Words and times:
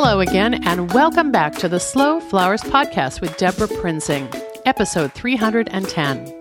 Hello 0.00 0.20
again, 0.20 0.62
and 0.64 0.92
welcome 0.94 1.32
back 1.32 1.56
to 1.56 1.68
the 1.68 1.80
Slow 1.80 2.20
Flowers 2.20 2.62
Podcast 2.62 3.20
with 3.20 3.36
Debra 3.36 3.66
Prinzing, 3.66 4.32
episode 4.64 5.12
310. 5.12 6.32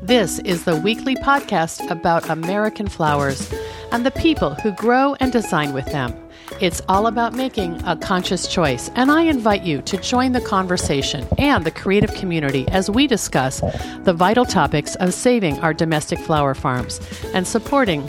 This 0.00 0.38
is 0.38 0.64
the 0.64 0.76
weekly 0.76 1.16
podcast 1.16 1.90
about 1.90 2.30
American 2.30 2.86
flowers 2.86 3.52
and 3.90 4.06
the 4.06 4.12
people 4.12 4.54
who 4.54 4.70
grow 4.70 5.16
and 5.18 5.32
design 5.32 5.72
with 5.72 5.86
them. 5.86 6.14
It's 6.60 6.82
all 6.88 7.08
about 7.08 7.34
making 7.34 7.82
a 7.84 7.96
conscious 7.96 8.46
choice, 8.46 8.88
and 8.94 9.10
I 9.10 9.22
invite 9.22 9.64
you 9.64 9.82
to 9.82 9.96
join 9.96 10.30
the 10.30 10.40
conversation 10.40 11.26
and 11.36 11.64
the 11.64 11.72
creative 11.72 12.14
community 12.14 12.64
as 12.68 12.88
we 12.88 13.08
discuss 13.08 13.60
the 14.04 14.14
vital 14.14 14.44
topics 14.44 14.94
of 14.96 15.14
saving 15.14 15.58
our 15.58 15.74
domestic 15.74 16.20
flower 16.20 16.54
farms 16.54 17.00
and 17.34 17.44
supporting 17.44 18.08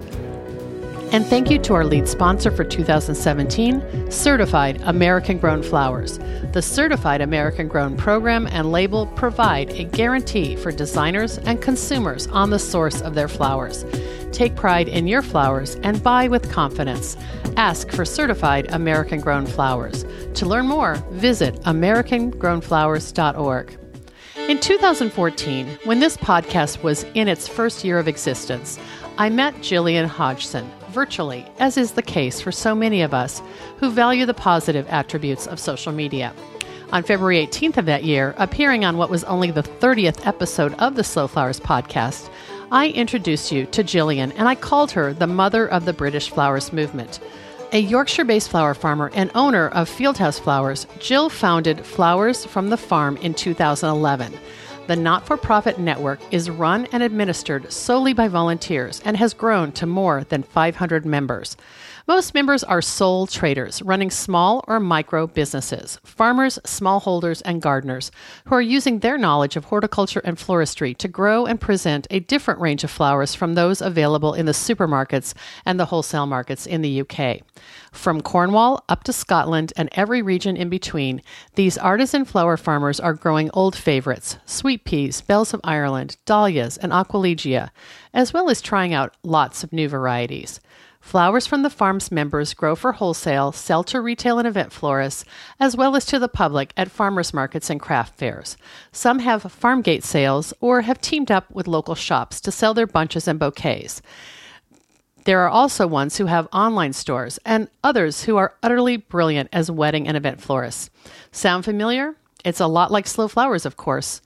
And 1.11 1.25
thank 1.25 1.51
you 1.51 1.59
to 1.59 1.73
our 1.73 1.83
lead 1.83 2.07
sponsor 2.07 2.51
for 2.51 2.63
2017, 2.63 4.09
Certified 4.09 4.81
American 4.85 5.39
Grown 5.39 5.61
Flowers. 5.61 6.19
The 6.53 6.61
Certified 6.61 7.19
American 7.19 7.67
Grown 7.67 7.97
program 7.97 8.47
and 8.47 8.71
label 8.71 9.07
provide 9.07 9.71
a 9.71 9.83
guarantee 9.83 10.55
for 10.55 10.71
designers 10.71 11.37
and 11.39 11.61
consumers 11.61 12.27
on 12.27 12.49
the 12.49 12.59
source 12.59 13.01
of 13.01 13.13
their 13.13 13.27
flowers. 13.27 13.83
Take 14.31 14.55
pride 14.55 14.87
in 14.87 15.05
your 15.05 15.21
flowers 15.21 15.75
and 15.83 16.01
buy 16.01 16.29
with 16.29 16.49
confidence. 16.49 17.17
Ask 17.57 17.91
for 17.91 18.05
Certified 18.05 18.71
American 18.71 19.19
Grown 19.19 19.45
Flowers. 19.45 20.05
To 20.35 20.45
learn 20.45 20.67
more, 20.67 20.95
visit 21.09 21.55
AmericanGrownFlowers.org. 21.63 23.77
In 24.47 24.59
2014, 24.59 25.79
when 25.83 25.99
this 25.99 26.17
podcast 26.17 26.83
was 26.83 27.03
in 27.13 27.27
its 27.27 27.47
first 27.47 27.83
year 27.83 27.99
of 27.99 28.07
existence, 28.07 28.79
I 29.21 29.29
met 29.29 29.53
Jillian 29.57 30.07
Hodgson 30.07 30.67
virtually, 30.89 31.45
as 31.59 31.77
is 31.77 31.91
the 31.91 32.01
case 32.01 32.41
for 32.41 32.51
so 32.51 32.73
many 32.73 33.03
of 33.03 33.13
us 33.13 33.39
who 33.77 33.91
value 33.91 34.25
the 34.25 34.33
positive 34.33 34.87
attributes 34.89 35.45
of 35.45 35.59
social 35.59 35.91
media. 35.91 36.33
On 36.91 37.03
February 37.03 37.45
18th 37.45 37.77
of 37.77 37.85
that 37.85 38.03
year, 38.03 38.33
appearing 38.39 38.83
on 38.83 38.97
what 38.97 39.11
was 39.11 39.23
only 39.25 39.51
the 39.51 39.61
30th 39.61 40.25
episode 40.25 40.73
of 40.79 40.95
the 40.95 41.03
Slow 41.03 41.27
Flowers 41.27 41.59
podcast, 41.59 42.31
I 42.71 42.87
introduced 42.89 43.51
you 43.51 43.67
to 43.67 43.83
Jillian 43.83 44.33
and 44.37 44.47
I 44.47 44.55
called 44.55 44.89
her 44.93 45.13
the 45.13 45.27
mother 45.27 45.67
of 45.67 45.85
the 45.85 45.93
British 45.93 46.31
flowers 46.31 46.73
movement. 46.73 47.19
A 47.73 47.79
Yorkshire 47.79 48.25
based 48.25 48.49
flower 48.49 48.73
farmer 48.73 49.11
and 49.13 49.29
owner 49.35 49.67
of 49.67 49.87
Fieldhouse 49.87 50.39
Flowers, 50.39 50.87
Jill 50.97 51.29
founded 51.29 51.85
Flowers 51.85 52.43
from 52.43 52.71
the 52.71 52.75
Farm 52.75 53.17
in 53.17 53.35
2011. 53.35 54.33
The 54.91 54.97
not 54.97 55.25
for 55.25 55.37
profit 55.37 55.79
network 55.79 56.19
is 56.31 56.49
run 56.49 56.85
and 56.91 57.01
administered 57.01 57.71
solely 57.71 58.11
by 58.11 58.27
volunteers 58.27 59.01
and 59.05 59.15
has 59.15 59.33
grown 59.33 59.71
to 59.71 59.85
more 59.85 60.25
than 60.25 60.43
500 60.43 61.05
members. 61.05 61.55
Most 62.11 62.33
members 62.33 62.61
are 62.65 62.81
sole 62.81 63.25
traders 63.25 63.81
running 63.81 64.11
small 64.11 64.65
or 64.67 64.81
micro 64.81 65.27
businesses, 65.27 65.97
farmers, 66.03 66.59
smallholders, 66.65 67.41
and 67.45 67.61
gardeners 67.61 68.11
who 68.47 68.55
are 68.55 68.61
using 68.61 68.99
their 68.99 69.17
knowledge 69.17 69.55
of 69.55 69.63
horticulture 69.63 70.19
and 70.25 70.37
floristry 70.37 70.93
to 70.97 71.07
grow 71.07 71.45
and 71.45 71.61
present 71.61 72.07
a 72.09 72.19
different 72.19 72.59
range 72.59 72.83
of 72.83 72.91
flowers 72.91 73.33
from 73.33 73.53
those 73.53 73.81
available 73.81 74.33
in 74.33 74.45
the 74.45 74.51
supermarkets 74.51 75.33
and 75.65 75.79
the 75.79 75.85
wholesale 75.85 76.25
markets 76.25 76.67
in 76.67 76.81
the 76.81 76.99
UK. 76.99 77.43
From 77.93 78.19
Cornwall 78.19 78.83
up 78.89 79.05
to 79.05 79.13
Scotland 79.13 79.71
and 79.77 79.87
every 79.93 80.21
region 80.21 80.57
in 80.57 80.67
between, 80.67 81.21
these 81.55 81.77
artisan 81.77 82.25
flower 82.25 82.57
farmers 82.57 82.99
are 82.99 83.13
growing 83.13 83.49
old 83.53 83.73
favorites 83.73 84.35
sweet 84.45 84.83
peas, 84.83 85.21
bells 85.21 85.53
of 85.53 85.61
Ireland, 85.63 86.17
dahlias, 86.25 86.75
and 86.75 86.91
aquilegia, 86.91 87.69
as 88.13 88.33
well 88.33 88.49
as 88.49 88.61
trying 88.61 88.93
out 88.93 89.15
lots 89.23 89.63
of 89.63 89.71
new 89.71 89.87
varieties. 89.87 90.59
Flowers 91.01 91.47
from 91.47 91.63
the 91.63 91.69
farm's 91.69 92.11
members 92.11 92.53
grow 92.53 92.75
for 92.75 92.93
wholesale, 92.93 93.51
sell 93.51 93.83
to 93.83 93.99
retail 93.99 94.39
and 94.39 94.47
event 94.47 94.71
florists, 94.71 95.25
as 95.59 95.75
well 95.75 95.95
as 95.95 96.05
to 96.05 96.19
the 96.19 96.29
public 96.29 96.71
at 96.77 96.91
farmers 96.91 97.33
markets 97.33 97.69
and 97.69 97.81
craft 97.81 98.17
fairs. 98.17 98.55
Some 98.91 99.19
have 99.19 99.51
farm 99.51 99.81
gate 99.81 100.03
sales 100.03 100.53
or 100.61 100.81
have 100.81 101.01
teamed 101.01 101.31
up 101.31 101.51
with 101.51 101.67
local 101.67 101.95
shops 101.95 102.39
to 102.41 102.51
sell 102.51 102.73
their 102.73 102.87
bunches 102.87 103.27
and 103.27 103.39
bouquets. 103.39 104.01
There 105.25 105.41
are 105.41 105.49
also 105.49 105.85
ones 105.85 106.17
who 106.17 106.27
have 106.27 106.47
online 106.53 106.93
stores 106.93 107.39
and 107.45 107.67
others 107.83 108.23
who 108.23 108.37
are 108.37 108.55
utterly 108.63 108.97
brilliant 108.97 109.49
as 109.51 109.69
wedding 109.69 110.07
and 110.07 110.15
event 110.15 110.39
florists. 110.39 110.89
Sound 111.31 111.65
familiar? 111.65 112.15
It's 112.45 112.59
a 112.59 112.67
lot 112.67 112.91
like 112.91 113.05
Slow 113.05 113.27
Flowers, 113.27 113.65
of 113.65 113.75
course. 113.75 114.21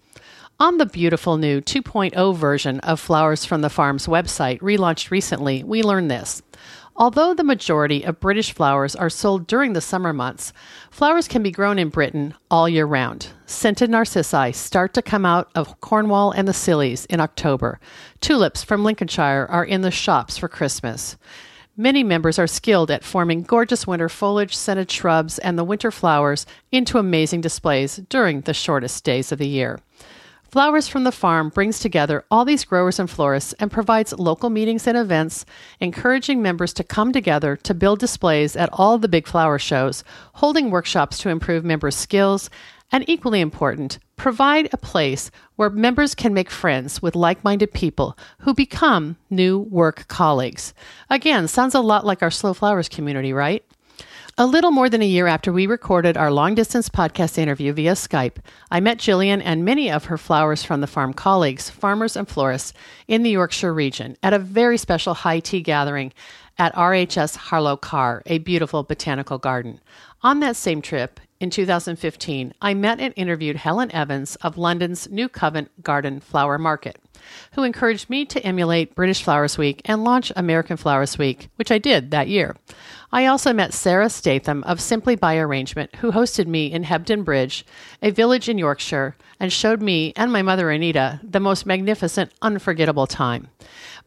On 0.58 0.78
the 0.78 0.86
beautiful 0.86 1.36
new 1.36 1.60
2.0 1.60 2.36
version 2.36 2.80
of 2.80 3.02
Flowers 3.02 3.44
from 3.44 3.60
the 3.60 3.70
Farm's 3.70 4.08
website, 4.08 4.60
relaunched 4.60 5.12
recently, 5.12 5.66
we 5.66 5.84
learn 5.84 6.08
this. 6.08 6.42
Although 6.98 7.34
the 7.34 7.44
majority 7.44 8.04
of 8.04 8.22
British 8.22 8.54
flowers 8.54 8.96
are 8.96 9.10
sold 9.10 9.48
during 9.48 9.74
the 9.74 9.82
summer 9.82 10.14
months, 10.14 10.54
flowers 10.90 11.28
can 11.28 11.44
be 11.44 11.52
grown 11.52 11.78
in 11.78 11.90
Britain 11.90 12.34
all 12.50 12.70
year 12.70 12.86
round. 12.86 13.28
Scented 13.46 13.90
narcissi 13.90 14.54
start 14.54 14.94
to 14.94 15.02
come 15.02 15.26
out 15.26 15.50
of 15.56 15.82
Cornwall 15.82 16.32
and 16.32 16.48
the 16.48 16.54
Scillies 16.54 17.06
in 17.08 17.20
October. 17.20 17.82
Tulips 18.22 18.64
from 18.64 18.86
Lincolnshire 18.86 19.46
are 19.50 19.66
in 19.66 19.82
the 19.82 19.92
shops 19.92 20.38
for 20.38 20.48
Christmas. 20.48 21.18
Many 21.76 22.02
members 22.02 22.40
are 22.40 22.48
skilled 22.48 22.90
at 22.90 23.04
forming 23.04 23.44
gorgeous 23.44 23.86
winter 23.86 24.08
foliage, 24.08 24.56
scented 24.56 24.90
shrubs, 24.90 25.38
and 25.40 25.60
the 25.60 25.66
winter 25.66 25.92
flowers 25.92 26.46
into 26.72 26.98
amazing 26.98 27.42
displays 27.42 27.98
during 28.08 28.42
the 28.42 28.54
shortest 28.54 29.04
days 29.04 29.34
of 29.34 29.40
the 29.40 29.50
year. 29.50 29.80
Flowers 30.50 30.88
from 30.88 31.04
the 31.04 31.12
Farm 31.12 31.50
brings 31.50 31.80
together 31.80 32.24
all 32.32 32.46
these 32.46 32.64
growers 32.64 33.00
and 33.00 33.10
florists 33.10 33.54
and 33.60 33.72
provides 33.72 34.14
local 34.14 34.50
meetings 34.50 34.88
and 34.88 34.98
events, 34.98 35.46
encouraging 35.80 36.42
members 36.42 36.72
to 36.74 36.84
come 36.84 37.12
together 37.12 37.58
to 37.58 37.74
build 37.74 38.00
displays 38.00 38.56
at 38.56 38.70
all 38.72 38.98
the 38.98 39.10
big 39.10 39.28
flower 39.28 39.60
shows, 39.60 40.04
holding 40.34 40.72
workshops 40.72 41.18
to 41.18 41.30
improve 41.30 41.66
members' 41.66 41.96
skills, 41.96 42.50
and 42.92 43.04
equally 43.10 43.42
important, 43.42 44.00
provide 44.16 44.70
a 44.72 44.78
place 44.78 45.32
where 45.56 45.70
members 45.70 46.16
can 46.16 46.34
make 46.34 46.50
friends 46.50 47.02
with 47.02 47.16
like 47.16 47.44
minded 47.44 47.74
people 47.74 48.18
who 48.40 48.54
become 48.54 49.18
new 49.30 49.60
work 49.60 50.08
colleagues. 50.08 50.74
Again, 51.10 51.48
sounds 51.48 51.76
a 51.76 51.82
lot 51.82 52.06
like 52.06 52.22
our 52.22 52.32
Slow 52.32 52.54
Flowers 52.54 52.88
community, 52.88 53.34
right? 53.34 53.66
A 54.38 54.46
little 54.46 54.72
more 54.72 54.90
than 54.90 55.02
a 55.02 55.06
year 55.06 55.28
after 55.28 55.54
we 55.54 55.66
recorded 55.66 56.18
our 56.18 56.30
long 56.30 56.56
distance 56.56 56.90
podcast 56.90 57.38
interview 57.38 57.72
via 57.72 57.94
Skype, 57.94 58.40
I 58.70 58.82
met 58.82 58.98
Jillian 58.98 59.42
and 59.42 59.64
many 59.64 59.90
of 59.90 60.06
her 60.06 60.18
Flowers 60.18 60.62
from 60.62 60.82
the 60.82 60.88
Farm 60.88 61.14
colleagues, 61.14 61.70
farmers 61.70 62.18
and 62.18 62.28
florists 62.28 62.74
in 63.08 63.24
the 63.24 63.30
Yorkshire 63.30 63.74
region 63.74 64.18
at 64.22 64.34
a 64.34 64.40
very 64.40 64.78
special 64.78 65.14
high 65.14 65.40
tea 65.40 65.62
gathering 65.62 66.12
at 66.58 66.76
RHS 66.76 67.38
Harlow 67.38 67.78
Carr, 67.78 68.24
a 68.26 68.40
beautiful 68.40 68.84
botanical 68.84 69.38
garden. 69.38 69.80
On 70.22 70.42
that 70.42 70.58
same 70.58 70.82
trip, 70.82 71.22
in 71.40 71.50
2015, 71.50 72.54
I 72.62 72.74
met 72.74 73.00
and 73.00 73.14
interviewed 73.16 73.56
Helen 73.56 73.90
Evans 73.94 74.36
of 74.42 74.58
London's 74.58 75.10
New 75.10 75.30
Covent 75.30 75.82
Garden 75.82 76.20
Flower 76.20 76.58
Market, 76.58 77.00
who 77.54 77.64
encouraged 77.64 78.10
me 78.10 78.26
to 78.26 78.46
emulate 78.46 78.96
British 78.96 79.24
Flowers 79.24 79.58
Week 79.58 79.82
and 79.86 80.04
launch 80.04 80.32
American 80.36 80.78
Flowers 80.78 81.18
Week, 81.18 81.50
which 81.56 81.72
I 81.72 81.78
did 81.78 82.12
that 82.12 82.28
year. 82.28 82.56
I 83.12 83.28
also 83.28 83.54
met 83.54 83.74
Sarah 83.74 84.10
Statham 84.10 84.64
of 84.64 84.82
Simply 84.82 85.16
by 85.16 85.38
Arrangement, 85.38 85.96
who 85.96 86.12
hosted 86.12 86.48
me 86.48 86.72
in 86.72 86.84
Hebden 86.84 87.24
Bridge, 87.24 87.66
a 88.02 88.12
village 88.12 88.50
in 88.50 88.58
Yorkshire, 88.58 89.16
and 89.40 89.54
showed 89.54 89.82
me 89.82 90.12
and 90.16 90.32
my 90.32 90.42
mother 90.42 90.70
Anita 90.70 91.20
the 91.24 91.40
most 91.40 91.66
magnificent, 91.66 92.32
unforgettable 92.42 93.08
time. 93.08 93.48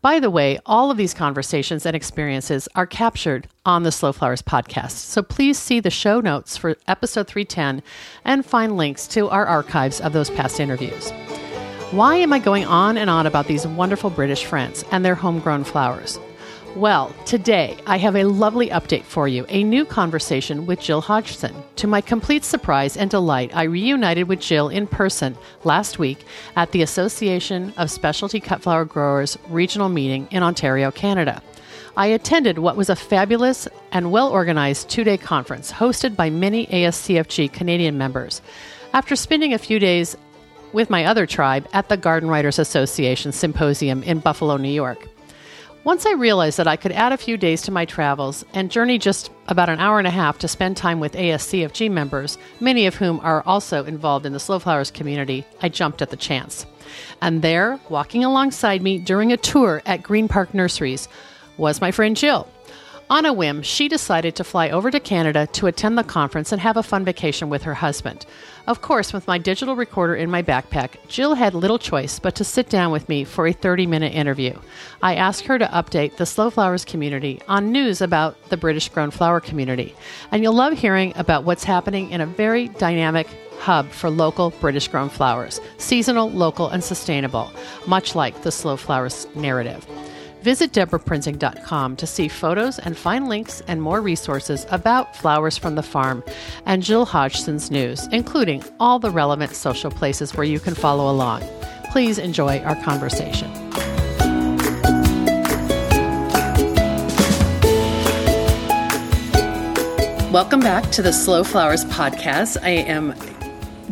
By 0.00 0.20
the 0.20 0.30
way, 0.30 0.58
all 0.64 0.90
of 0.90 0.96
these 0.96 1.12
conversations 1.12 1.84
and 1.84 1.96
experiences 1.96 2.68
are 2.74 2.86
captured 2.86 3.48
on 3.64 3.82
the 3.82 3.90
Slow 3.90 4.12
Flowers 4.12 4.42
podcast. 4.42 4.92
So 4.92 5.22
please 5.22 5.58
see 5.58 5.80
the 5.80 5.90
show 5.90 6.20
notes 6.20 6.56
for 6.56 6.76
episode 6.86 7.26
310 7.26 7.82
and 8.24 8.46
find 8.46 8.76
links 8.76 9.08
to 9.08 9.28
our 9.28 9.44
archives 9.44 10.00
of 10.00 10.12
those 10.12 10.30
past 10.30 10.60
interviews. 10.60 11.12
Why 11.90 12.16
am 12.16 12.34
I 12.34 12.38
going 12.38 12.66
on 12.66 12.98
and 12.98 13.08
on 13.08 13.26
about 13.26 13.46
these 13.46 13.66
wonderful 13.66 14.10
British 14.10 14.44
friends 14.44 14.84
and 14.92 15.02
their 15.02 15.14
homegrown 15.14 15.64
flowers? 15.64 16.20
Well, 16.76 17.14
today 17.24 17.78
I 17.86 17.96
have 17.96 18.14
a 18.14 18.24
lovely 18.24 18.68
update 18.68 19.04
for 19.04 19.26
you 19.26 19.46
a 19.48 19.64
new 19.64 19.86
conversation 19.86 20.66
with 20.66 20.80
Jill 20.80 21.00
Hodgson. 21.00 21.54
To 21.76 21.86
my 21.86 22.02
complete 22.02 22.44
surprise 22.44 22.98
and 22.98 23.10
delight, 23.10 23.52
I 23.54 23.62
reunited 23.62 24.28
with 24.28 24.38
Jill 24.38 24.68
in 24.68 24.86
person 24.86 25.34
last 25.64 25.98
week 25.98 26.18
at 26.56 26.72
the 26.72 26.82
Association 26.82 27.72
of 27.78 27.90
Specialty 27.90 28.38
Cut 28.38 28.60
Flower 28.60 28.84
Growers 28.84 29.38
regional 29.48 29.88
meeting 29.88 30.28
in 30.30 30.42
Ontario, 30.42 30.90
Canada. 30.90 31.42
I 31.96 32.08
attended 32.08 32.58
what 32.58 32.76
was 32.76 32.90
a 32.90 32.96
fabulous 32.96 33.66
and 33.92 34.12
well 34.12 34.28
organized 34.28 34.90
two 34.90 35.04
day 35.04 35.16
conference 35.16 35.72
hosted 35.72 36.16
by 36.16 36.28
many 36.28 36.66
ASCFG 36.66 37.50
Canadian 37.50 37.96
members. 37.96 38.42
After 38.92 39.16
spending 39.16 39.54
a 39.54 39.58
few 39.58 39.78
days 39.78 40.16
with 40.72 40.90
my 40.90 41.04
other 41.04 41.26
tribe 41.26 41.68
at 41.72 41.88
the 41.88 41.96
Garden 41.96 42.28
Writers 42.28 42.58
Association 42.58 43.32
Symposium 43.32 44.02
in 44.02 44.18
Buffalo, 44.18 44.56
New 44.56 44.68
York. 44.68 45.08
Once 45.84 46.04
I 46.04 46.12
realized 46.12 46.58
that 46.58 46.68
I 46.68 46.76
could 46.76 46.92
add 46.92 47.12
a 47.12 47.16
few 47.16 47.36
days 47.36 47.62
to 47.62 47.70
my 47.70 47.84
travels 47.84 48.44
and 48.52 48.70
journey 48.70 48.98
just 48.98 49.30
about 49.46 49.70
an 49.70 49.78
hour 49.78 49.98
and 49.98 50.06
a 50.06 50.10
half 50.10 50.36
to 50.38 50.48
spend 50.48 50.76
time 50.76 51.00
with 51.00 51.14
ASCFG 51.14 51.90
members, 51.90 52.36
many 52.60 52.86
of 52.86 52.96
whom 52.96 53.20
are 53.20 53.42
also 53.46 53.84
involved 53.84 54.26
in 54.26 54.32
the 54.32 54.40
Slow 54.40 54.58
Flowers 54.58 54.90
community, 54.90 55.46
I 55.62 55.70
jumped 55.70 56.02
at 56.02 56.10
the 56.10 56.16
chance. 56.16 56.66
And 57.22 57.40
there, 57.42 57.80
walking 57.88 58.22
alongside 58.22 58.82
me 58.82 58.98
during 58.98 59.32
a 59.32 59.36
tour 59.38 59.80
at 59.86 60.02
Green 60.02 60.28
Park 60.28 60.52
Nurseries, 60.52 61.08
was 61.56 61.80
my 61.80 61.90
friend 61.90 62.16
Jill. 62.16 62.48
On 63.10 63.24
a 63.24 63.32
whim, 63.32 63.62
she 63.62 63.88
decided 63.88 64.36
to 64.36 64.44
fly 64.44 64.68
over 64.68 64.90
to 64.90 65.00
Canada 65.00 65.46
to 65.52 65.66
attend 65.66 65.96
the 65.96 66.04
conference 66.04 66.52
and 66.52 66.60
have 66.60 66.76
a 66.76 66.82
fun 66.82 67.06
vacation 67.06 67.48
with 67.48 67.62
her 67.62 67.72
husband. 67.72 68.26
Of 68.68 68.82
course, 68.82 69.14
with 69.14 69.26
my 69.26 69.38
digital 69.38 69.76
recorder 69.76 70.14
in 70.14 70.30
my 70.30 70.42
backpack, 70.42 70.96
Jill 71.08 71.32
had 71.32 71.54
little 71.54 71.78
choice 71.78 72.18
but 72.18 72.34
to 72.34 72.44
sit 72.44 72.68
down 72.68 72.92
with 72.92 73.08
me 73.08 73.24
for 73.24 73.46
a 73.46 73.52
30 73.54 73.86
minute 73.86 74.12
interview. 74.12 74.58
I 75.00 75.14
asked 75.14 75.46
her 75.46 75.58
to 75.58 75.64
update 75.68 76.16
the 76.16 76.26
Slow 76.26 76.50
Flowers 76.50 76.84
community 76.84 77.40
on 77.48 77.72
news 77.72 78.02
about 78.02 78.36
the 78.50 78.58
British 78.58 78.90
grown 78.90 79.10
flower 79.10 79.40
community. 79.40 79.94
And 80.30 80.42
you'll 80.42 80.52
love 80.52 80.74
hearing 80.74 81.14
about 81.16 81.44
what's 81.44 81.64
happening 81.64 82.10
in 82.10 82.20
a 82.20 82.26
very 82.26 82.68
dynamic 82.68 83.26
hub 83.58 83.88
for 83.88 84.10
local 84.10 84.50
British 84.60 84.86
grown 84.88 85.08
flowers, 85.08 85.62
seasonal, 85.78 86.30
local, 86.30 86.68
and 86.68 86.84
sustainable, 86.84 87.50
much 87.86 88.14
like 88.14 88.42
the 88.42 88.52
Slow 88.52 88.76
Flowers 88.76 89.26
narrative. 89.34 89.86
Visit 90.42 90.72
debraprinzing.com 90.72 91.96
to 91.96 92.06
see 92.06 92.28
photos 92.28 92.78
and 92.78 92.96
find 92.96 93.28
links 93.28 93.60
and 93.66 93.82
more 93.82 94.00
resources 94.00 94.66
about 94.70 95.16
flowers 95.16 95.58
from 95.58 95.74
the 95.74 95.82
farm 95.82 96.22
and 96.64 96.80
Jill 96.80 97.06
Hodgson's 97.06 97.72
news, 97.72 98.06
including 98.12 98.62
all 98.78 99.00
the 99.00 99.10
relevant 99.10 99.56
social 99.56 99.90
places 99.90 100.36
where 100.36 100.46
you 100.46 100.60
can 100.60 100.76
follow 100.76 101.10
along. 101.10 101.42
Please 101.90 102.18
enjoy 102.18 102.60
our 102.60 102.76
conversation. 102.82 103.52
Welcome 110.30 110.60
back 110.60 110.88
to 110.92 111.02
the 111.02 111.12
Slow 111.12 111.42
Flowers 111.42 111.84
podcast. 111.86 112.58
I 112.62 112.68
am 112.68 113.12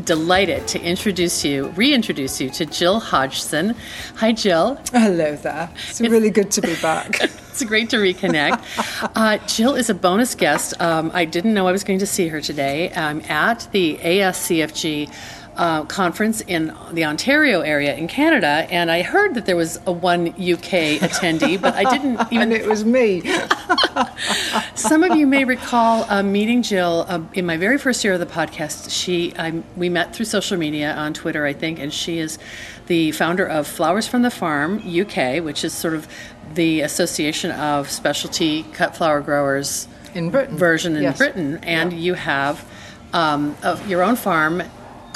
delighted 0.06 0.67
to 0.69 0.81
introduce 0.81 1.44
you, 1.44 1.69
reintroduce 1.70 2.41
you 2.41 2.49
to 2.50 2.64
Jill 2.64 3.00
Hodgson. 3.00 3.75
Hi, 4.14 4.32
Jill. 4.32 4.81
Hello 4.93 5.37
there. 5.37 5.69
It's, 5.75 6.00
it's 6.00 6.11
really 6.11 6.31
good 6.31 6.50
to 6.53 6.62
be 6.62 6.75
back. 6.81 7.20
it's 7.20 7.64
great 7.64 7.91
to 7.91 7.97
reconnect. 7.97 8.62
Uh, 9.17 9.38
Jill 9.47 9.75
is 9.75 9.88
a 9.88 9.94
bonus 9.94 10.35
guest. 10.35 10.79
Um, 10.81 11.11
I 11.14 11.25
didn't 11.25 11.55
know 11.55 11.67
I 11.67 11.73
was 11.73 11.85
going 11.85 11.99
to 12.00 12.06
see 12.06 12.29
her 12.29 12.41
today. 12.41 12.93
I'm 12.94 13.20
at 13.23 13.67
the 13.73 13.97
ASCFG 13.97 15.11
uh, 15.56 15.85
conference 15.85 16.41
in 16.43 16.75
the 16.93 17.05
Ontario 17.05 17.61
area 17.61 17.94
in 17.97 18.08
Canada, 18.08 18.67
and 18.70 18.91
I 18.91 19.03
heard 19.03 19.35
that 19.35 19.47
there 19.47 19.56
was 19.56 19.81
a 19.87 19.93
one 19.93 20.29
UK 20.29 21.00
attendee, 21.00 21.61
but 21.61 21.75
I 21.75 21.85
didn't 21.85 22.20
even. 22.31 22.43
and 22.43 22.53
it 22.53 22.67
was 22.67 22.85
me. 22.85 23.23
Some 24.75 25.03
of 25.03 25.17
you 25.17 25.26
may 25.26 25.44
recall 25.44 26.05
uh, 26.11 26.23
meeting 26.23 26.62
Jill 26.62 27.06
uh, 27.08 27.20
in 27.32 27.47
my 27.47 27.56
very 27.56 27.79
first 27.79 28.05
year 28.05 28.14
of 28.14 28.20
the 28.20 28.26
podcast. 28.26 28.91
She, 28.91 29.35
I, 29.38 29.62
we 29.76 29.88
met 29.88 30.14
through 30.14 30.26
social 30.26 30.58
media 30.58 30.93
on 30.94 31.14
Twitter, 31.14 31.47
I 31.47 31.53
think, 31.53 31.79
and 31.79 31.93
she 31.93 32.19
is 32.19 32.38
the 32.87 33.12
founder 33.12 33.47
of 33.47 33.67
Flowers 33.67 34.06
from 34.06 34.23
the 34.23 34.31
Farm 34.31 34.79
UK, 34.79 35.43
which 35.43 35.64
is 35.64 35.73
sort 35.73 35.94
of 35.94 36.06
the 36.55 36.82
association 36.82 37.50
of 37.50 37.91
specialty 37.91 38.62
cut 38.73 38.97
flower 38.97 39.20
growers 39.20 39.88
in 40.14 40.31
Britain 40.31 40.56
version 40.56 40.97
in 40.97 41.03
yes. 41.03 41.19
Britain, 41.19 41.58
and 41.62 41.93
yeah. 41.93 41.99
you 41.99 42.14
have 42.14 42.64
um, 43.12 43.56
your 43.87 44.03
own 44.03 44.17
farm 44.17 44.62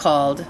called 0.00 0.47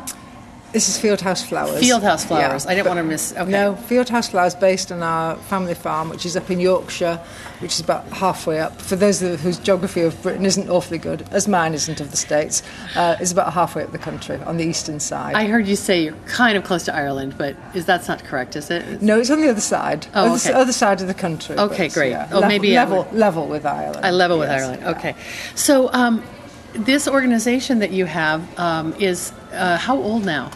this 0.73 0.89
is 0.89 1.03
Fieldhouse 1.03 1.45
Flowers. 1.45 1.83
Fieldhouse 1.83 2.25
Flowers. 2.25 2.65
Yeah, 2.65 2.71
I 2.71 2.75
didn't 2.77 2.87
want 2.87 2.99
to 2.99 3.03
miss. 3.03 3.33
Okay. 3.37 3.51
No, 3.51 3.75
Fieldhouse 3.75 4.31
Flowers, 4.31 4.55
based 4.55 4.93
on 4.93 5.03
our 5.03 5.35
family 5.35 5.75
farm, 5.75 6.09
which 6.09 6.25
is 6.25 6.37
up 6.37 6.49
in 6.49 6.61
Yorkshire, 6.61 7.17
which 7.59 7.73
is 7.73 7.81
about 7.81 8.07
halfway 8.07 8.61
up. 8.61 8.81
For 8.81 8.95
those 8.95 9.19
whose 9.19 9.59
geography 9.59 10.03
of 10.03 10.23
Britain 10.23 10.47
isn't 10.47 10.71
awfully 10.71 10.99
good, 10.99 11.27
as 11.33 11.49
mine 11.49 11.75
isn't 11.75 12.01
of 12.01 12.13
the 12.13 12.17
States, 12.17 12.63
uh, 12.95 13.17
is 13.21 13.33
about 13.33 13.53
halfway 13.53 13.83
up 13.83 13.91
the 13.91 13.99
country 13.99 14.37
on 14.37 14.59
the 14.59 14.65
eastern 14.65 15.01
side. 15.01 15.35
I 15.35 15.47
heard 15.47 15.67
you 15.67 15.75
say 15.75 16.05
you're 16.05 16.15
kind 16.27 16.57
of 16.57 16.63
close 16.63 16.85
to 16.85 16.95
Ireland, 16.95 17.35
but 17.37 17.57
is 17.75 17.85
that's 17.85 18.07
not 18.07 18.23
correct? 18.23 18.55
Is 18.55 18.71
it? 18.71 18.87
It's... 18.87 19.03
No, 19.03 19.19
it's 19.19 19.31
on 19.31 19.41
the 19.41 19.49
other 19.49 19.61
side. 19.61 20.07
Oh, 20.15 20.37
okay. 20.37 20.53
other 20.53 20.73
side 20.73 21.01
of 21.01 21.09
the 21.09 21.15
country. 21.15 21.59
Okay, 21.59 21.89
great. 21.89 22.11
Yeah, 22.11 22.29
oh, 22.31 22.35
level, 22.35 22.49
maybe 22.49 22.75
level, 22.75 23.09
level 23.11 23.49
with 23.49 23.67
Ireland. 23.67 24.07
I 24.07 24.13
level 24.13 24.39
yes, 24.39 24.45
with 24.45 24.51
Ireland. 24.51 24.83
Yeah. 24.83 24.91
Okay, 24.91 25.17
so. 25.57 25.93
Um, 25.93 26.23
this 26.73 27.09
organization 27.09 27.81
that 27.81 27.91
you 27.91 28.05
have 28.05 28.57
um, 28.57 28.95
is 29.01 29.33
uh, 29.53 29.77
how 29.77 29.97
old 29.97 30.25
now? 30.25 30.51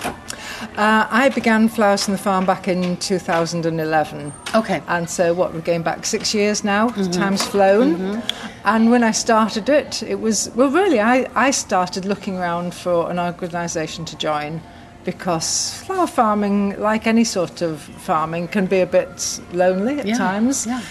Uh, 0.76 1.06
I 1.10 1.30
began 1.34 1.68
Flowers 1.68 2.04
from 2.04 2.12
the 2.12 2.18
Farm 2.18 2.46
back 2.46 2.68
in 2.68 2.96
2011. 2.96 4.32
Okay. 4.54 4.82
And 4.88 5.08
so, 5.08 5.34
what, 5.34 5.52
we're 5.52 5.60
going 5.60 5.82
back 5.82 6.06
six 6.06 6.34
years 6.34 6.64
now. 6.64 6.88
Mm-hmm. 6.88 7.10
Time's 7.10 7.44
flown. 7.44 7.96
Mm-hmm. 7.96 8.48
And 8.64 8.90
when 8.90 9.04
I 9.04 9.10
started 9.10 9.68
it, 9.68 10.02
it 10.02 10.20
was, 10.20 10.50
well, 10.54 10.70
really, 10.70 11.00
I, 11.00 11.28
I 11.34 11.50
started 11.50 12.04
looking 12.04 12.38
around 12.38 12.74
for 12.74 13.10
an 13.10 13.18
organisation 13.18 14.04
to 14.06 14.16
join 14.16 14.60
because 15.04 15.74
flower 15.82 16.06
farming, 16.06 16.80
like 16.80 17.06
any 17.06 17.24
sort 17.24 17.60
of 17.60 17.80
farming, 17.80 18.48
can 18.48 18.66
be 18.66 18.80
a 18.80 18.86
bit 18.86 19.40
lonely 19.52 19.98
at 20.00 20.06
yeah. 20.06 20.16
times. 20.16 20.66
Yeah 20.66 20.82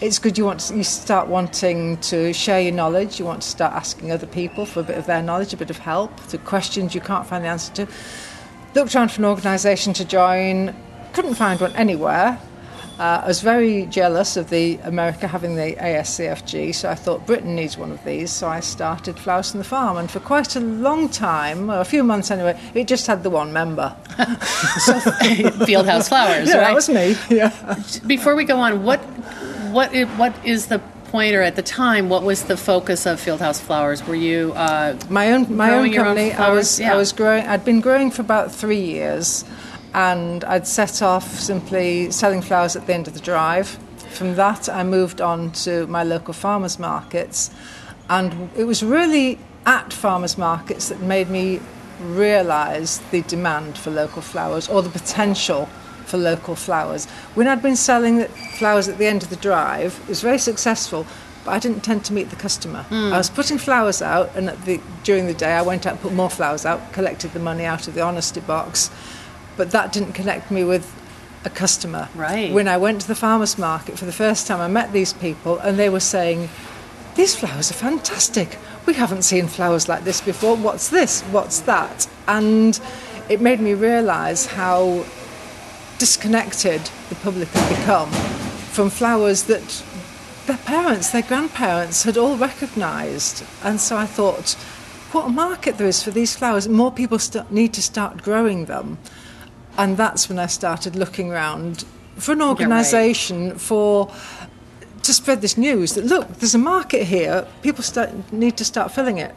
it's 0.00 0.18
good 0.18 0.38
you 0.38 0.44
want 0.44 0.60
to, 0.60 0.76
you 0.76 0.82
start 0.82 1.28
wanting 1.28 1.96
to 1.98 2.32
share 2.32 2.60
your 2.60 2.72
knowledge 2.72 3.18
you 3.18 3.24
want 3.24 3.42
to 3.42 3.48
start 3.48 3.72
asking 3.72 4.10
other 4.10 4.26
people 4.26 4.64
for 4.64 4.80
a 4.80 4.82
bit 4.82 4.96
of 4.96 5.06
their 5.06 5.22
knowledge 5.22 5.52
a 5.52 5.56
bit 5.56 5.70
of 5.70 5.78
help 5.78 6.14
to 6.28 6.38
questions 6.38 6.94
you 6.94 7.00
can't 7.00 7.26
find 7.26 7.44
the 7.44 7.48
answer 7.48 7.72
to 7.72 7.86
looked 8.74 8.94
around 8.94 9.10
for 9.10 9.20
an 9.20 9.26
organisation 9.26 9.92
to 9.92 10.04
join 10.04 10.74
couldn't 11.12 11.34
find 11.34 11.60
one 11.60 11.74
anywhere 11.76 12.40
uh, 13.00 13.22
I 13.24 13.28
was 13.28 13.40
very 13.40 13.86
jealous 13.86 14.36
of 14.36 14.50
the 14.50 14.78
America 14.84 15.26
having 15.26 15.56
the 15.56 15.74
ASCFG, 15.80 16.74
so 16.74 16.90
I 16.90 16.94
thought 16.94 17.26
Britain 17.26 17.56
needs 17.56 17.78
one 17.78 17.92
of 17.92 18.04
these. 18.04 18.30
So 18.30 18.46
I 18.46 18.60
started 18.60 19.18
Flowers 19.18 19.52
from 19.52 19.56
the 19.56 19.64
Farm, 19.64 19.96
and 19.96 20.10
for 20.10 20.20
quite 20.20 20.54
a 20.54 20.60
long 20.60 21.08
time, 21.08 21.70
a 21.70 21.82
few 21.82 22.04
months 22.04 22.30
anyway, 22.30 22.60
it 22.74 22.88
just 22.88 23.06
had 23.06 23.22
the 23.22 23.30
one 23.30 23.54
member. 23.54 23.96
so, 24.18 24.92
Fieldhouse 25.64 26.10
Flowers, 26.10 26.48
yeah, 26.50 26.56
right? 26.56 26.66
that 26.66 26.74
was 26.74 26.90
me. 26.90 27.16
Yeah. 27.30 27.82
Before 28.06 28.34
we 28.36 28.44
go 28.44 28.60
on, 28.60 28.84
what 28.84 29.00
what 29.70 29.94
is, 29.94 30.08
what 30.18 30.34
is 30.44 30.66
the 30.66 30.78
point, 31.10 31.34
or 31.34 31.42
at 31.42 31.56
the 31.56 31.62
time, 31.62 32.08
what 32.08 32.22
was 32.22 32.44
the 32.44 32.56
focus 32.56 33.06
of 33.06 33.20
Fieldhouse 33.20 33.60
Flowers? 33.60 34.06
Were 34.06 34.14
you 34.14 34.52
uh, 34.54 34.98
my 35.08 35.32
own 35.32 35.54
my 35.54 35.72
own 35.72 35.92
company? 35.92 36.32
Own 36.32 36.40
I 36.40 36.50
was 36.50 36.80
yeah. 36.80 36.92
I 36.92 36.96
was 36.96 37.12
growing. 37.12 37.46
I'd 37.46 37.64
been 37.64 37.80
growing 37.80 38.10
for 38.10 38.22
about 38.22 38.52
three 38.52 38.80
years, 38.80 39.44
and 39.94 40.44
I'd 40.44 40.66
set 40.66 41.02
off 41.02 41.38
simply 41.38 42.10
selling 42.10 42.42
flowers 42.42 42.76
at 42.76 42.86
the 42.86 42.94
end 42.94 43.08
of 43.08 43.14
the 43.14 43.20
drive. 43.20 43.78
From 44.10 44.34
that, 44.36 44.68
I 44.68 44.82
moved 44.82 45.20
on 45.20 45.52
to 45.64 45.86
my 45.86 46.02
local 46.02 46.34
farmers 46.34 46.78
markets, 46.78 47.50
and 48.08 48.50
it 48.56 48.64
was 48.64 48.82
really 48.82 49.38
at 49.66 49.92
farmers 49.92 50.38
markets 50.38 50.88
that 50.88 51.00
made 51.00 51.28
me 51.28 51.60
realise 52.00 52.98
the 53.10 53.22
demand 53.22 53.76
for 53.76 53.90
local 53.90 54.22
flowers 54.22 54.68
or 54.68 54.82
the 54.82 54.88
potential 54.88 55.68
for 56.10 56.18
local 56.18 56.54
flowers. 56.54 57.06
When 57.36 57.46
I'd 57.46 57.62
been 57.62 57.76
selling 57.76 58.24
flowers 58.58 58.88
at 58.88 58.98
the 58.98 59.06
end 59.06 59.22
of 59.22 59.30
the 59.30 59.36
drive, 59.36 59.98
it 60.02 60.08
was 60.08 60.20
very 60.20 60.38
successful, 60.38 61.06
but 61.44 61.52
I 61.52 61.58
didn't 61.58 61.82
tend 61.82 62.04
to 62.06 62.12
meet 62.12 62.28
the 62.30 62.36
customer. 62.36 62.84
Mm. 62.90 63.12
I 63.12 63.18
was 63.18 63.30
putting 63.30 63.58
flowers 63.58 64.02
out, 64.02 64.30
and 64.36 64.48
the, 64.66 64.80
during 65.04 65.26
the 65.26 65.34
day 65.34 65.52
I 65.52 65.62
went 65.62 65.86
out 65.86 65.92
and 65.92 66.00
put 66.02 66.12
more 66.12 66.30
flowers 66.30 66.66
out, 66.66 66.92
collected 66.92 67.32
the 67.32 67.38
money 67.38 67.64
out 67.64 67.88
of 67.88 67.94
the 67.94 68.02
honesty 68.02 68.40
box, 68.40 68.90
but 69.56 69.70
that 69.70 69.92
didn't 69.92 70.12
connect 70.12 70.50
me 70.50 70.64
with 70.64 70.84
a 71.44 71.50
customer. 71.50 72.08
Right. 72.14 72.52
When 72.52 72.68
I 72.68 72.76
went 72.76 73.00
to 73.02 73.08
the 73.08 73.14
farmers 73.14 73.56
market 73.56 73.98
for 73.98 74.04
the 74.04 74.12
first 74.12 74.46
time, 74.46 74.60
I 74.60 74.68
met 74.68 74.92
these 74.92 75.12
people, 75.14 75.58
and 75.58 75.78
they 75.78 75.88
were 75.88 76.00
saying, 76.00 76.50
"These 77.14 77.36
flowers 77.36 77.70
are 77.70 77.80
fantastic. 77.88 78.58
We 78.86 78.94
haven't 78.94 79.22
seen 79.22 79.48
flowers 79.48 79.88
like 79.88 80.04
this 80.04 80.20
before. 80.20 80.56
What's 80.56 80.88
this? 80.88 81.22
What's 81.32 81.60
that?" 81.60 82.08
And 82.26 82.78
it 83.28 83.40
made 83.40 83.60
me 83.60 83.72
realise 83.74 84.46
how 84.46 85.04
disconnected 86.00 86.80
the 87.10 87.14
public 87.16 87.46
had 87.48 87.78
become 87.78 88.10
from 88.72 88.88
flowers 88.88 89.42
that 89.44 89.84
their 90.46 90.56
parents, 90.56 91.10
their 91.10 91.22
grandparents 91.22 92.04
had 92.04 92.16
all 92.16 92.36
recognised. 92.36 93.44
And 93.62 93.78
so 93.78 93.98
I 93.98 94.06
thought, 94.06 94.52
what 95.12 95.26
a 95.26 95.28
market 95.28 95.76
there 95.76 95.86
is 95.86 96.02
for 96.02 96.10
these 96.10 96.34
flowers. 96.34 96.66
More 96.66 96.90
people 96.90 97.18
st- 97.18 97.52
need 97.52 97.74
to 97.74 97.82
start 97.82 98.22
growing 98.22 98.64
them. 98.64 98.96
And 99.76 99.98
that's 99.98 100.26
when 100.30 100.38
I 100.38 100.46
started 100.46 100.96
looking 100.96 101.30
around 101.30 101.84
for 102.16 102.32
an 102.32 102.40
organisation 102.40 103.50
right. 103.50 103.60
for 103.60 104.10
to 105.02 105.14
spread 105.14 105.42
this 105.42 105.58
news 105.58 105.94
that 105.94 106.04
look, 106.06 106.28
there's 106.38 106.54
a 106.54 106.58
market 106.58 107.04
here. 107.04 107.46
People 107.60 107.82
start, 107.82 108.10
need 108.32 108.56
to 108.56 108.64
start 108.64 108.90
filling 108.90 109.18
it. 109.18 109.34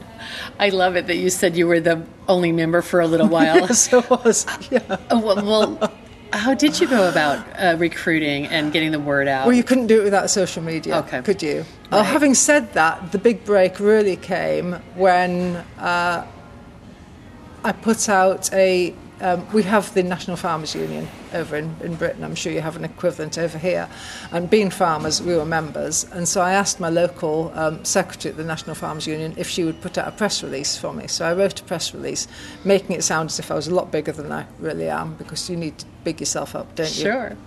I 0.60 0.70
love 0.70 0.96
it 0.96 1.08
that 1.08 1.17
you 1.17 1.29
said 1.29 1.58
you 1.58 1.67
were 1.67 1.82
the 1.82 2.05
only 2.29 2.53
member 2.53 2.82
for 2.82 3.01
a 3.01 3.08
little 3.08 3.27
while. 3.27 3.60
yes, 3.67 3.93
I 3.93 4.00
was. 4.00 4.46
Yeah. 4.72 4.98
well, 5.12 5.43
well 5.43 5.93
how 6.33 6.53
did 6.53 6.79
you 6.79 6.87
go 6.87 7.07
about 7.07 7.45
uh, 7.59 7.75
recruiting 7.77 8.47
and 8.47 8.73
getting 8.73 8.91
the 8.91 8.99
word 8.99 9.27
out? 9.27 9.45
Well, 9.45 9.55
you 9.55 9.63
couldn't 9.63 9.87
do 9.87 10.01
it 10.01 10.03
without 10.03 10.29
social 10.29 10.63
media, 10.63 10.97
okay. 10.97 11.21
could 11.21 11.43
you? 11.43 11.57
Right. 11.91 11.99
Uh, 11.99 12.03
having 12.03 12.33
said 12.33 12.73
that, 12.73 13.11
the 13.11 13.19
big 13.19 13.45
break 13.45 13.79
really 13.79 14.15
came 14.15 14.73
when 14.95 15.57
uh, 15.77 16.25
I 17.63 17.71
put 17.71 18.09
out 18.09 18.51
a 18.51 18.95
um, 19.24 19.48
we 19.53 19.63
have 19.63 19.94
the 19.94 20.03
National 20.03 20.36
Farmers 20.36 20.75
Union 20.75 21.08
over 21.34 21.56
in, 21.56 21.74
in 21.82 21.96
Britain. 21.96 22.24
I'm 22.24 22.36
sure 22.36 22.51
you 22.51 22.60
have 22.60 22.75
an 22.75 22.84
equivalent 22.84 23.38
over 23.38 23.58
here. 23.58 23.89
And 24.32 24.50
being 24.50 24.70
farmers, 24.70 25.22
we 25.22 25.34
were 25.36 25.46
members. 25.46 26.03
And 26.12 26.27
so 26.27 26.42
I 26.42 26.51
asked 26.51 26.82
my 26.82 26.89
local 26.89 27.51
um, 27.56 27.84
secretary 27.86 28.32
at 28.34 28.38
the 28.38 28.44
National 28.44 28.75
Farmers 28.75 29.08
Union 29.08 29.34
if 29.38 29.48
she 29.48 29.63
would 29.63 29.82
put 29.82 29.98
out 29.98 30.10
a 30.10 30.12
press 30.12 30.44
release 30.44 30.77
for 30.77 30.94
me. 30.94 31.08
So 31.08 31.25
I 31.25 31.34
wrote 31.34 31.60
a 31.62 31.63
press 31.63 31.94
release, 31.94 32.27
making 32.65 32.98
it 32.98 33.03
sound 33.03 33.30
as 33.30 33.39
if 33.39 33.50
I 33.50 33.56
was 33.56 33.68
a 33.68 33.74
lot 33.74 33.92
bigger 33.92 34.12
than 34.12 34.30
I 34.32 34.46
really 34.60 34.89
am, 34.89 35.15
because 35.15 35.50
you 35.50 35.56
need 35.56 35.77
to 35.80 35.86
big 36.03 36.20
yourself 36.20 36.53
up, 36.53 36.75
don't 36.75 36.94
you? 36.94 37.03
Sure. 37.03 37.38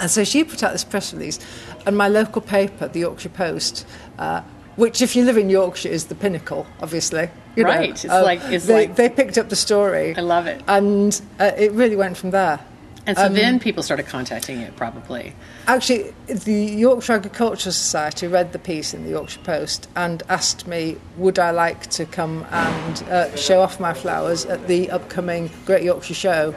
And 0.00 0.10
so 0.10 0.22
she 0.22 0.44
put 0.44 0.62
out 0.62 0.72
this 0.72 0.84
press 0.84 1.12
release, 1.12 1.40
and 1.86 1.98
my 1.98 2.08
local 2.08 2.40
paper, 2.40 2.86
the 2.88 3.00
Yorkshire 3.00 3.30
Post, 3.30 3.84
uh, 4.18 4.42
which, 4.76 5.02
if 5.02 5.16
you 5.16 5.24
live 5.24 5.36
in 5.36 5.50
Yorkshire, 5.50 5.88
is 5.88 6.06
the 6.06 6.14
pinnacle, 6.14 6.66
obviously. 6.82 7.28
You 7.56 7.64
know, 7.64 7.70
Right, 7.70 7.90
it's 7.90 8.04
like- 8.04 8.40
it's 8.44 8.66
they, 8.66 8.74
like- 8.86 8.96
they 8.96 9.08
picked 9.08 9.38
up 9.38 9.48
the 9.48 9.56
story. 9.56 10.14
I 10.16 10.20
love 10.20 10.46
it. 10.46 10.62
and 10.68 11.20
uh, 11.40 11.52
it 11.56 11.72
really 11.72 11.96
went 11.96 12.16
from 12.16 12.30
there. 12.30 12.60
And 13.08 13.16
so 13.16 13.28
then 13.28 13.60
people 13.60 13.84
started 13.84 14.06
contacting 14.06 14.60
you, 14.60 14.66
probably. 14.74 15.32
Actually, 15.68 16.12
the 16.26 16.52
Yorkshire 16.52 17.12
Agricultural 17.12 17.72
Society 17.72 18.26
read 18.26 18.52
the 18.52 18.58
piece 18.58 18.92
in 18.94 19.04
the 19.04 19.10
Yorkshire 19.10 19.38
Post 19.44 19.88
and 19.94 20.24
asked 20.28 20.66
me, 20.66 20.96
would 21.16 21.38
I 21.38 21.52
like 21.52 21.86
to 21.90 22.04
come 22.04 22.44
and 22.50 23.02
uh, 23.04 23.36
show 23.36 23.60
off 23.60 23.78
my 23.78 23.94
flowers 23.94 24.44
at 24.46 24.66
the 24.66 24.90
upcoming 24.90 25.50
Great 25.66 25.84
Yorkshire 25.84 26.14
Show? 26.14 26.54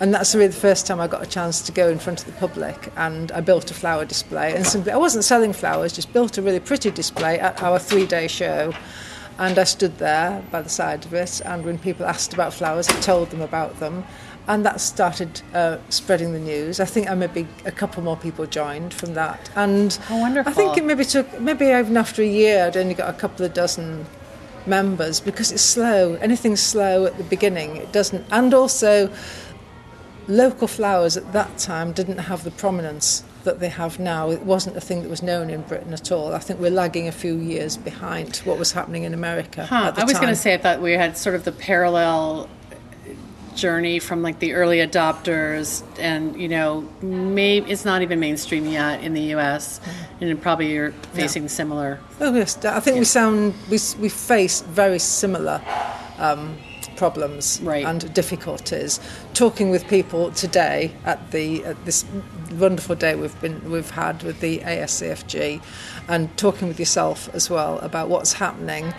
And 0.00 0.14
that's 0.14 0.34
really 0.34 0.48
the 0.48 0.54
first 0.54 0.86
time 0.86 1.00
I 1.00 1.08
got 1.08 1.22
a 1.22 1.26
chance 1.26 1.60
to 1.62 1.72
go 1.72 1.88
in 1.88 1.98
front 1.98 2.20
of 2.20 2.26
the 2.26 2.32
public. 2.32 2.92
And 2.96 3.32
I 3.32 3.40
built 3.40 3.70
a 3.70 3.74
flower 3.74 4.04
display. 4.04 4.54
And 4.54 4.66
simply, 4.66 4.92
I 4.92 4.96
wasn't 4.96 5.24
selling 5.24 5.52
flowers, 5.52 5.92
just 5.92 6.12
built 6.12 6.38
a 6.38 6.42
really 6.42 6.60
pretty 6.60 6.90
display 6.90 7.38
at 7.40 7.62
our 7.62 7.78
three 7.78 8.06
day 8.06 8.28
show. 8.28 8.72
And 9.38 9.58
I 9.58 9.64
stood 9.64 9.98
there 9.98 10.42
by 10.50 10.62
the 10.62 10.68
side 10.68 11.04
of 11.04 11.14
it. 11.14 11.40
And 11.44 11.64
when 11.64 11.78
people 11.78 12.06
asked 12.06 12.32
about 12.32 12.54
flowers, 12.54 12.88
I 12.88 13.00
told 13.00 13.30
them 13.30 13.40
about 13.40 13.78
them. 13.80 14.04
And 14.46 14.64
that 14.64 14.80
started 14.80 15.42
uh, 15.52 15.76
spreading 15.90 16.32
the 16.32 16.38
news. 16.38 16.80
I 16.80 16.86
think 16.86 17.10
I 17.10 17.14
maybe 17.14 17.46
a 17.66 17.70
couple 17.72 18.02
more 18.02 18.16
people 18.16 18.46
joined 18.46 18.94
from 18.94 19.14
that. 19.14 19.50
And 19.56 19.92
How 19.92 20.20
wonderful. 20.20 20.50
I 20.50 20.54
think 20.54 20.78
it 20.78 20.84
maybe 20.84 21.04
took, 21.04 21.40
maybe 21.40 21.66
even 21.66 21.96
after 21.96 22.22
a 22.22 22.26
year, 22.26 22.66
I'd 22.66 22.76
only 22.76 22.94
got 22.94 23.14
a 23.14 23.18
couple 23.18 23.44
of 23.44 23.52
dozen 23.52 24.06
members 24.66 25.20
because 25.20 25.52
it's 25.52 25.62
slow. 25.62 26.14
Anything's 26.16 26.62
slow 26.62 27.06
at 27.06 27.16
the 27.18 27.24
beginning, 27.24 27.76
it 27.76 27.92
doesn't. 27.92 28.24
And 28.30 28.54
also, 28.54 29.10
local 30.28 30.68
flowers 30.68 31.16
at 31.16 31.32
that 31.32 31.58
time 31.58 31.92
didn't 31.92 32.18
have 32.18 32.44
the 32.44 32.50
prominence 32.50 33.24
that 33.44 33.60
they 33.60 33.68
have 33.70 33.98
now. 33.98 34.30
It 34.30 34.42
wasn't 34.42 34.76
a 34.76 34.80
thing 34.80 35.02
that 35.02 35.08
was 35.08 35.22
known 35.22 35.48
in 35.48 35.62
Britain 35.62 35.92
at 35.94 36.12
all. 36.12 36.34
I 36.34 36.38
think 36.38 36.60
we're 36.60 36.70
lagging 36.70 37.08
a 37.08 37.12
few 37.12 37.36
years 37.36 37.76
behind 37.78 38.36
what 38.38 38.58
was 38.58 38.72
happening 38.72 39.04
in 39.04 39.14
America. 39.14 39.64
Huh. 39.64 39.92
I 39.96 40.04
was 40.04 40.14
going 40.14 40.28
to 40.28 40.36
say 40.36 40.54
I 40.54 40.58
thought 40.58 40.80
we 40.82 40.92
had 40.92 41.16
sort 41.16 41.34
of 41.34 41.44
the 41.44 41.52
parallel 41.52 42.48
journey 43.54 43.98
from 43.98 44.22
like 44.22 44.38
the 44.38 44.52
early 44.52 44.76
adopters 44.78 45.82
and 45.98 46.40
you 46.40 46.46
know 46.48 46.88
maybe 47.02 47.68
it's 47.72 47.84
not 47.84 48.02
even 48.02 48.20
mainstream 48.20 48.64
yet 48.66 49.02
in 49.02 49.14
the 49.14 49.34
US 49.34 49.80
Mm. 50.20 50.30
and 50.30 50.42
probably 50.42 50.72
you're 50.72 50.92
facing 51.14 51.48
similar 51.48 51.98
Oh 52.20 52.32
yes, 52.34 52.64
I 52.64 52.78
think 52.78 52.98
we 52.98 53.04
sound 53.04 53.54
we 53.68 53.78
we 53.98 54.08
face 54.08 54.60
very 54.60 55.00
similar 55.00 55.60
um, 56.18 56.56
problems 56.98 57.60
Right. 57.62 57.84
and 57.86 58.12
difficulties. 58.12 59.00
Talking 59.34 59.70
with 59.70 59.86
people 59.88 60.22
today 60.32 60.90
at 61.04 61.18
the 61.30 61.64
at 61.64 61.76
this 61.84 62.04
wonderful 62.64 62.96
day 62.96 63.14
we've 63.14 63.40
been 63.40 63.58
we've 63.70 63.90
had 64.04 64.22
with 64.22 64.40
the 64.40 64.54
ASCFG, 64.60 65.60
and 66.08 66.22
talking 66.36 66.66
with 66.68 66.78
yourself 66.80 67.28
as 67.34 67.48
well 67.48 67.78
about 67.88 68.08
what's 68.08 68.32
happening. 68.34 68.92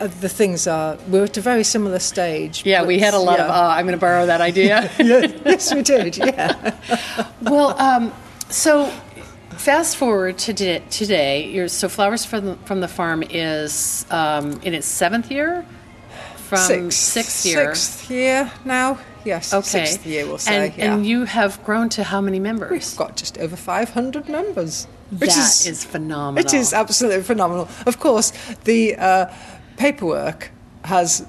Uh, 0.00 0.06
the 0.20 0.28
things 0.28 0.66
are 0.66 0.96
we're 1.08 1.24
at 1.24 1.36
a 1.36 1.40
very 1.40 1.62
similar 1.64 1.98
stage. 2.00 2.64
yeah 2.66 2.82
we 2.82 2.98
had 2.98 3.14
a 3.14 3.18
lot 3.30 3.38
of 3.38 3.48
uh, 3.48 3.74
I'm 3.76 3.84
going 3.86 3.98
to 4.00 4.06
borrow 4.08 4.26
that 4.26 4.40
idea 4.40 4.90
Yeah, 4.98 5.26
yes, 5.44 5.72
we 5.74 5.82
did. 5.82 6.16
Yeah. 6.16 6.74
well 7.42 7.78
um, 7.88 8.12
so 8.48 8.86
fast 9.50 9.96
forward 9.96 10.38
to 10.38 10.52
today 10.90 11.68
so 11.68 11.88
flowers 11.88 12.24
from 12.24 12.44
the, 12.46 12.54
from 12.64 12.80
the 12.80 12.88
farm 12.88 13.22
is 13.30 14.04
um, 14.10 14.46
in 14.66 14.72
its 14.74 14.86
seventh 14.88 15.30
year 15.30 15.64
from 16.58 16.90
Sixth, 16.90 16.98
sixth 16.98 17.46
year 17.46 17.74
Sixth 17.74 18.10
year 18.10 18.52
now. 18.64 18.98
Yes. 19.24 19.54
okay 19.54 19.86
Sixth 19.86 20.04
year, 20.06 20.26
we'll 20.26 20.38
say. 20.38 20.66
and, 20.66 20.76
yeah. 20.76 20.94
and 20.94 21.06
you 21.06 21.24
have 21.24 21.62
grown 21.64 21.88
to 21.90 22.04
how 22.04 22.20
many 22.20 22.38
members 22.40 22.70
We've 22.70 22.96
got 22.96 23.16
just 23.16 23.38
over 23.38 23.56
500 23.56 24.28
members. 24.28 24.86
Which 25.10 25.30
That 25.30 25.38
is, 25.38 25.66
is 25.66 25.84
phenomenal. 25.84 26.44
It 26.44 26.54
is 26.54 26.72
absolutely 26.72 27.22
phenomenal. 27.22 27.68
Of 27.86 27.98
course, 28.00 28.32
the 28.64 28.96
uh, 28.96 29.26
paperwork 29.76 30.50
has 30.84 31.24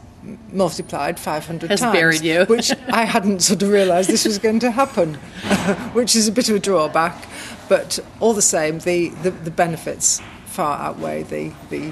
multiplied 0.52 1.20
500 1.20 1.70
Has 1.70 1.82
times. 1.82 1.94
buried 1.94 2.22
you. 2.22 2.46
which 2.46 2.72
I 2.88 3.04
hadn't 3.04 3.42
sort 3.42 3.62
of 3.62 3.70
realised 3.70 4.10
this 4.10 4.26
was 4.26 4.40
going 4.40 4.60
to 4.60 4.72
happen, 4.72 5.16
which 5.94 6.16
is 6.16 6.28
a 6.28 6.32
bit 6.32 6.50
of 6.50 6.56
a 6.56 6.60
drawback. 6.60 7.26
But 7.70 8.00
all 8.20 8.34
the 8.34 8.42
same, 8.42 8.80
the, 8.80 9.10
the, 9.22 9.32
the 9.32 9.52
benefits 9.52 10.22
far 10.46 10.80
outweigh 10.80 11.24
the, 11.24 11.52
the, 11.70 11.92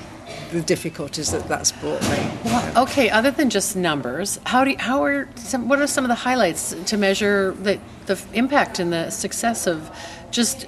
the 0.52 0.62
difficulties 0.62 1.32
that 1.32 1.48
that's 1.48 1.72
brought 1.72 2.02
me. 2.04 2.30
Okay, 2.76 3.10
other 3.10 3.32
than 3.32 3.50
just 3.50 3.76
numbers, 3.76 4.40
how 4.46 4.64
do 4.64 4.72
you, 4.72 4.78
how 4.78 5.04
are 5.04 5.30
some 5.36 5.68
what 5.68 5.80
are 5.80 5.88
some 5.88 6.04
of 6.04 6.10
the 6.10 6.16
highlights 6.16 6.76
to 6.86 6.98
measure 6.98 7.52
the 7.52 7.80
the 8.06 8.22
impact 8.34 8.80
and 8.80 8.92
the 8.92 9.10
success 9.10 9.68
of 9.68 9.90
just 10.32 10.68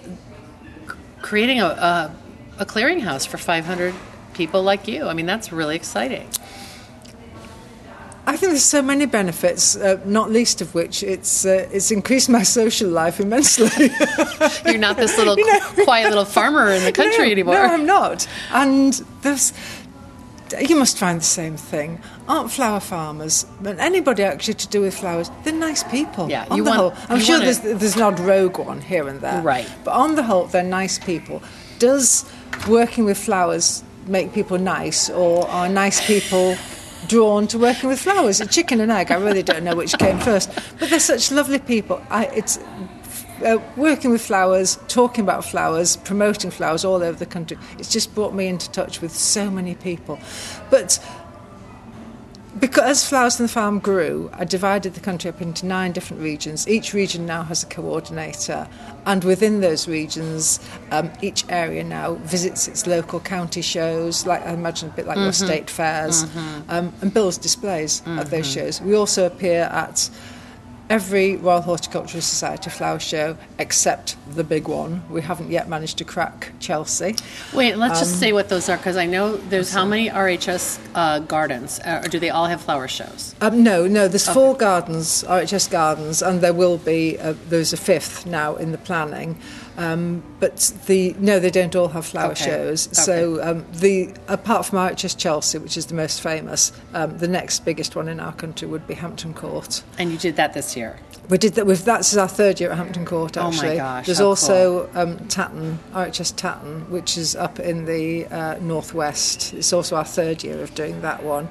creating 1.21 1.59
a 1.59 1.65
a, 1.65 2.15
a 2.59 2.65
clearinghouse 2.65 3.27
for 3.27 3.37
500 3.37 3.93
people 4.33 4.63
like 4.63 4.87
you? 4.87 5.07
I 5.07 5.13
mean, 5.13 5.25
that's 5.25 5.51
really 5.51 5.75
exciting. 5.75 6.29
I 8.25 8.37
think 8.37 8.51
there's 8.51 8.63
so 8.63 8.81
many 8.81 9.05
benefits, 9.05 9.75
uh, 9.75 9.99
not 10.05 10.31
least 10.31 10.61
of 10.61 10.73
which 10.73 11.03
it's 11.03 11.45
uh, 11.45 11.67
it's 11.71 11.91
increased 11.91 12.29
my 12.29 12.43
social 12.43 12.89
life 12.89 13.19
immensely. 13.19 13.89
You're 14.65 14.77
not 14.77 14.95
this 14.95 15.17
little 15.17 15.35
quiet 15.83 16.07
little 16.09 16.23
farmer 16.25 16.69
in 16.69 16.83
the 16.85 16.91
country 17.01 17.25
no, 17.25 17.31
anymore. 17.31 17.55
No, 17.55 17.61
I'm 17.63 17.85
not. 17.85 18.25
And 18.53 18.93
there's, 19.23 19.51
you 20.57 20.77
must 20.77 20.97
find 20.97 21.19
the 21.19 21.25
same 21.25 21.57
thing. 21.57 21.99
Aren't 22.29 22.49
flower 22.49 22.79
farmers, 22.79 23.45
and 23.65 23.77
anybody 23.81 24.23
actually 24.23 24.53
to 24.53 24.67
do 24.69 24.81
with 24.81 24.97
flowers, 24.97 25.29
they're 25.43 25.51
nice 25.53 25.83
people. 25.83 26.29
Yeah, 26.29 26.47
on 26.49 26.57
you 26.57 26.63
the 26.63 26.69
want- 26.69 26.79
whole. 26.79 26.93
I'm 27.09 27.17
you 27.17 27.25
sure 27.25 27.39
there's, 27.39 27.59
there's 27.59 27.97
an 27.97 28.03
odd 28.03 28.19
rogue 28.21 28.57
one 28.57 28.79
here 28.79 29.09
and 29.09 29.19
there. 29.19 29.41
Right. 29.41 29.69
But 29.83 29.95
on 29.95 30.15
the 30.15 30.23
whole, 30.23 30.45
they're 30.45 30.63
nice 30.63 30.97
people. 30.97 31.43
Does 31.77 32.23
working 32.69 33.03
with 33.03 33.17
flowers 33.17 33.83
make 34.07 34.31
people 34.33 34.57
nice, 34.57 35.09
or 35.09 35.45
are 35.49 35.67
nice 35.67 36.05
people 36.07 36.55
drawn 37.07 37.47
to 37.47 37.57
working 37.57 37.89
with 37.89 37.99
flowers? 37.99 38.41
A 38.41 38.45
chicken 38.45 38.79
and 38.79 38.91
egg, 38.91 39.11
I 39.11 39.15
really 39.15 39.43
don't 39.43 39.63
know 39.63 39.75
which 39.75 39.97
came 39.97 40.19
first. 40.19 40.51
But 40.79 40.89
they're 40.89 40.99
such 40.99 41.31
lovely 41.31 41.59
people. 41.59 42.01
I, 42.09 42.25
it's 42.25 42.59
uh, 43.43 43.57
working 43.75 44.11
with 44.11 44.21
flowers, 44.21 44.79
talking 44.87 45.23
about 45.23 45.45
flowers, 45.45 45.97
promoting 45.97 46.51
flowers 46.51 46.85
all 46.85 47.03
over 47.03 47.17
the 47.17 47.25
country. 47.25 47.57
It's 47.77 47.91
just 47.91 48.13
brought 48.15 48.33
me 48.33 48.47
into 48.47 48.69
touch 48.71 49.01
with 49.01 49.13
so 49.13 49.49
many 49.49 49.75
people. 49.75 50.19
But 50.69 50.99
because 52.63 52.83
as 52.85 53.09
Flowers 53.09 53.41
on 53.41 53.47
the 53.47 53.51
Farm 53.51 53.79
grew, 53.79 54.29
I 54.31 54.45
divided 54.45 54.93
the 54.93 55.01
country 55.01 55.27
up 55.29 55.41
into 55.41 55.65
nine 55.65 55.91
different 55.91 56.23
regions. 56.23 56.65
Each 56.65 56.93
region 56.93 57.25
now 57.25 57.43
has 57.43 57.61
a 57.61 57.65
coordinator, 57.65 58.69
and 59.05 59.21
within 59.25 59.59
those 59.59 59.85
regions, 59.85 60.61
um, 60.91 61.11
each 61.21 61.43
area 61.49 61.83
now 61.83 62.13
visits 62.23 62.69
its 62.69 62.87
local 62.87 63.19
county 63.19 63.61
shows, 63.61 64.25
like 64.25 64.47
I 64.47 64.53
imagine 64.53 64.89
a 64.91 64.93
bit 64.93 65.07
like 65.07 65.17
your 65.17 65.33
state 65.33 65.69
fairs, 65.69 66.23
um, 66.69 66.93
and 67.01 67.13
builds 67.13 67.37
displays 67.37 68.01
at 68.05 68.29
those 68.31 68.49
shows. 68.49 68.81
We 68.81 68.95
also 68.95 69.25
appear 69.25 69.63
at 69.63 70.09
every 70.89 71.35
Royal 71.37 71.61
Horticultural 71.61 72.21
Society 72.21 72.69
flower 72.69 72.99
show 72.99 73.37
except 73.57 74.15
the 74.35 74.43
big 74.43 74.67
one. 74.67 75.01
We 75.09 75.21
haven't 75.21 75.49
yet 75.49 75.67
managed 75.69 75.97
to 75.99 76.03
crack 76.03 76.51
Chelsea. 76.59 77.15
Wait, 77.53 77.77
let's 77.77 77.99
Um, 77.99 78.05
just 78.05 78.19
say 78.19 78.33
what 78.33 78.49
those 78.49 78.69
are 78.69 78.77
because 78.77 78.97
I 78.97 79.05
know 79.05 79.37
there's 79.37 79.71
how 79.73 79.85
many 79.85 80.09
RHS 80.09 80.79
uh, 80.95 81.19
gardens, 81.19 81.79
uh, 81.79 82.01
or 82.03 82.09
do 82.09 82.19
they 82.19 82.29
all 82.29 82.45
have 82.47 82.61
flower 82.61 82.87
shows? 82.87 83.35
Um, 83.41 83.63
no, 83.63 83.87
no. 83.87 84.07
There's 84.07 84.27
four 84.27 84.55
gardens, 84.55 85.23
RHS 85.23 85.69
gardens, 85.71 86.21
and 86.21 86.41
there 86.41 86.53
will 86.53 86.77
be. 86.77 87.17
Uh, 87.19 87.33
there's 87.49 87.73
a 87.73 87.77
fifth 87.77 88.25
now 88.25 88.55
in 88.55 88.71
the 88.71 88.77
planning, 88.77 89.37
um, 89.77 90.21
but 90.39 90.73
the 90.87 91.15
no, 91.19 91.39
they 91.39 91.49
don't 91.49 91.75
all 91.75 91.87
have 91.89 92.05
flower 92.05 92.31
Okay, 92.31 92.45
shows. 92.45 92.87
okay. 92.87 92.95
So 92.95 93.41
um, 93.43 93.65
the 93.73 94.13
apart 94.27 94.65
from 94.65 94.79
RHS 94.79 95.17
Chelsea, 95.17 95.57
which 95.57 95.77
is 95.77 95.87
the 95.87 95.95
most 95.95 96.21
famous, 96.21 96.71
um, 96.93 97.17
the 97.17 97.27
next 97.27 97.65
biggest 97.65 97.95
one 97.95 98.07
in 98.07 98.19
our 98.19 98.33
country 98.33 98.67
would 98.67 98.85
be 98.87 98.93
Hampton 98.95 99.33
Court. 99.33 99.81
And 99.97 100.11
you 100.11 100.17
did 100.17 100.35
that 100.35 100.53
this 100.53 100.72
year. 100.75 100.97
We 101.29 101.37
did 101.37 101.53
that 101.53 101.65
with 101.65 101.85
that's 101.85 102.15
our 102.17 102.27
third 102.27 102.59
year 102.59 102.69
at 102.71 102.77
Hampton 102.77 103.05
Court. 103.05 103.37
Oh 103.37 103.43
my 103.43 103.47
Actually, 103.49 103.77
gosh, 103.77 104.05
there's 104.07 104.19
also 104.19 104.89
um, 104.93 105.17
Tatton, 105.29 105.79
RHS 105.93 106.35
Tatton, 106.35 106.89
which 106.91 107.17
is 107.17 107.35
up 107.35 107.59
in 107.59 107.85
the 107.85 108.25
uh, 108.27 108.57
northwest. 108.59 109.53
It's 109.53 109.71
also 109.71 109.95
our 109.95 110.03
third 110.03 110.43
year 110.43 110.61
of 110.61 110.75
doing 110.75 111.01
that 111.01 111.23
one. 111.23 111.47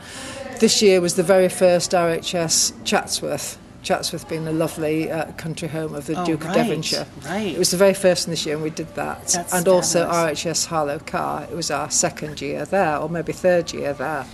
This 0.60 0.82
year 0.82 1.00
was 1.00 1.14
the 1.14 1.22
very 1.22 1.48
first 1.48 1.92
RHS 1.92 2.84
Chatsworth. 2.84 3.58
Chatsworth 3.82 4.28
being 4.28 4.44
the 4.44 4.52
lovely 4.52 5.10
uh, 5.10 5.32
country 5.32 5.66
home 5.68 5.94
of 5.94 6.06
the 6.06 6.20
Oh, 6.20 6.24
Duke 6.24 6.44
right, 6.44 6.50
of 6.50 6.54
Devonshire. 6.54 7.06
right. 7.24 7.52
It 7.54 7.58
was 7.58 7.70
the 7.72 7.76
very 7.76 7.94
first 7.94 8.28
one 8.28 8.32
this 8.32 8.44
year, 8.46 8.54
and 8.54 8.62
we 8.62 8.70
did 8.70 8.94
that. 8.94 9.26
That's 9.28 9.52
and 9.54 9.66
also. 9.66 10.06
RHS 10.06 10.66
Harlow 10.66 10.98
Carr. 11.00 11.44
It 11.44 11.54
was 11.56 11.70
our 11.70 11.90
second 11.90 12.40
year 12.40 12.64
there, 12.66 12.98
or 12.98 13.08
maybe 13.08 13.32
third 13.32 13.72
year 13.72 13.92
there. 13.94 14.26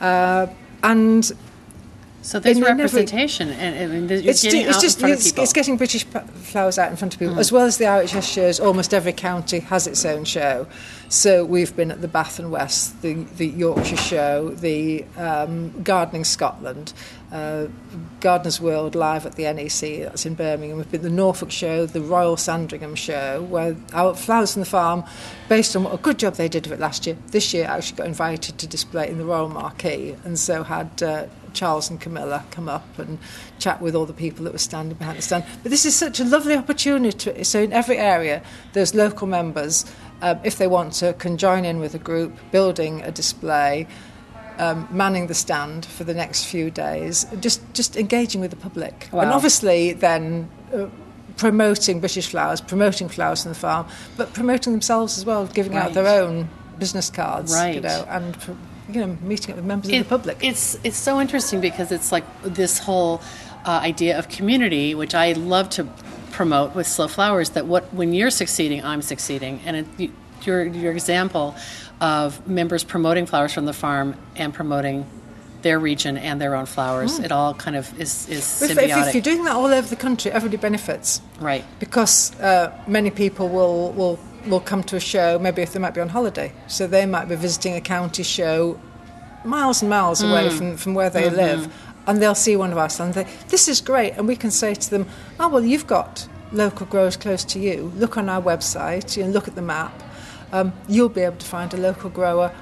Uh, 0.00 0.48
and 0.82 1.32
So 2.26 2.40
there's 2.40 2.60
representation, 2.60 3.50
and, 3.50 3.76
and, 3.76 4.10
and 4.10 4.10
it's, 4.10 4.42
getting 4.42 4.66
it's 4.66 4.80
just 4.80 5.00
it's, 5.00 5.32
it's 5.38 5.52
getting 5.52 5.76
British 5.76 6.02
flowers 6.02 6.76
out 6.76 6.90
in 6.90 6.96
front 6.96 7.14
of 7.14 7.20
Mm. 7.20 7.28
people, 7.28 7.38
as 7.38 7.52
well 7.52 7.64
as 7.64 7.78
the 7.78 7.84
RHS 7.84 8.32
shows. 8.32 8.58
Almost 8.58 8.92
every 8.92 9.12
county 9.12 9.60
has 9.60 9.86
its 9.86 10.04
own 10.04 10.24
show. 10.24 10.66
So 11.08 11.44
we've 11.44 11.74
been 11.76 11.92
at 11.92 12.00
the 12.00 12.08
Bath 12.08 12.40
and 12.40 12.50
West, 12.50 13.00
the, 13.00 13.14
the 13.36 13.46
Yorkshire 13.46 13.96
show, 13.96 14.48
the 14.48 15.04
um, 15.16 15.70
Gardening 15.84 16.24
Scotland, 16.24 16.92
uh, 17.30 17.66
Gardeners 18.18 18.60
World 18.60 18.96
live 18.96 19.24
at 19.24 19.36
the 19.36 19.44
NEC. 19.44 20.02
That's 20.02 20.26
in 20.26 20.34
Birmingham. 20.34 20.78
We've 20.78 20.90
been 20.90 21.02
the 21.02 21.10
Norfolk 21.10 21.52
show, 21.52 21.86
the 21.86 22.00
Royal 22.00 22.36
Sandringham 22.36 22.96
show, 22.96 23.42
where 23.42 23.76
our 23.92 24.16
flowers 24.16 24.54
from 24.54 24.60
the 24.62 24.66
farm, 24.66 25.04
based 25.48 25.76
on 25.76 25.84
what 25.84 25.94
a 25.94 25.98
good 25.98 26.18
job 26.18 26.34
they 26.34 26.48
did 26.48 26.66
of 26.66 26.72
it 26.72 26.80
last 26.80 27.06
year. 27.06 27.16
This 27.28 27.54
year, 27.54 27.68
I 27.68 27.76
actually 27.76 27.98
got 27.98 28.08
invited 28.08 28.58
to 28.58 28.66
display 28.66 29.08
in 29.08 29.18
the 29.18 29.24
Royal 29.24 29.48
Marquee, 29.48 30.16
and 30.24 30.36
so 30.36 30.64
had. 30.64 31.00
Uh, 31.00 31.26
Charles 31.56 31.90
and 31.90 32.00
Camilla 32.00 32.44
come 32.52 32.68
up 32.68 32.98
and 32.98 33.18
chat 33.58 33.80
with 33.80 33.94
all 33.96 34.06
the 34.06 34.12
people 34.12 34.44
that 34.44 34.52
were 34.52 34.58
standing 34.58 34.96
behind 34.96 35.18
the 35.18 35.22
stand. 35.22 35.44
But 35.62 35.70
this 35.70 35.84
is 35.84 35.96
such 35.96 36.20
a 36.20 36.24
lovely 36.24 36.54
opportunity. 36.54 37.42
So 37.44 37.60
in 37.62 37.72
every 37.72 37.96
area, 37.98 38.42
there's 38.74 38.94
local 38.94 39.26
members, 39.26 39.84
um, 40.22 40.38
if 40.44 40.58
they 40.58 40.66
want 40.66 40.92
to, 41.00 41.12
can 41.14 41.36
join 41.38 41.64
in 41.64 41.80
with 41.80 41.94
a 41.94 41.98
group, 41.98 42.32
building 42.52 43.02
a 43.02 43.10
display, 43.10 43.86
um, 44.58 44.86
manning 44.90 45.26
the 45.26 45.34
stand 45.34 45.84
for 45.84 46.04
the 46.04 46.14
next 46.14 46.44
few 46.44 46.70
days, 46.70 47.26
just 47.40 47.60
just 47.74 47.96
engaging 47.96 48.40
with 48.40 48.50
the 48.50 48.56
public, 48.56 49.08
Wow. 49.12 49.20
and 49.22 49.30
obviously 49.32 49.92
then. 49.94 50.48
Uh, 50.72 50.86
Promoting 51.38 52.00
British 52.00 52.28
flowers, 52.28 52.62
promoting 52.62 53.10
flowers 53.10 53.42
from 53.42 53.52
the 53.52 53.58
farm, 53.58 53.86
but 54.16 54.32
promoting 54.32 54.72
themselves 54.72 55.18
as 55.18 55.26
well, 55.26 55.46
giving 55.46 55.76
out 55.76 55.92
their 55.92 56.06
own 56.06 56.48
business 56.78 57.10
cards, 57.10 57.52
you 57.74 57.82
know, 57.82 58.06
and 58.08 58.34
you 58.88 59.00
know, 59.00 59.16
meeting 59.22 59.50
up 59.52 59.56
with 59.56 59.64
members 59.64 59.88
of 59.90 59.92
the 59.98 60.08
public. 60.08 60.38
It's 60.42 60.78
it's 60.84 60.96
so 60.96 61.20
interesting 61.20 61.60
because 61.60 61.90
it's 61.92 62.12
like 62.12 62.24
this 62.42 62.78
whole 62.78 63.20
uh, 63.64 63.80
idea 63.82 64.18
of 64.18 64.28
community, 64.28 64.94
which 64.94 65.14
I 65.14 65.32
love 65.32 65.70
to 65.70 65.84
promote 66.32 66.74
with 66.74 66.86
Slow 66.86 67.08
Flowers. 67.08 67.50
That 67.50 67.66
what 67.66 67.84
when 67.94 68.12
you're 68.14 68.30
succeeding, 68.30 68.84
I'm 68.84 69.02
succeeding, 69.02 69.60
and 69.66 69.76
it, 69.76 69.86
you- 69.98 70.12
your 70.42 70.64
your 70.64 70.92
example 70.92 71.56
of 72.00 72.46
members 72.46 72.84
promoting 72.84 73.26
flowers 73.26 73.52
from 73.54 73.64
the 73.64 73.72
farm 73.72 74.14
and 74.36 74.52
promoting 74.54 75.06
their 75.62 75.78
region 75.80 76.16
and 76.18 76.40
their 76.40 76.54
own 76.54 76.66
flowers. 76.66 77.18
It 77.18 77.32
all 77.32 77.54
kind 77.54 77.74
of 77.76 77.88
is 78.00 78.28
is 78.28 78.62
If, 78.62 78.70
if, 78.78 78.78
if 79.08 79.14
you're 79.14 79.22
doing 79.22 79.44
that 79.44 79.56
all 79.56 79.64
over 79.66 79.88
the 79.88 79.96
country, 79.96 80.30
everybody 80.30 80.58
benefits. 80.60 81.20
right? 81.40 81.64
Because 81.80 82.38
uh, 82.40 82.70
many 82.86 83.10
people 83.10 83.48
will, 83.48 83.92
will, 83.92 84.18
will 84.46 84.60
come 84.60 84.82
to 84.84 84.96
a 84.96 85.00
show, 85.00 85.38
maybe 85.38 85.62
if 85.62 85.72
they 85.72 85.78
might 85.78 85.94
be 85.94 86.00
on 86.00 86.08
holiday. 86.08 86.52
So 86.66 86.86
they 86.86 87.06
might 87.06 87.28
be 87.28 87.36
visiting 87.36 87.74
a 87.74 87.80
county 87.80 88.22
show 88.22 88.80
miles 89.44 89.82
and 89.82 89.90
miles 89.90 90.22
away 90.22 90.50
from, 90.50 90.76
from 90.76 90.94
where 90.94 91.10
they 91.10 91.30
live. 91.30 91.72
And 92.06 92.22
they'll 92.22 92.36
see 92.36 92.56
one 92.56 92.70
of 92.70 92.78
us 92.78 93.00
and 93.00 93.14
They, 93.14 93.26
this 93.48 93.66
is 93.68 93.80
great. 93.80 94.12
And 94.12 94.28
we 94.28 94.36
can 94.36 94.50
say 94.50 94.74
to 94.74 94.90
them, 94.90 95.06
oh, 95.40 95.48
well, 95.48 95.64
you've 95.64 95.86
got 95.86 96.28
local 96.52 96.86
growers 96.86 97.16
close 97.16 97.44
to 97.44 97.58
you. 97.58 97.92
Look 97.96 98.16
on 98.16 98.28
our 98.28 98.40
website 98.40 99.20
and 99.22 99.32
look 99.32 99.48
at 99.48 99.56
the 99.56 99.62
map. 99.62 100.02
Um, 100.52 100.72
you'll 100.88 101.08
be 101.08 101.22
able 101.22 101.36
to 101.36 101.46
find 101.46 101.72
a 101.74 101.76
local 101.76 102.10
grower 102.10 102.54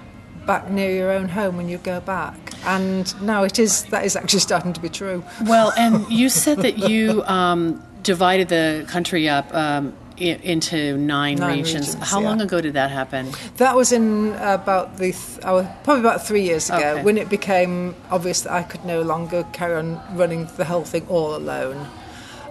back 0.47 0.71
near 0.71 0.91
your 0.91 1.11
own 1.11 1.29
home 1.29 1.57
when 1.57 1.69
you 1.69 1.79
go 1.79 2.00
back. 2.00 2.37
And 2.64 3.21
now 3.23 3.45
it 3.45 3.59
is 3.59 3.85
that 3.85 4.05
is 4.05 4.17
actually 4.17 4.41
starting 4.50 4.73
to 4.73 4.81
be 4.81 4.88
true. 4.88 5.23
Well, 5.43 5.73
and 5.76 6.09
you 6.11 6.29
said 6.29 6.59
that 6.59 6.79
you 6.91 7.23
um, 7.25 7.83
divided 8.03 8.49
the 8.49 8.87
country 8.88 9.29
up 9.29 9.53
um, 9.55 9.95
into 10.16 10.97
nine, 10.97 11.37
Nine 11.38 11.59
regions. 11.59 11.88
regions, 11.88 12.09
How 12.11 12.21
long 12.21 12.40
ago 12.40 12.61
did 12.61 12.75
that 12.75 12.90
happen? 12.90 13.30
That 13.56 13.75
was 13.75 13.90
in 13.92 14.35
about 14.37 14.97
the 14.99 15.12
th- 15.12 15.40
probably 15.83 16.00
about 16.00 16.25
three 16.26 16.42
years 16.42 16.68
ago 16.71 16.76
Okay. 16.94 17.02
when 17.02 17.18
it 17.18 17.28
became 17.28 17.94
obvious 18.11 18.42
that 18.42 18.52
I 18.52 18.62
could 18.62 18.85
no 18.85 19.02
longer 19.02 19.44
carry 19.52 19.76
on 19.76 20.00
running 20.14 20.49
the 20.56 20.64
whole 20.64 20.85
thing 20.85 21.04
all 21.09 21.35
alone. 21.35 21.87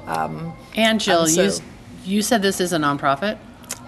Um, 0.08 0.54
and 0.76 1.00
Jill, 1.00 1.22
And 1.24 1.32
so- 1.32 1.44
you 1.44 1.52
you 2.06 2.22
said 2.22 2.42
this 2.42 2.60
is 2.60 2.74
a 2.74 2.78
nonprofit. 2.78 3.38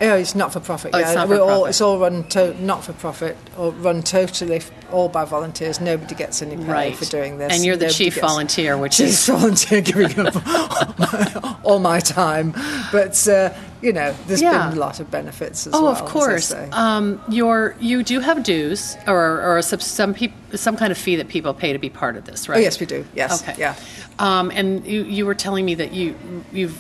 Oh, 0.02 0.16
it's 0.16 0.36
not 0.36 0.52
for 0.52 0.60
profit. 0.60 0.92
Oh, 0.94 0.98
it's 1.00 1.10
yeah, 1.10 1.14
not 1.16 1.30
We're 1.30 1.38
for 1.38 1.42
all 1.44 1.48
profit. 1.62 1.70
it's 1.70 1.82
all 1.82 2.00
run 2.00 2.24
to, 2.30 2.62
not 2.62 2.84
for 2.84 2.92
profit 2.94 3.38
or 3.58 3.72
run 3.72 4.04
totally 4.04 4.62
all 4.92 5.08
by 5.08 5.24
volunteers. 5.24 5.80
Nobody 5.80 6.16
gets 6.16 6.42
any 6.42 6.58
pay 6.58 6.64
Right. 6.64 6.96
for 6.96 7.06
doing 7.06 7.38
this. 7.38 7.54
And 7.54 7.64
you're 7.64 7.78
the 7.78 7.86
Nobody 7.86 7.98
chief 8.12 8.20
volunteer, 8.20 8.78
which 8.78 8.98
chief 8.98 9.08
is 9.08 9.26
volunteer 9.28 9.80
giving 9.82 10.20
up 10.20 10.36
all 11.66 11.80
my 11.80 12.00
time. 12.02 12.54
But 12.92 13.26
uh, 13.28 13.54
you 13.82 13.94
know, 13.94 14.14
there's 14.28 14.42
Yeah. 14.42 14.68
been 14.70 14.78
a 14.78 14.80
lot 14.82 15.00
of 15.00 15.10
benefits 15.10 15.66
as 15.66 15.72
well. 15.74 15.82
oh, 15.82 15.86
well. 15.94 16.04
of 16.04 16.10
course. 16.10 16.54
Um, 16.74 17.22
your 17.30 17.76
you 17.80 18.04
do 18.04 18.20
have 18.20 18.44
dues 18.44 18.98
or 19.08 19.42
or 19.42 19.62
some 19.62 19.80
some 19.80 20.14
peop, 20.14 20.34
some 20.56 20.76
kind 20.76 20.92
of 20.92 20.98
fee 20.98 21.16
that 21.16 21.30
people 21.30 21.54
pay 21.54 21.72
to 21.72 21.80
be 21.80 21.90
part 21.90 22.18
of 22.18 22.26
this, 22.26 22.50
right? 22.50 22.58
oh 22.58 22.62
yes, 22.62 22.80
we 22.82 22.86
do. 22.86 23.06
Yes, 23.16 23.42
Okay. 23.42 23.56
yeah. 23.58 23.76
Um, 24.20 24.52
and 24.54 24.86
you, 24.86 25.04
you 25.04 25.26
were 25.26 25.36
telling 25.36 25.64
me 25.66 25.76
that 25.76 25.94
you 25.94 26.16
you've 26.52 26.78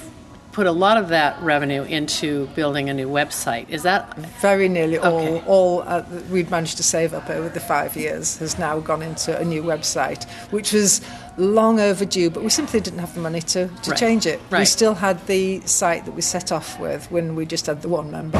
put 0.56 0.66
a 0.68 0.72
lot 0.72 0.96
of 0.96 1.10
that 1.10 1.36
revenue 1.42 1.84
into 1.84 2.48
building 2.56 2.90
a 2.90 2.94
new 2.94 3.10
website. 3.10 3.70
Is 3.70 3.84
that 3.84 4.16
Very 4.40 4.70
nearly 4.70 4.98
all, 4.98 5.20
Okay. 5.20 5.44
all 5.46 5.82
uh, 5.86 6.02
we'd 6.32 6.50
managed 6.50 6.78
to 6.78 6.84
save 6.84 7.14
up 7.14 7.30
over 7.30 7.50
the 7.50 7.60
five 7.60 7.98
years 7.98 8.38
has 8.38 8.58
now 8.58 8.80
gone 8.80 9.02
into 9.02 9.38
a 9.38 9.44
new 9.44 9.62
website, 9.62 10.24
which 10.52 10.72
was 10.72 11.02
long 11.36 11.82
overdue, 11.82 12.30
but 12.30 12.42
we 12.42 12.50
simply 12.50 12.80
didn't 12.80 13.00
have 13.00 13.14
the 13.16 13.20
money 13.20 13.42
to, 13.42 13.68
to 13.68 13.90
Right. 13.92 14.00
change 14.00 14.26
it. 14.26 14.40
We 14.50 14.64
still 14.64 14.94
had 14.94 15.28
the 15.28 15.60
site 15.66 16.06
that 16.06 16.14
we 16.14 16.22
set 16.22 16.54
off 16.54 16.80
with 16.80 17.12
when 17.12 17.36
we 17.36 17.46
just 17.46 17.66
had 17.66 17.82
the 17.82 17.90
one 17.90 18.10
member. 18.10 18.38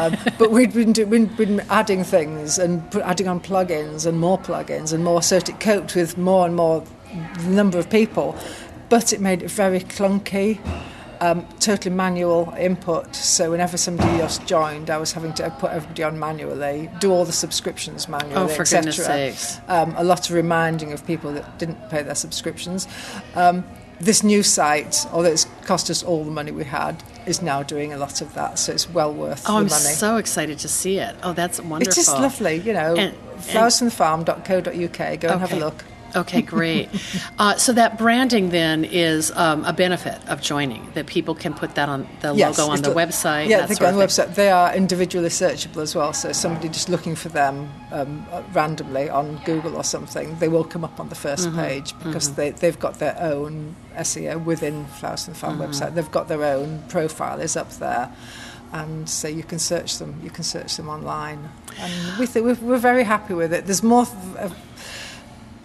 Um, 0.00 0.16
but 0.38 0.50
we'd 0.50 0.72
been, 0.72 0.94
do, 0.94 1.04
we'd 1.04 1.36
been 1.36 1.60
adding 1.68 2.04
things 2.04 2.58
and 2.58 2.90
put, 2.90 3.02
adding 3.02 3.28
on 3.28 3.38
plugins 3.38 4.06
and 4.06 4.18
more 4.18 4.38
plugins 4.38 4.94
and 4.94 5.04
more 5.04 5.20
so 5.22 5.36
it 5.36 5.60
coped 5.60 5.94
with 5.94 6.16
more 6.16 6.46
and 6.46 6.56
more 6.56 6.82
the 7.44 7.50
number 7.50 7.78
of 7.78 7.90
people. 7.90 8.34
But 8.88 9.12
it 9.12 9.20
made 9.20 9.42
it 9.42 9.50
very 9.50 9.80
clunky 9.80 10.58
um, 11.20 11.46
totally 11.60 11.94
manual 11.94 12.54
input. 12.58 13.14
So 13.14 13.50
whenever 13.50 13.76
somebody 13.76 14.20
else 14.20 14.38
joined, 14.38 14.90
I 14.90 14.96
was 14.98 15.12
having 15.12 15.32
to 15.34 15.50
put 15.58 15.70
everybody 15.72 16.02
on 16.02 16.18
manually, 16.18 16.90
do 16.98 17.12
all 17.12 17.24
the 17.24 17.32
subscriptions 17.32 18.08
manually, 18.08 18.34
Oh, 18.36 18.48
for 18.48 18.62
etc. 18.62 19.34
Um, 19.68 19.94
a 19.96 20.04
lot 20.04 20.28
of 20.28 20.34
reminding 20.34 20.92
of 20.92 21.06
people 21.06 21.32
that 21.32 21.58
didn't 21.58 21.90
pay 21.90 22.02
their 22.02 22.14
subscriptions. 22.14 22.88
Um, 23.34 23.64
this 24.00 24.22
new 24.22 24.42
site, 24.42 25.06
although 25.12 25.28
it's 25.28 25.46
cost 25.66 25.90
us 25.90 26.02
all 26.02 26.24
the 26.24 26.30
money 26.30 26.50
we 26.52 26.64
had, 26.64 27.02
is 27.26 27.42
now 27.42 27.62
doing 27.62 27.92
a 27.92 27.98
lot 27.98 28.22
of 28.22 28.32
that. 28.32 28.58
So 28.58 28.72
it's 28.72 28.88
well 28.88 29.12
worth 29.12 29.44
Oh, 29.46 29.52
the 29.52 29.58
I'm 29.58 29.66
money. 29.66 29.94
so 29.94 30.16
excited 30.16 30.58
to 30.60 30.68
see 30.68 30.98
it. 30.98 31.14
Oh, 31.22 31.34
that's 31.34 31.60
wonderful. 31.60 31.92
it 31.92 31.98
is 31.98 32.08
lovely, 32.08 32.56
you 32.56 32.72
know. 32.72 32.94
And- 32.96 33.14
flowersfromthefarm.co.uk. 33.40 35.20
Go 35.20 35.28
and 35.28 35.40
have 35.40 35.52
a 35.52 35.56
look. 35.56 35.84
Okay, 36.16 36.42
great. 36.42 36.88
uh, 37.38 37.56
so 37.56 37.72
that 37.72 37.98
branding 37.98 38.50
then 38.50 38.84
is 38.84 39.30
um, 39.36 39.64
a 39.64 39.72
benefit 39.72 40.18
of 40.28 40.40
joining 40.42 40.90
that 40.94 41.06
people 41.06 41.34
can 41.34 41.54
put 41.54 41.74
that 41.76 41.88
on 41.88 42.08
the 42.20 42.34
Yes, 42.34 42.58
logo 42.58 42.72
on 42.72 42.82
the 42.82 42.88
the- 42.90 42.94
website. 42.94 43.48
Yeah, 43.48 43.66
they 43.66 43.74
go 43.74 43.86
on 43.86 43.96
the 43.96 44.04
website. 44.04 44.34
They 44.34 44.50
are 44.50 44.74
individually 44.74 45.28
searchable 45.28 45.82
as 45.82 45.94
well. 45.94 46.12
So 46.12 46.32
somebody 46.32 46.68
just 46.68 46.88
looking 46.88 47.14
for 47.14 47.28
them 47.28 47.70
um, 47.92 48.26
uh, 48.30 48.42
randomly 48.52 49.08
on 49.08 49.40
Google 49.44 49.76
or 49.76 49.84
something, 49.84 50.36
they 50.38 50.48
will 50.48 50.64
come 50.64 50.84
up 50.84 50.98
on 51.00 51.08
the 51.08 51.14
1st 51.14 51.46
Mm-hmm. 51.46 51.58
page 51.60 51.94
because 52.04 52.34
they, 52.34 52.50
they've 52.50 52.78
got 52.78 52.98
their 52.98 53.16
own 53.20 53.76
SEO 53.96 54.44
within 54.44 54.86
Flowers 54.86 55.26
and 55.28 55.36
Farm 55.36 55.58
Mm-hmm. 55.58 55.70
website. 55.70 55.94
They've 55.94 56.10
got 56.10 56.28
their 56.28 56.44
own 56.44 56.82
profile 56.88 57.40
is 57.40 57.56
up 57.56 57.70
there. 57.78 58.12
And 58.72 59.08
so 59.10 59.26
you 59.26 59.42
can 59.42 59.58
search 59.58 59.98
them. 59.98 60.20
You 60.22 60.30
can 60.30 60.44
search 60.44 60.76
them 60.76 60.88
online, 60.88 61.48
and 61.80 62.18
we 62.20 62.26
think 62.26 62.46
we're, 62.46 62.54
we're 62.68 62.78
very 62.78 63.02
happy 63.02 63.34
with 63.34 63.52
it. 63.52 63.66
There's 63.66 63.82
more 63.82 64.06
th- 64.06 64.52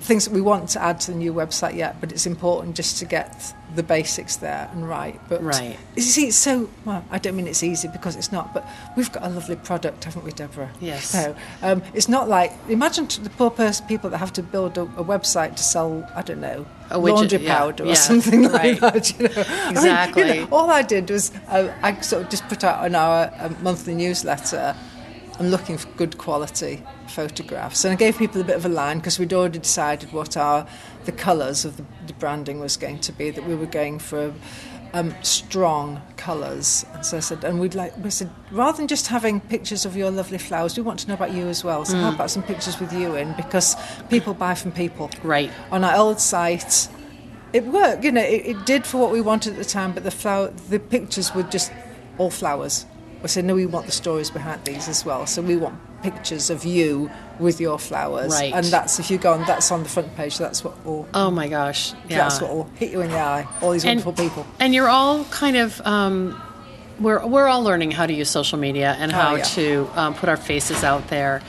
things 0.06 0.26
that 0.26 0.34
we 0.34 0.41
want 0.41 0.70
to 0.70 0.82
add 0.82 1.00
to 1.02 1.12
the 1.12 1.18
new 1.18 1.34
website 1.34 1.76
yet, 1.76 2.00
but 2.00 2.12
it's 2.12 2.26
important 2.26 2.76
just 2.76 2.98
to 3.00 3.06
get 3.06 3.54
the 3.76 3.84
basics 3.84 4.38
there 4.38 4.70
and 4.72 4.88
right. 4.88 5.20
But 5.28 5.44
Right. 5.44 5.78
you 5.96 6.02
see, 6.02 6.28
it's 6.28 6.38
so 6.38 6.70
well. 6.86 7.04
I 7.12 7.18
don't 7.18 7.36
mean 7.36 7.48
it's 7.48 7.63
easy 7.63 7.88
because 7.88 8.15
it's 8.15 8.32
not, 8.32 8.54
but 8.54 8.65
we've 8.96 9.12
got 9.12 9.24
a 9.24 9.30
lovely 9.30 9.56
product, 9.56 10.04
haven't 10.06 10.24
we, 10.24 10.32
Debra? 10.32 10.70
Yes. 10.80 11.06
So 11.10 11.36
um, 11.62 11.82
it's 11.94 12.08
not 12.08 12.30
like 12.30 12.54
imagine 12.70 13.08
the 13.24 13.30
poor 13.32 13.50
person, 13.50 13.86
people 13.88 14.10
that 14.12 14.20
have 14.20 14.32
to 14.34 14.44
build 14.44 14.78
a, 14.78 14.84
a 14.84 15.04
website 15.04 15.56
to 15.58 15.63
sell. 15.63 16.08
I 16.15 16.22
don't 16.22 16.39
know. 16.41 16.65
A 16.91 16.98
widget, 17.00 17.15
laundry 17.15 17.39
yeah, 17.39 17.58
powder 17.58 17.84
or 17.84 17.88
yeah, 17.88 17.94
something 17.96 18.44
like 18.52 18.80
right. 18.82 18.94
that. 18.94 19.20
You 19.20 19.28
know? 19.28 19.34
I 19.36 19.44
mean, 19.44 19.63
you 19.63 19.72
Exactly. 19.72 20.24
know, 20.39 20.48
all 20.52 20.70
I 20.70 20.84
did 20.84 21.10
was 21.10 21.32
uh, 21.50 21.74
I 21.82 22.00
sort 22.02 22.24
of 22.24 22.30
just 22.30 22.48
put 22.48 22.63
out 22.63 22.84
on 22.86 22.94
our 22.96 23.32
um, 23.39 23.56
monthly 23.62 23.96
newsletter. 23.96 24.76
I'm 25.38 25.50
looking 25.50 25.78
for 25.78 25.89
good 25.98 26.17
quality 26.17 26.82
photographs, 27.08 27.84
and 27.84 27.91
I 27.91 27.95
gave 27.95 28.17
people 28.17 28.39
a 28.39 28.43
bit 28.43 28.56
of 28.56 28.65
a 28.65 28.69
line 28.69 29.00
because 29.00 29.19
we'd 29.19 29.34
already 29.34 29.60
decided 29.60 30.13
what 30.13 30.38
our 30.38 30.65
the 31.04 31.12
colours 31.12 31.65
of 31.65 31.76
the, 31.78 31.86
the 32.08 32.13
branding 32.13 32.60
was 32.60 32.78
going 32.78 33.00
to 33.00 33.12
be. 33.12 33.32
That 33.32 33.45
we 33.45 33.54
were 33.54 33.65
going 33.65 34.00
for 34.00 34.34
um, 34.93 35.13
strong 35.24 36.02
colours, 36.15 36.86
and 36.93 37.06
so 37.06 37.17
I 37.17 37.19
said, 37.19 37.43
and 37.43 37.60
we'd 37.60 37.76
like 37.76 37.98
we 37.98 38.10
said 38.10 38.30
rather 38.50 38.78
than 38.78 38.88
just 38.88 39.08
having 39.08 39.41
pictures 39.41 39.86
of 39.86 39.98
your 39.98 40.10
lovely 40.10 40.38
flowers, 40.38 40.78
we 40.78 40.84
want 40.84 41.00
to 41.00 41.08
know 41.10 41.15
about 41.15 41.34
you 41.34 41.48
as 41.48 41.65
well. 41.65 41.84
So 41.84 41.98
how 41.98 42.13
about 42.13 42.32
some 42.32 42.43
pictures 42.43 42.80
with 42.80 42.93
you 42.93 43.15
in 43.15 43.34
because 43.34 43.76
people 44.10 44.34
buy 44.34 44.56
from 44.56 44.71
people. 44.71 45.12
Right. 45.21 45.52
On 45.69 45.84
our 45.84 45.98
old 45.98 46.21
site, 46.21 46.88
it 47.52 47.65
worked. 47.65 48.06
You 48.06 48.13
know, 48.13 48.24
it, 48.24 48.45
it 48.45 48.65
did 48.65 48.86
for 48.86 49.00
what 49.00 49.12
we 49.12 49.19
wanted 49.19 49.54
at 49.54 49.60
the 49.60 49.65
time, 49.65 49.91
but 49.91 50.06
the 50.06 50.12
flower, 50.12 50.48
the 50.69 50.80
pictures 50.80 51.36
were 51.36 51.43
just 51.43 51.74
all 52.17 52.32
flowers. 52.32 52.86
We 53.26 53.30
said, 53.30 53.46
no, 53.46 53.56
we 53.56 53.66
want 53.66 53.88
the 53.88 53.92
stories 53.92 54.30
behind 54.30 54.64
these 54.66 54.88
as 54.88 55.04
well. 55.04 55.26
So 55.26 55.42
we 55.42 55.56
want 55.56 55.80
pictures 56.04 56.52
of 56.52 56.64
you 56.64 57.10
with 57.40 57.60
your 57.60 57.80
flowers. 57.80 58.32
Right. 58.32 58.54
And 58.54 58.64
that's 58.68 59.00
if 59.00 59.10
you 59.10 59.18
go 59.18 59.34
on, 59.34 59.40
that's 59.48 59.72
on 59.72 59.82
the 59.82 59.90
front 59.90 60.16
page. 60.16 60.38
That's 60.38 60.64
what 60.64 60.86
will. 60.86 61.08
Oh 61.12 61.32
my 61.32 61.48
gosh. 61.48 61.94
Yeah. 62.08 62.20
That's 62.20 62.40
what 62.40 62.54
will 62.54 62.70
hit 62.76 62.92
you 62.92 63.02
in 63.02 63.10
the 63.10 63.18
eye. 63.18 63.48
All 63.64 63.72
these 63.72 63.84
and, 63.84 64.00
wonderful 64.06 64.14
people. 64.14 64.46
And 64.60 64.76
you're 64.76 64.90
all 64.90 65.24
kind 65.26 65.58
of. 65.58 65.82
Um, 65.82 66.40
we're, 67.00 67.26
we're 67.26 67.48
all 67.48 67.64
learning 67.64 67.90
how 67.90 68.06
to 68.06 68.14
use 68.14 68.30
social 68.30 68.60
media 68.60 68.96
and 69.00 69.12
how 69.12 69.34
Oh, 69.34 69.36
yeah. 69.38 69.44
to 69.44 69.90
um, 69.96 70.14
put 70.14 70.30
our 70.30 70.38
faces 70.38 70.84
out 70.84 71.08
there. 71.08 71.42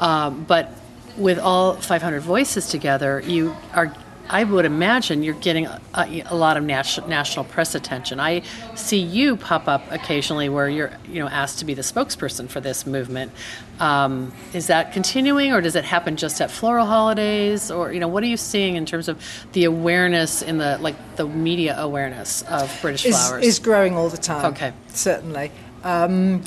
Um, 0.00 0.42
but 0.48 0.72
with 1.16 1.38
all 1.38 1.74
500 1.76 2.22
voices 2.22 2.68
together, 2.70 3.20
you 3.24 3.54
are, 3.72 3.94
I 4.30 4.44
would 4.44 4.64
imagine, 4.64 5.24
you're 5.24 5.34
getting 5.34 5.66
a, 5.66 5.80
a 6.26 6.36
lot 6.36 6.56
of 6.56 6.62
national, 6.62 7.08
national 7.08 7.44
press 7.46 7.74
attention. 7.74 8.20
I 8.20 8.42
see 8.76 8.98
you 8.98 9.36
pop 9.36 9.66
up 9.66 9.82
occasionally 9.90 10.48
where 10.48 10.68
you're, 10.68 10.92
you 11.08 11.18
know, 11.18 11.28
asked 11.28 11.58
to 11.58 11.64
be 11.64 11.74
the 11.74 11.82
spokesperson 11.82 12.48
for 12.48 12.60
this 12.60 12.86
movement. 12.86 13.32
Um, 13.80 14.32
is 14.52 14.68
that 14.68 14.92
continuing, 14.92 15.52
or 15.52 15.60
does 15.60 15.74
it 15.74 15.84
happen 15.84 16.16
just 16.16 16.40
at 16.40 16.50
floral 16.50 16.86
holidays, 16.86 17.70
or 17.70 17.92
you 17.92 17.98
know, 17.98 18.08
what 18.08 18.22
are 18.22 18.26
you 18.26 18.36
seeing 18.36 18.76
in 18.76 18.86
terms 18.86 19.08
of 19.08 19.20
the 19.52 19.64
awareness 19.64 20.42
in 20.42 20.58
the 20.58 20.78
like 20.78 20.94
the 21.16 21.26
media 21.26 21.76
awareness 21.78 22.42
of 22.42 22.70
British 22.82 23.06
is, 23.06 23.16
flowers? 23.16 23.44
is 23.44 23.58
growing 23.58 23.96
all 23.96 24.10
the 24.10 24.18
time. 24.18 24.52
Okay. 24.52 24.72
certainly. 24.88 25.50
Um, 25.82 26.42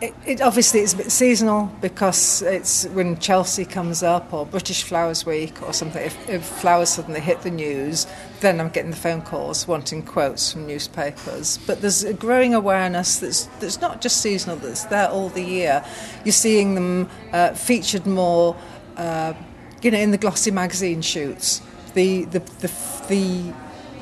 it, 0.00 0.14
it 0.26 0.40
obviously 0.40 0.80
it's 0.80 0.94
a 0.94 0.96
bit 0.96 1.10
seasonal 1.10 1.70
because 1.80 2.42
it's 2.42 2.86
when 2.88 3.18
Chelsea 3.18 3.64
comes 3.64 4.02
up 4.02 4.32
or 4.32 4.46
British 4.46 4.82
Flowers 4.84 5.26
Week 5.26 5.60
or 5.62 5.72
something. 5.72 6.02
If, 6.04 6.28
if 6.28 6.44
flowers 6.44 6.90
suddenly 6.90 7.20
hit 7.20 7.42
the 7.42 7.50
news, 7.50 8.06
then 8.40 8.60
I'm 8.60 8.68
getting 8.68 8.90
the 8.90 8.96
phone 8.96 9.22
calls 9.22 9.66
wanting 9.66 10.04
quotes 10.04 10.52
from 10.52 10.66
newspapers. 10.66 11.58
But 11.66 11.80
there's 11.80 12.04
a 12.04 12.14
growing 12.14 12.54
awareness 12.54 13.18
that's 13.18 13.44
that's 13.60 13.80
not 13.80 14.00
just 14.00 14.20
seasonal; 14.20 14.56
that's 14.56 14.84
there 14.84 15.08
all 15.08 15.30
the 15.30 15.42
year. 15.42 15.84
You're 16.24 16.32
seeing 16.32 16.74
them 16.74 17.10
uh, 17.32 17.54
featured 17.54 18.06
more, 18.06 18.56
uh, 18.96 19.34
you 19.82 19.90
know, 19.90 19.98
in 19.98 20.12
the 20.12 20.18
glossy 20.18 20.50
magazine 20.50 21.02
shoots. 21.02 21.60
The 21.94 22.24
the 22.26 22.38
the, 22.60 22.72
the 23.08 23.52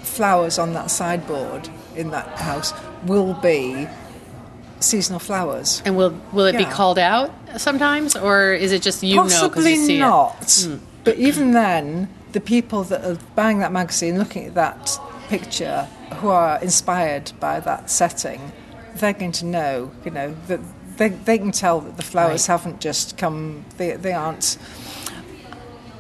flowers 0.03 0.59
on 0.59 0.73
that 0.75 0.91
sideboard 0.91 1.69
in 1.95 2.11
that 2.11 2.27
house 2.39 2.73
will 3.05 3.35
be 3.35 3.89
seasonal 4.81 5.19
flowers. 5.21 5.83
And 5.85 5.97
will 5.97 6.19
will 6.33 6.47
it 6.47 6.57
be 6.57 6.65
called 6.65 6.99
out 6.99 7.31
sometimes, 7.57 8.17
or 8.17 8.53
is 8.53 8.73
it 8.73 8.83
just 8.83 9.03
you 9.03 9.17
know 9.17 9.25
because 9.25 9.41
Possibly 9.41 9.75
you 9.75 9.87
see 9.87 9.99
not. 9.99 10.43
it? 10.67 10.81
But 11.05 11.17
even 11.17 11.53
then, 11.53 12.09
the 12.33 12.41
people 12.41 12.83
that 12.85 13.05
are 13.05 13.19
buying 13.35 13.59
that 13.61 13.73
magazine, 13.73 14.19
looking 14.19 14.47
at 14.47 14.55
that 14.55 14.99
picture, 15.29 15.89
who 16.17 16.29
are 16.29 16.59
inspired 16.63 17.33
by 17.41 17.61
that 17.61 17.91
setting, 17.91 18.53
they're 18.97 19.13
going 19.13 19.33
to 19.33 19.45
know, 19.45 19.91
you 20.05 20.11
know, 20.11 20.35
that 20.49 20.61
they, 20.97 21.09
they 21.11 21.39
can 21.39 21.53
tell 21.53 21.81
that 21.81 21.97
the 21.97 22.03
flowers 22.03 22.49
Right. 22.49 22.53
haven't 22.61 22.81
just 22.81 23.17
come, 23.19 23.65
they, 23.77 23.93
they 23.93 24.13
aren't. 24.13 24.59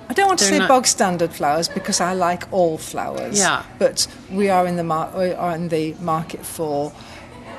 I 0.08 0.12
don't 0.12 0.28
want 0.28 0.38
to 0.38 0.44
They're 0.44 0.54
say 0.54 0.58
not- 0.60 0.68
bog 0.68 0.86
standard 0.86 1.32
flowers 1.32 1.68
because 1.68 2.00
I 2.00 2.12
like 2.14 2.44
all 2.52 2.78
flowers. 2.78 3.38
Yeah. 3.38 3.64
But 3.78 4.06
we 4.30 4.48
are 4.48 4.66
in 4.66 4.76
the 4.76 4.84
mar- 4.84 5.12
we 5.16 5.32
are 5.32 5.54
in 5.54 5.68
the 5.68 5.94
market 6.00 6.44
for 6.46 6.92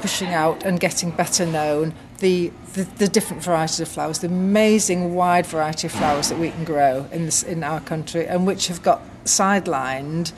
pushing 0.01 0.29
out 0.29 0.63
and 0.63 0.79
getting 0.79 1.11
better 1.11 1.45
known 1.45 1.93
the, 2.19 2.51
the, 2.73 2.83
the 2.83 3.07
different 3.07 3.43
varieties 3.43 3.79
of 3.79 3.87
flowers, 3.87 4.19
the 4.19 4.27
amazing 4.27 5.13
wide 5.13 5.45
variety 5.45 5.87
of 5.87 5.93
flowers 5.93 6.29
that 6.29 6.39
we 6.39 6.51
can 6.51 6.63
grow 6.63 7.07
in 7.11 7.25
this, 7.25 7.43
in 7.43 7.63
our 7.63 7.79
country, 7.79 8.27
and 8.27 8.47
which 8.47 8.67
have 8.67 8.81
got 8.81 9.01
sidelined 9.25 10.31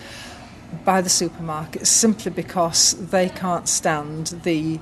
by 0.86 1.02
the 1.02 1.10
supermarkets 1.10 1.88
simply 1.88 2.32
because 2.32 3.10
they 3.10 3.30
can't 3.30 3.68
stand 3.68 4.28
the 4.44 4.80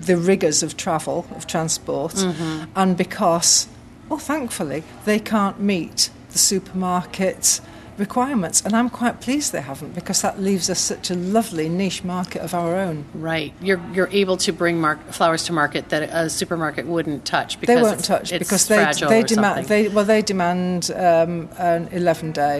the 0.00 0.16
rigours 0.16 0.64
of 0.64 0.76
travel 0.76 1.26
of 1.36 1.46
transport, 1.46 2.12
mm-hmm. 2.14 2.64
and 2.74 2.96
because, 2.96 3.68
well, 4.08 4.18
thankfully, 4.18 4.82
they 5.04 5.20
can't 5.20 5.60
meet 5.60 6.10
the 6.30 6.38
supermarket 6.38 7.60
requirements. 8.06 8.60
And 8.64 8.72
I'm 8.78 8.90
quite 8.90 9.16
pleased 9.26 9.52
they 9.52 9.60
haven't 9.72 9.94
because 9.94 10.18
that 10.26 10.34
leaves 10.48 10.68
us 10.70 10.80
such 10.92 11.10
a 11.10 11.14
lovely 11.14 11.68
niche 11.68 12.02
market 12.04 12.40
of 12.42 12.52
our 12.54 12.72
own. 12.86 13.04
Right, 13.14 13.52
you're 13.66 13.80
you're 13.94 14.10
able 14.22 14.36
to 14.46 14.52
bring 14.52 14.80
mar- 14.80 15.00
flowers 15.18 15.42
to 15.48 15.52
market 15.52 15.82
that 15.92 16.02
a 16.12 16.28
supermarket 16.28 16.84
wouldn't 16.86 17.24
touch 17.24 17.50
because 17.60 17.74
They 17.76 17.82
won't 17.82 17.98
it's, 18.00 18.08
touch 18.08 18.32
it's 18.32 18.38
because 18.44 18.66
they 18.68 18.76
fragile 18.76 19.08
they 19.08 19.20
or 19.22 19.26
demand 19.34 19.54
something. 19.66 19.68
they 19.84 19.88
well 19.94 20.04
they 20.14 20.22
demand 20.22 20.90
um, 20.94 21.48
an 21.58 21.88
11 21.92 22.32
day 22.32 22.58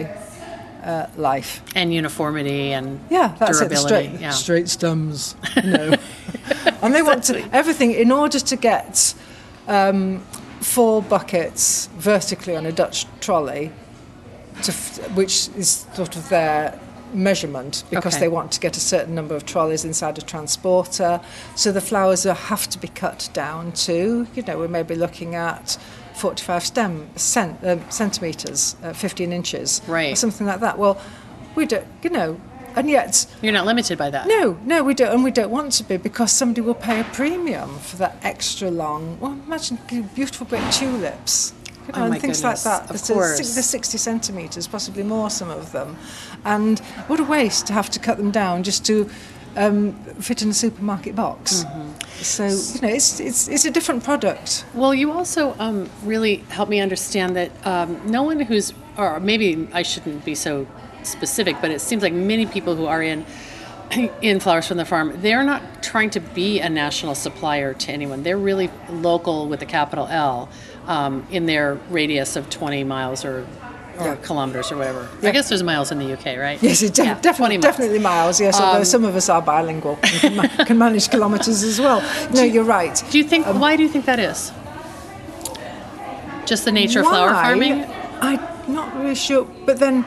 uh, 0.83 1.05
life. 1.17 1.61
and 1.75 1.93
uniformity 1.93 2.73
and 2.73 2.99
Yeah, 3.09 3.35
that's 3.39 3.59
it. 3.61 3.69
Durability. 3.69 3.87
straight, 4.07 4.21
yeah. 4.21 4.31
straight 4.31 4.69
stems. 4.69 5.35
You 5.63 5.71
know. 5.77 5.89
and 6.81 6.93
they 6.95 7.01
want 7.01 7.23
to 7.29 7.35
everything 7.51 7.91
in 7.91 8.11
order 8.11 8.39
to 8.51 8.55
get 8.55 9.13
um, 9.67 10.19
four 10.61 11.01
buckets 11.01 11.87
vertically 11.97 12.55
on 12.55 12.65
a 12.65 12.71
Dutch 12.71 13.05
trolley, 13.21 13.67
to 13.67 13.71
f- 13.71 13.82
which 15.13 15.49
is 15.57 15.85
sort 15.93 16.15
of 16.15 16.29
their 16.29 16.79
measurement 17.13 17.83
because 17.91 18.15
Okay. 18.15 18.21
they 18.21 18.27
want 18.27 18.51
to 18.51 18.59
get 18.59 18.75
a 18.75 18.79
certain 18.79 19.13
number 19.13 19.35
of 19.35 19.45
trolleys 19.45 19.85
inside 19.85 20.17
a 20.17 20.21
transporter. 20.21 21.21
So 21.55 21.71
the 21.71 21.81
flowers 21.81 22.23
have 22.23 22.67
to 22.69 22.79
be 22.79 22.87
cut 22.87 23.29
down 23.33 23.71
to, 23.87 24.25
you 24.33 24.41
know, 24.43 24.57
we 24.57 24.67
may 24.67 24.81
be 24.83 24.95
looking 24.95 25.35
at 25.35 25.77
45 26.15 26.65
stem 26.65 27.09
cent, 27.15 27.59
um, 27.63 27.81
centimetres, 27.89 28.75
uh, 28.83 28.93
15 28.93 29.31
inches, 29.31 29.81
or 30.11 30.15
something 30.15 30.47
like 30.47 30.59
that. 30.61 30.77
Well, 30.79 30.99
we 31.55 31.65
don't, 31.67 31.85
you 32.01 32.09
know, 32.09 32.39
and 32.75 32.89
yet 32.89 33.27
You're 33.43 33.53
not 33.53 33.67
limited 33.67 33.99
by 33.99 34.09
that. 34.09 34.25
no, 34.27 34.57
no, 34.65 34.83
we 34.83 34.95
don't, 34.95 35.13
and 35.13 35.23
we 35.23 35.29
don't 35.29 35.51
want 35.51 35.71
to 35.73 35.83
be 35.83 35.97
because 35.97 36.31
somebody 36.31 36.61
will 36.61 36.73
pay 36.73 36.99
a 36.99 37.03
premium 37.03 37.77
for 37.77 37.97
that 37.97 38.17
extra 38.23 38.71
long. 38.71 39.19
Well, 39.19 39.33
imagine 39.45 39.77
beautiful 40.15 40.47
great 40.47 40.71
tulips. 40.71 41.53
Oh 41.93 42.03
and 42.03 42.13
things 42.19 42.41
goodness, 42.41 42.65
like 42.65 42.87
that. 42.87 42.89
of 42.89 42.95
a 42.95 43.13
course. 43.13 43.53
They're 43.53 43.63
60 43.63 43.97
centimetres, 43.97 44.67
possibly 44.67 45.03
more, 45.03 45.29
some 45.29 45.49
of 45.49 45.71
them. 45.71 45.97
And 46.45 46.79
what 47.07 47.19
a 47.19 47.23
waste 47.23 47.67
to 47.67 47.73
have 47.73 47.89
to 47.91 47.99
cut 47.99 48.17
them 48.17 48.31
down 48.31 48.63
just 48.63 48.85
to 48.85 49.09
um, 49.55 49.93
fit 50.19 50.41
in 50.41 50.49
a 50.49 50.53
supermarket 50.53 51.15
box. 51.15 51.63
Mm-hmm. 51.63 51.89
So, 52.23 52.45
you 52.45 52.81
know, 52.81 52.95
it's, 52.95 53.19
it's, 53.19 53.47
it's 53.47 53.65
a 53.65 53.71
different 53.71 54.03
product. 54.03 54.65
Well, 54.73 54.93
you 54.93 55.11
also 55.11 55.55
um, 55.59 55.89
really 56.03 56.37
help 56.49 56.69
me 56.69 56.79
understand 56.79 57.35
that 57.35 57.51
um, 57.65 57.99
no 58.09 58.23
one 58.23 58.39
who's, 58.39 58.73
or 58.97 59.19
maybe 59.19 59.67
I 59.73 59.83
shouldn't 59.83 60.23
be 60.23 60.35
so 60.35 60.65
specific, 61.03 61.57
but 61.61 61.69
it 61.71 61.81
seems 61.81 62.01
like 62.01 62.13
many 62.13 62.45
people 62.45 62.75
who 62.75 62.85
are 62.85 63.01
in 63.01 63.25
in 64.21 64.39
Flowers 64.39 64.67
from 64.67 64.77
the 64.77 64.85
Farm, 64.85 65.13
they're 65.21 65.43
not 65.43 65.83
trying 65.83 66.09
to 66.11 66.19
be 66.19 66.59
a 66.59 66.69
national 66.69 67.15
supplier 67.15 67.73
to 67.73 67.91
anyone. 67.91 68.23
They're 68.23 68.37
really 68.37 68.69
local 68.89 69.47
with 69.47 69.61
a 69.61 69.65
capital 69.65 70.07
L 70.07 70.49
um, 70.87 71.25
in 71.31 71.45
their 71.45 71.75
radius 71.89 72.35
of 72.35 72.49
20 72.49 72.83
miles 72.83 73.23
or, 73.25 73.45
or 73.99 74.05
Yeah. 74.05 74.15
kilometers 74.21 74.71
or 74.71 74.77
whatever. 74.77 75.07
I 75.21 75.31
guess 75.31 75.49
there's 75.49 75.63
miles 75.63 75.91
in 75.91 75.99
the 75.99 76.13
UK, 76.13 76.37
right? 76.37 76.61
Yes, 76.61 76.81
it 76.81 76.93
de- 76.93 77.03
Yeah, 77.05 77.19
definitely, 77.21 77.57
miles. 77.57 77.63
definitely 77.63 77.99
miles. 77.99 78.39
Yes, 78.41 78.59
although 78.59 78.83
some 78.83 79.05
of 79.05 79.15
us 79.15 79.29
are 79.29 79.41
bilingual 79.41 79.97
and 80.03 80.11
can, 80.21 80.35
ma- 80.35 80.65
can 80.65 80.77
manage 80.77 81.09
kilometres 81.09 81.63
as 81.63 81.79
well. 81.79 82.01
No, 82.33 82.43
you're 82.43 82.63
right. 82.63 83.01
Do 83.11 83.17
you 83.17 83.23
think, 83.23 83.45
why 83.47 83.75
do 83.77 83.83
you 83.83 83.89
think 83.89 84.05
that 84.05 84.19
is? 84.19 84.51
Just 86.45 86.65
the 86.65 86.71
nature 86.71 86.99
of 86.99 87.05
flower 87.07 87.29
farming? 87.31 87.85
I'm 88.21 88.39
not 88.67 88.93
really 88.97 89.15
sure. 89.15 89.45
But 89.65 89.79
then, 89.79 90.05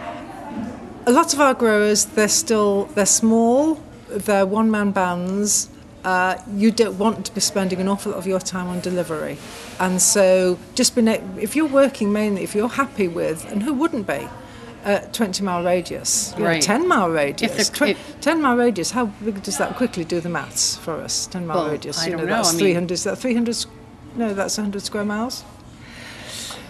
a 1.06 1.10
lot 1.12 1.32
of 1.32 1.40
our 1.40 1.54
growers, 1.54 2.04
they're 2.04 2.28
still 2.28 2.84
they're 2.94 3.06
small. 3.06 3.80
They're 4.08 4.44
one 4.46 4.70
man 4.70 4.90
bands. 4.90 5.68
Uh, 6.06 6.40
you 6.54 6.70
don't 6.70 6.96
want 6.98 7.26
to 7.26 7.34
be 7.34 7.40
spending 7.40 7.80
an 7.80 7.88
awful 7.88 8.12
lot 8.12 8.18
of 8.18 8.28
your 8.28 8.38
time 8.38 8.68
on 8.68 8.78
delivery, 8.80 9.36
and 9.80 10.00
so 10.00 10.56
just 10.76 10.94
being 10.94 11.08
a- 11.08 11.20
if 11.36 11.56
you're 11.56 11.66
working 11.82 12.12
mainly, 12.12 12.44
if 12.44 12.54
you're 12.54 12.68
happy 12.68 13.08
with, 13.08 13.44
and 13.50 13.64
who 13.64 13.72
wouldn't 13.74 14.06
be, 14.06 14.28
uh, 14.84 15.00
20 15.12 15.42
mile 15.42 15.64
radius, 15.64 16.32
know, 16.38 16.44
Right. 16.44 16.62
10 16.62 16.86
mile 16.86 17.10
radius, 17.10 17.50
If 17.50 17.56
the- 17.70 17.76
twen- 17.76 17.90
if- 17.90 18.20
10 18.20 18.40
mile 18.40 18.56
radius. 18.56 18.92
How 18.92 19.06
big 19.24 19.42
does 19.42 19.58
that 19.58 19.76
quickly 19.76 20.04
do 20.04 20.20
the 20.20 20.28
maths 20.28 20.76
for 20.76 20.94
us? 20.94 21.26
10 21.26 21.44
mile 21.44 21.56
Well, 21.62 21.70
radius. 21.72 21.98
I 21.98 22.04
you 22.04 22.10
don't 22.12 22.20
know, 22.20 22.26
know, 22.26 22.36
that's 22.36 22.50
I 22.50 22.52
mean- 22.52 22.60
300. 22.60 22.94
Is 22.94 23.02
that 23.02 23.18
300? 23.18 23.66
No, 24.16 24.32
that's 24.32 24.56
100 24.58 24.82
square 24.84 25.04
miles. 25.04 25.42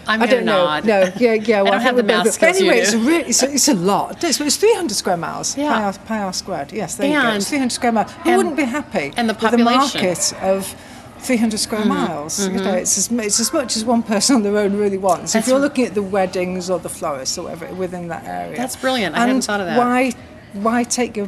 I'm 0.09 0.23
I 0.23 0.27
don't 0.27 0.45
know. 0.45 0.81
No, 0.81 1.13
yeah, 1.19 1.35
yeah. 1.35 1.63
Well, 1.63 1.73
I 1.73 1.77
don't 1.77 1.81
have 1.83 1.97
the 1.97 2.03
math 2.03 2.33
skills 2.33 2.61
you 2.61 2.67
Anyway, 2.71 2.83
it's 2.83 2.93
a 2.93 2.99
really, 2.99 3.25
it's 3.31 3.43
it's 3.43 3.69
a 3.69 3.75
lot. 3.75 4.23
It's, 4.23 4.41
it's 4.41 4.57
300 4.57 4.95
square 4.95 5.17
miles. 5.17 5.57
Yeah. 5.57 5.73
Pi 5.73 5.83
r, 5.85 5.93
pi 6.07 6.19
r 6.23 6.33
squared. 6.33 6.73
Yes, 6.73 6.97
there 6.97 7.09
you 7.09 7.21
go. 7.21 7.29
It's 7.35 7.49
300 7.49 7.73
square 7.73 7.93
miles. 7.93 8.13
Who 8.13 8.29
and- 8.31 8.37
wouldn't 8.39 8.57
be 8.57 8.65
happy 8.65 9.13
and 9.17 9.29
the 9.29 9.35
with 9.35 9.43
a 9.43 9.49
population. 9.51 10.01
market 10.03 10.33
of 10.43 10.75
300 11.21 11.59
square 11.59 11.81
Mm-hmm. 11.81 11.89
miles? 11.89 12.47
You 12.47 12.53
know, 12.61 12.75
it's 12.75 12.97
as, 12.99 13.11
it's 13.11 13.41
as 13.41 13.53
much 13.53 13.77
as 13.77 13.85
one 13.85 14.03
person 14.03 14.37
on 14.37 14.43
their 14.43 14.57
own 14.59 14.77
really 14.77 14.99
wants. 14.99 15.33
That's 15.33 15.47
if 15.47 15.51
you're 15.51 15.61
looking 15.61 15.87
at 15.87 15.95
the 15.95 16.03
weddings 16.03 16.71
or 16.71 16.79
the 16.79 16.89
florists 16.89 17.37
or 17.39 17.45
whatever 17.45 17.75
within 17.75 18.09
that 18.09 18.25
area, 18.27 18.57
That's 18.57 18.77
brilliant. 18.77 19.15
I 19.17 19.21
and 19.21 19.29
hadn't 19.29 19.43
thought 19.43 19.61
of 19.61 19.67
that. 19.67 19.79
Why, 19.79 20.13
why 20.53 20.85
take 20.85 21.17
your 21.17 21.27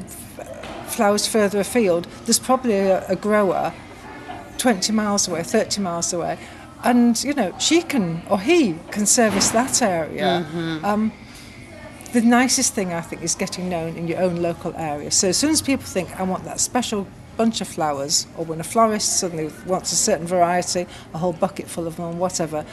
flowers 0.87 1.27
further 1.27 1.59
afield? 1.61 2.07
There's 2.27 2.39
probably 2.39 2.75
a, 2.75 3.05
a 3.09 3.17
grower 3.17 3.73
20 4.59 4.93
miles 4.93 5.29
away, 5.29 5.43
30 5.43 5.81
miles 5.81 6.13
away. 6.13 6.39
And, 6.85 7.23
you 7.25 7.35
know, 7.35 7.53
she 7.59 7.83
can, 7.83 8.23
or 8.31 8.39
he 8.41 8.77
can 8.91 9.05
service 9.07 9.51
that 9.51 9.83
area. 9.83 10.47
Mm-hmm. 10.47 10.85
Um, 10.85 11.13
the 12.13 12.21
nicest 12.23 12.73
thing, 12.75 12.93
I 12.93 13.01
think, 13.01 13.23
is 13.23 13.35
getting 13.35 13.69
known 13.69 13.97
in 13.97 14.07
your 14.09 14.21
own 14.21 14.37
local 14.43 14.75
area. 14.77 15.11
So 15.11 15.29
as 15.29 15.37
soon 15.37 15.51
as 15.51 15.61
people 15.61 15.85
think, 15.85 16.19
I 16.19 16.23
want 16.23 16.45
that 16.45 16.61
special 16.61 17.07
bunch 17.37 17.61
of 17.61 17.69
flowers, 17.69 18.27
or 18.37 18.45
when 18.45 18.61
a 18.61 18.65
florist 18.65 19.19
suddenly 19.19 19.51
wants 19.67 19.93
a 19.93 19.97
certain 19.97 20.27
variety, 20.27 20.87
a 21.15 21.19
whole 21.19 21.33
bucket 21.33 21.67
full 21.69 21.87
of 21.87 21.97
them, 21.97 22.19
whatever, 22.19 22.65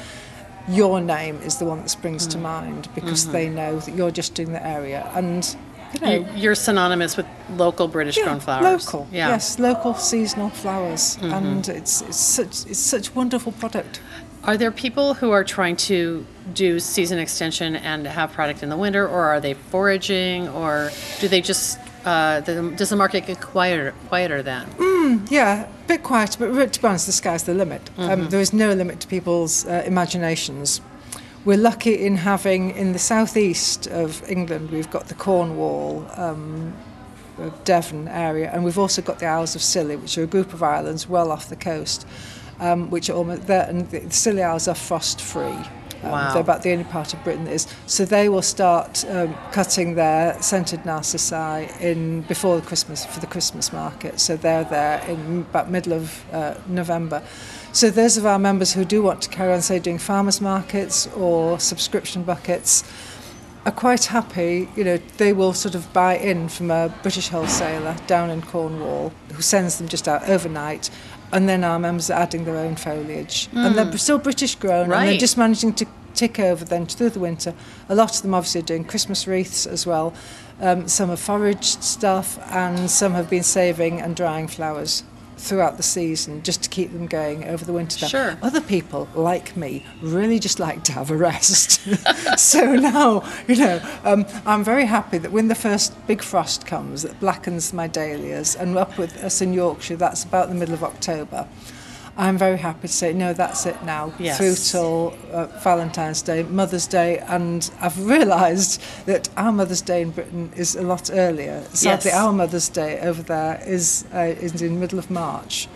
your 0.68 1.00
name 1.02 1.38
is 1.44 1.58
the 1.58 1.66
one 1.66 1.80
that 1.82 1.90
springs 1.90 2.26
to 2.28 2.38
mind 2.38 2.88
because 2.96 3.24
Mm-hmm. 3.24 3.34
they 3.34 3.50
know 3.50 3.80
that 3.80 3.96
you're 3.96 4.12
just 4.12 4.34
doing 4.36 4.52
the 4.54 4.66
area. 4.66 5.12
And, 5.16 5.56
you 6.02 6.08
know, 6.08 6.14
You- 6.14 6.28
You're 6.36 6.56
synonymous 6.56 7.18
with 7.18 7.26
local 7.58 7.88
British 7.88 8.18
grown 8.18 8.40
flowers. 8.40 8.64
Local, 8.86 9.08
Yeah. 9.12 9.26
Mm-hmm. 9.26 9.34
yes, 9.34 9.60
local 9.60 9.94
seasonal 9.96 10.50
flowers, 10.50 11.18
and 11.22 11.68
it's, 11.70 12.02
it's 12.02 12.20
such 12.20 12.66
it's 12.70 12.80
such 12.80 13.16
wonderful 13.16 13.52
product. 13.54 14.02
Are 14.44 14.58
there 14.58 14.72
people 14.72 15.16
who 15.16 15.32
are 15.32 15.44
trying 15.44 15.76
to 15.90 16.24
do 16.54 16.80
season 16.80 17.18
extension 17.18 17.76
and 17.76 18.06
have 18.06 18.32
product 18.32 18.62
in 18.64 18.70
the 18.70 18.78
winter, 18.78 19.08
or 19.08 19.24
are 19.26 19.40
they 19.42 19.56
foraging, 19.56 20.48
or 20.50 20.92
do 21.20 21.28
they 21.28 21.42
just 21.42 21.80
uh, 22.06 22.42
the, 22.42 22.72
does 22.78 22.90
the 22.90 22.96
market 22.96 23.26
get 23.26 23.42
quieter 23.42 23.94
quieter 24.10 24.44
then? 24.44 24.66
Yeah, 25.30 25.66
a 25.66 25.88
bit 25.88 26.04
quieter, 26.04 26.38
but 26.54 26.74
to 26.74 26.82
be 26.82 26.88
honest, 26.88 27.06
the 27.08 27.12
sky's 27.12 27.44
the 27.44 27.54
limit. 27.56 27.90
Um, 27.98 28.30
there 28.30 28.40
is 28.42 28.54
no 28.54 28.74
limit 28.74 29.00
to 29.02 29.08
people's 29.08 29.66
uh, 29.66 29.84
imaginations. 29.86 30.82
We're 31.46 31.58
lucky 31.58 31.94
in 31.94 32.16
having 32.16 32.72
in 32.72 32.94
the 32.94 32.98
southeast 32.98 33.86
of 33.86 34.28
England, 34.28 34.72
we've 34.72 34.90
got 34.90 35.10
the 35.10 35.14
Cornwall, 35.14 36.08
um, 36.16 36.74
uh, 37.40 37.52
Devon 37.64 38.08
area, 38.08 38.50
and 38.52 38.66
we've 38.66 38.80
also 38.80 39.04
got 39.04 39.20
the 39.20 39.28
Isles 39.28 39.54
of 39.54 39.62
Scilly, 39.62 39.96
which 39.96 40.18
are 40.18 40.24
a 40.24 40.28
group 40.28 40.54
of 40.54 40.64
islands 40.64 41.08
well 41.08 41.32
off 41.32 41.48
the 41.48 41.56
coast, 41.56 42.08
um, 42.60 42.90
which 42.90 43.12
are 43.12 43.14
almost 43.14 43.46
there, 43.46 43.70
and 43.70 43.88
the 43.92 44.10
Scilly 44.10 44.42
Isles 44.42 44.68
are 44.68 44.74
frost 44.74 45.22
free. 45.22 45.44
Um, 46.02 46.12
Wow. 46.12 46.34
They're 46.34 46.42
about 46.42 46.64
the 46.64 46.72
only 46.72 46.84
part 46.84 47.14
of 47.14 47.24
Britain 47.24 47.46
that 47.46 47.54
is. 47.54 47.68
So 47.86 48.06
they 48.06 48.28
will 48.28 48.42
start 48.42 49.06
um, 49.10 49.36
cutting 49.52 49.96
their 49.96 50.42
scented 50.42 50.84
narcissi 50.84 51.70
in 51.80 52.22
before 52.22 52.60
the 52.60 52.66
Christmas 52.66 53.06
for 53.06 53.20
the 53.20 53.28
Christmas 53.28 53.72
market. 53.72 54.20
So 54.20 54.36
they're 54.36 54.64
there 54.64 55.00
in 55.08 55.42
about 55.42 55.70
middle 55.70 55.94
of 55.94 56.26
uh, 56.34 56.56
November. 56.68 57.22
So 57.76 57.90
those 57.90 58.16
of 58.16 58.26
our 58.26 58.40
members 58.40 58.72
who 58.72 58.86
do 58.86 59.04
want 59.04 59.22
to 59.24 59.30
carry 59.30 59.52
on, 59.52 59.62
say, 59.62 59.80
doing 59.80 59.98
farmers 59.98 60.40
markets 60.40 61.08
or 61.08 61.60
subscription 61.60 62.24
buckets, 62.24 62.86
are 63.66 63.72
quite 63.74 64.06
happy. 64.06 64.70
You 64.78 64.86
know, 64.86 64.98
they 65.18 65.34
will 65.34 65.52
sort 65.52 65.76
of 65.76 65.92
buy 65.92 66.16
in 66.16 66.48
from 66.48 66.72
a 66.72 66.88
British 67.02 67.28
wholesaler 67.28 67.98
down 68.08 68.30
in 68.30 68.42
Cornwall 68.44 69.12
who 69.34 69.42
sends 69.42 69.78
them 69.78 69.90
just 69.90 70.08
out 70.08 70.30
overnight. 70.30 70.90
And 71.34 71.50
then 71.50 71.66
our 71.66 71.78
members 71.78 72.10
are 72.10 72.18
adding 72.18 72.46
their 72.46 72.56
own 72.56 72.78
foliage. 72.78 73.50
And 73.52 73.76
they're 73.76 73.98
still 73.98 74.20
British 74.20 74.56
grown 74.56 74.90
and 74.94 75.10
they're 75.10 75.18
just 75.18 75.38
managing 75.38 75.74
to 75.74 75.86
tick 76.14 76.40
over 76.40 76.64
then 76.64 76.86
through 76.86 77.10
the 77.10 77.20
winter. 77.20 77.54
A 77.90 77.96
lot 77.96 78.16
of 78.16 78.22
them 78.22 78.34
obviously 78.34 78.62
are 78.62 78.66
doing 78.66 78.86
Christmas 78.86 79.28
wreaths 79.28 79.66
as 79.66 79.86
well. 79.86 80.14
Um, 80.62 80.88
some 80.88 81.10
have 81.10 81.20
foraged 81.20 81.84
stuff 81.84 82.40
and 82.54 82.90
some 82.90 83.12
have 83.16 83.30
been 83.30 83.44
saving 83.44 84.00
and 84.00 84.16
drying 84.16 84.48
flowers 84.48 85.04
throughout 85.38 85.78
the 85.78 85.84
season 85.84 86.42
just 86.44 86.64
to 86.64 86.70
keep 86.70 86.92
them 86.92 87.08
going 87.08 87.46
over 87.46 87.66
the 87.66 87.74
winter 87.74 88.00
time. 88.00 88.10
Sure. 88.10 88.38
Other 88.42 88.62
people, 88.62 89.08
like 89.16 89.56
me, 89.58 89.86
really 90.02 90.40
just 90.40 90.60
like 90.60 90.84
to 90.86 90.92
have 90.92 91.12
a 91.12 91.18
rest. 91.18 91.82
so 92.38 92.76
now, 92.76 93.24
you 93.48 93.56
know, 93.56 94.00
um, 94.04 94.26
I'm 94.46 94.64
very 94.64 94.86
happy 94.86 95.18
that 95.18 95.32
when 95.32 95.48
the 95.48 95.56
first 95.56 95.94
big 96.08 96.22
frost 96.22 96.66
comes 96.66 97.04
that 97.04 97.20
blackens 97.20 97.74
my 97.74 97.88
dahlias, 97.88 98.56
and 98.56 98.78
up 98.78 98.98
with 98.98 99.16
us 99.24 99.42
in 99.42 99.54
Yorkshire, 99.54 99.96
that's 99.96 100.24
about 100.24 100.50
the 100.50 100.56
middle 100.56 100.74
of 100.74 100.84
October. 100.84 101.48
I'm 102.18 102.38
very 102.38 102.58
happy 102.58 102.88
to 102.88 102.94
say, 102.94 103.12
no, 103.12 103.34
that's 103.34 103.66
it 103.66 103.84
now, 103.84 104.14
Yes. 104.20 104.38
through 104.38 104.56
till 104.56 105.14
uh, 105.34 105.48
Valentine's 105.62 106.22
Day, 106.22 106.44
Mother's 106.44 106.88
Day, 106.88 107.18
and 107.20 107.70
I've 107.82 108.00
realised 108.08 108.82
that 109.06 109.28
our 109.36 109.52
Mother's 109.52 109.82
Day 109.82 110.02
in 110.02 110.12
Britain 110.12 110.50
is 110.56 110.76
a 110.78 110.82
lot 110.82 111.10
earlier. 111.12 111.62
Sadly, 111.74 112.12
Yes. 112.12 112.16
our 112.16 112.32
Mother's 112.32 112.70
Day 112.70 113.00
over 113.02 113.22
there 113.22 113.62
is, 113.66 114.06
uh, 114.14 114.20
is 114.20 114.62
in 114.62 114.76
the 114.76 114.80
middle 114.80 114.98
of 115.00 115.12
March, 115.12 115.68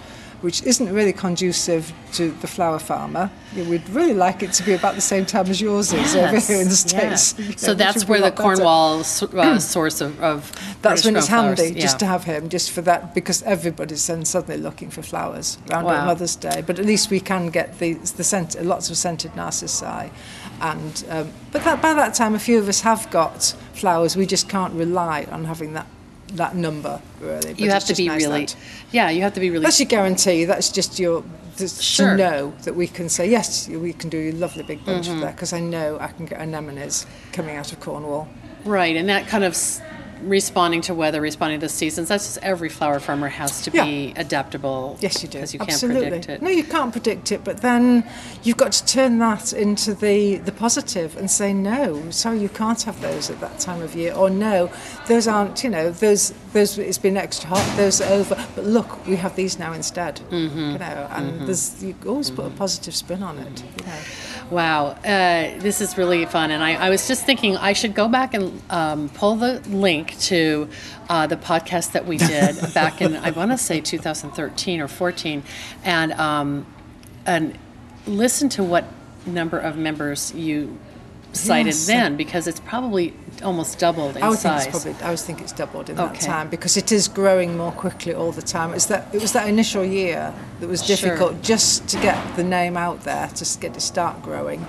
which 0.41 0.63
isn't 0.63 0.91
really 0.93 1.13
conducive 1.13 1.91
to 2.13 2.32
the 2.32 2.47
flower 2.47 2.80
farmer. 2.80 3.30
We'd 3.56 3.88
really 3.89 4.13
like 4.13 4.41
it 4.41 4.54
to 4.54 4.63
be 4.63 4.73
about 4.73 4.95
the 4.95 5.02
same 5.02 5.25
time 5.25 5.47
as 5.47 5.60
yours 5.60 5.91
is 5.93 6.15
over 6.15 6.39
here 6.39 6.62
in 6.62 6.69
the 6.69 6.86
yeah. 6.93 7.15
States. 7.15 7.38
You 7.38 7.45
know, 7.45 7.52
So 7.58 7.73
that's 7.73 8.08
where 8.08 8.21
the. 8.21 8.32
Cornwall 8.32 8.99
uh, 8.99 9.60
source 9.60 10.02
of, 10.02 10.19
of 10.21 10.52
That's 10.82 11.02
British 11.02 11.06
when 11.06 11.15
it's 11.17 11.28
handy 11.28 11.56
flowers. 11.69 11.82
just 11.82 11.99
to 11.99 12.06
have 12.06 12.23
him, 12.23 12.49
just 12.49 12.71
for 12.71 12.82
that, 12.82 13.13
because 13.13 13.43
everybody's 13.43 14.06
then 14.08 14.23
suddenly 14.25 14.58
looking 14.62 14.89
for 14.89 15.02
flowers 15.02 15.58
around 15.69 15.86
Wow. 15.86 16.06
Mother's 16.06 16.36
Day. 16.36 16.63
But 16.65 16.80
at 16.80 16.86
least 16.86 17.10
we 17.10 17.19
can 17.19 17.49
get 17.49 17.80
the 17.80 17.93
the 17.95 18.23
scent, 18.23 18.62
lots 18.63 18.89
of 18.89 18.97
scented 18.97 19.36
narcissi, 19.36 20.10
and 20.62 21.06
um, 21.10 21.32
but 21.52 21.63
that, 21.63 21.82
by 21.82 21.93
that 21.93 22.13
time, 22.13 22.34
a 22.36 22.39
few 22.39 22.60
of 22.60 22.67
us 22.69 22.82
have 22.82 23.10
got 23.12 23.56
flowers. 23.73 24.15
We 24.15 24.25
just 24.25 24.47
can't 24.49 24.73
rely 24.73 25.25
on 25.32 25.45
having 25.45 25.73
that 25.73 25.88
that 26.35 26.55
number 26.55 27.01
really. 27.19 27.53
But 27.53 27.59
You 27.59 27.69
have 27.71 27.85
to 27.85 27.95
be 27.95 28.07
nice 28.07 28.21
really, 28.23 28.45
that- 28.45 28.55
yeah, 28.91 29.09
you 29.09 29.21
have 29.21 29.33
to 29.33 29.39
be 29.39 29.49
really. 29.49 29.63
That's 29.63 29.79
your 29.79 29.87
guarantee. 29.87 30.45
That's 30.45 30.69
just 30.71 30.99
your 30.99 31.23
Sure. 31.57 32.11
to 32.11 32.15
know 32.17 32.53
that 32.63 32.73
we 32.77 32.87
can 32.87 33.09
say 33.09 33.29
yes. 33.29 33.67
We 33.67 33.91
can 33.91 34.09
do 34.09 34.29
a 34.29 34.31
lovely 34.31 34.63
big 34.63 34.85
bunch 34.85 35.07
Mm-hmm. 35.07 35.15
of 35.15 35.21
that 35.21 35.35
because 35.35 35.51
I 35.51 35.59
know 35.59 35.97
I 35.99 36.07
can 36.07 36.25
get 36.25 36.39
anemones 36.39 37.05
coming 37.33 37.57
out 37.57 37.73
of 37.73 37.81
Cornwall. 37.81 38.29
Right, 38.63 38.95
and 38.95 39.09
that 39.09 39.27
kind 39.27 39.43
of 39.43 39.57
responding 40.21 40.82
to 40.82 40.93
weather, 40.93 41.21
responding 41.21 41.60
to 41.62 41.69
seasons. 41.69 42.10
That's 42.10 42.25
just 42.25 42.38
every 42.43 42.69
flower 42.69 42.99
farmer 42.99 43.27
has 43.27 43.62
to 43.62 43.71
be 43.71 44.13
adaptable. 44.15 44.97
Yes, 44.99 45.23
you 45.23 45.29
do. 45.29 45.39
Because 45.39 45.53
you 45.53 45.60
Absolutely. 45.60 46.01
can't 46.01 46.12
predict 46.12 46.29
it. 46.29 46.41
No, 46.41 46.49
you 46.49 46.63
can't 46.63 46.91
predict 46.91 47.32
it, 47.32 47.43
but 47.43 47.62
then 47.62 48.08
you've 48.43 48.58
got 48.58 48.71
to 48.73 48.86
turn 48.86 49.19
that 49.19 49.53
into 49.53 49.93
the, 49.93 50.38
the 50.38 50.51
positive 50.51 51.15
and 51.17 51.29
say, 51.29 51.53
no, 51.53 52.10
sorry, 52.12 52.39
you 52.39 52.49
can't 52.49 52.82
have 52.84 52.99
those 53.01 53.29
at 53.29 53.39
that 53.39 53.60
time 53.60 53.82
of 53.82 53.95
year. 53.95 54.13
Or 54.13 54.29
no, 54.29 54.71
those 55.08 55.27
aren't, 55.27 55.63
you 55.63 55.69
know, 55.69 55.91
those, 55.91 56.34
those 56.53 56.77
it's 56.77 56.97
been 56.97 57.17
extra 57.17 57.49
hot, 57.49 57.77
those 57.77 58.01
are 58.01 58.12
over. 58.12 58.36
But 58.55 58.65
look, 58.65 59.05
we 59.05 59.15
have 59.15 59.36
these 59.36 59.60
now 59.60 59.73
instead. 59.73 60.15
Mm-hmm. 60.29 60.71
You 60.71 60.77
know, 60.77 61.08
and 61.12 61.47
there's, 61.47 61.84
you 61.84 61.95
always 62.05 62.32
put 62.32 62.45
a 62.45 62.49
positive 62.51 62.95
spin 62.95 63.23
on 63.23 63.38
it. 63.38 63.63
You 63.77 63.86
know. 63.86 63.99
Wow, 64.49 64.88
uh, 64.88 65.59
this 65.59 65.79
is 65.79 65.95
really 65.95 66.25
fun. 66.25 66.49
And 66.49 66.63
I, 66.63 66.73
I 66.73 66.89
was 66.89 67.07
just 67.07 67.23
thinking 67.23 67.55
I 67.55 67.73
should 67.73 67.93
go 67.93 68.07
back 68.07 68.33
and 68.33 68.59
um, 68.71 69.09
pull 69.09 69.35
the 69.35 69.59
link 69.69 70.17
to 70.21 70.67
uh, 71.07 71.27
the 71.27 71.35
podcast 71.35 71.91
that 71.91 72.07
we 72.07 72.17
did 72.17 72.55
back 72.73 72.99
in, 73.01 73.15
I 73.15 73.29
want 73.29 73.51
to 73.51 73.57
say 73.57 73.79
2013 73.79 74.81
or 74.81 74.88
14, 74.88 75.43
and, 75.83 76.13
um, 76.13 76.65
and 77.27 77.57
listen 78.07 78.49
to 78.49 78.63
what 78.63 78.85
number 79.27 79.59
of 79.59 79.77
members 79.77 80.33
you 80.33 80.79
cited 81.33 81.67
Yes. 81.67 81.85
then, 81.85 82.17
because 82.17 82.47
it's 82.47 82.59
probably 82.61 83.13
almost 83.43 83.79
doubled 83.79 84.17
in 84.17 84.23
I 84.23 84.29
would 84.29 84.39
size. 84.39 84.63
think 84.63 84.75
it's 84.75 84.83
probably. 84.83 85.03
I 85.05 85.09
would 85.11 85.19
think 85.19 85.41
it's 85.41 85.51
doubled 85.51 85.89
in 85.89 85.95
that 85.97 86.19
time 86.19 86.49
because 86.49 86.75
it 86.75 86.91
is 86.91 87.07
growing 87.07 87.55
more 87.57 87.71
quickly 87.71 88.13
all 88.13 88.31
the 88.31 88.41
time. 88.41 88.73
It's 88.73 88.87
that 88.87 89.07
it 89.13 89.21
was 89.21 89.31
that 89.33 89.47
initial 89.47 89.85
year 89.85 90.33
that 90.59 90.67
was 90.67 90.83
Sure. 90.85 90.95
difficult 90.95 91.41
just 91.41 91.87
to 91.89 91.97
get 91.99 92.17
the 92.35 92.43
name 92.43 92.75
out 92.75 93.03
there, 93.03 93.27
to 93.27 93.57
get 93.59 93.75
it 93.77 93.81
start 93.81 94.21
growing, 94.23 94.65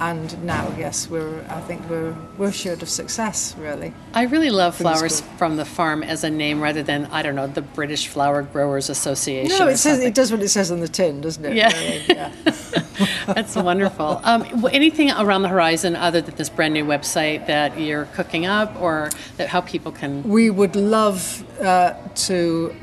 and 0.00 0.44
now 0.44 0.72
yes, 0.78 1.08
we're. 1.08 1.40
I 1.48 1.60
think 1.62 1.88
we're 1.90 2.14
we're 2.36 2.48
assured 2.48 2.82
of 2.82 2.88
success 2.88 3.54
really. 3.58 3.92
I 4.14 4.24
really 4.24 4.50
love 4.50 4.76
Flowers 4.76 5.20
from 5.36 5.56
the 5.56 5.64
Farm 5.64 6.02
as 6.02 6.24
a 6.24 6.30
name 6.30 6.60
rather 6.60 6.82
than, 6.82 7.06
I 7.06 7.22
don't 7.22 7.34
know, 7.34 7.46
the 7.46 7.62
British 7.62 8.08
Flower 8.08 8.42
Growers 8.42 8.88
Association. 8.88 9.58
No, 9.58 9.68
it 9.68 9.76
says 9.76 9.94
something. 9.94 10.08
it 10.08 10.14
does 10.14 10.30
what 10.30 10.42
it 10.42 10.48
says 10.48 10.70
on 10.70 10.80
the 10.80 10.88
tin, 10.88 11.20
doesn't 11.20 11.44
it? 11.44 11.56
Yeah. 11.56 11.72
really? 11.72 12.04
yeah. 12.08 12.32
That's 13.26 13.56
wonderful. 13.56 14.20
Um, 14.24 14.66
anything 14.72 15.10
around 15.10 15.42
the 15.42 15.48
horizon 15.48 15.96
other 15.96 16.20
than 16.20 16.34
this 16.36 16.48
brand 16.48 16.74
new 16.74 16.84
website 16.84 17.46
that 17.46 17.78
you're 17.78 18.06
cooking 18.06 18.46
up 18.46 18.80
or 18.80 19.10
that 19.36 19.48
how 19.48 19.60
people 19.60 19.92
can. 19.92 20.22
We 20.22 20.50
would 20.50 20.76
love 20.76 21.44
uh, 21.60 21.94
to 22.14 22.74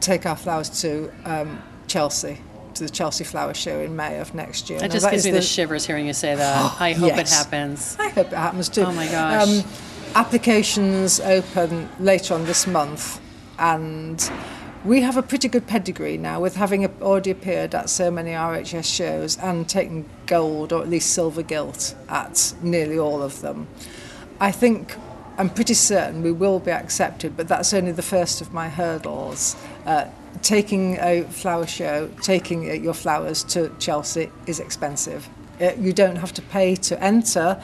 take 0.00 0.26
our 0.26 0.36
flowers 0.36 0.80
to 0.82 1.10
um, 1.24 1.62
Chelsea, 1.86 2.38
to 2.76 2.84
the 2.84 2.90
Chelsea 2.90 3.24
Flower 3.24 3.54
Show 3.54 3.80
in 3.80 3.96
May 3.96 4.18
of 4.18 4.34
next 4.34 4.70
year. 4.70 4.78
That 4.78 4.88
Now, 4.88 4.94
just 4.94 5.10
gives 5.10 5.24
me 5.24 5.32
the, 5.32 5.42
shivers 5.42 5.86
hearing 5.86 6.06
you 6.06 6.12
say 6.12 6.34
that. 6.34 6.76
I 6.80 6.92
hope 6.92 7.16
it 7.16 7.28
happens. 7.28 7.96
I 7.98 8.08
hope 8.08 8.28
it 8.28 8.36
happens 8.36 8.68
too. 8.68 8.82
Oh 8.82 8.92
my 8.92 9.06
gosh. 9.06 9.64
applications 10.14 11.20
open 11.20 11.88
later 11.98 12.34
on 12.34 12.44
this 12.44 12.66
month, 12.66 13.20
and 13.58 14.30
we 14.84 15.00
have 15.00 15.16
a 15.16 15.22
pretty 15.22 15.48
good 15.48 15.66
pedigree 15.66 16.16
now 16.16 16.40
with 16.40 16.56
having 16.56 16.86
already 17.02 17.30
appeared 17.30 17.74
at 17.74 17.90
so 17.90 18.10
many 18.10 18.30
RHS 18.30 18.84
shows 18.84 19.36
and 19.38 19.68
taken 19.68 20.08
gold 20.26 20.72
or 20.72 20.82
at 20.82 20.88
least 20.88 21.10
silver 21.12 21.42
gilt 21.42 21.94
at 22.08 22.54
nearly 22.62 22.98
all 22.98 23.22
of 23.22 23.40
them. 23.40 23.66
I 24.38 24.52
think 24.52 24.94
I'm 25.38 25.50
pretty 25.50 25.74
certain 25.74 26.22
we 26.22 26.32
will 26.32 26.60
be 26.60 26.70
accepted, 26.70 27.36
but 27.36 27.48
that's 27.48 27.74
only 27.74 27.92
the 27.92 28.02
first 28.02 28.40
of 28.40 28.52
my 28.52 28.68
hurdles. 28.68 29.56
Uh, 29.84 30.06
taking 30.42 30.98
a 30.98 31.22
flower 31.24 31.66
show, 31.66 32.08
taking 32.22 32.70
uh, 32.70 32.74
your 32.74 32.94
flowers 32.94 33.42
to 33.44 33.70
Chelsea 33.78 34.30
is 34.46 34.60
expensive. 34.60 35.28
Uh, 35.60 35.72
you 35.78 35.92
don't 35.92 36.16
have 36.16 36.32
to 36.34 36.42
pay 36.42 36.76
to 36.76 37.02
enter, 37.02 37.60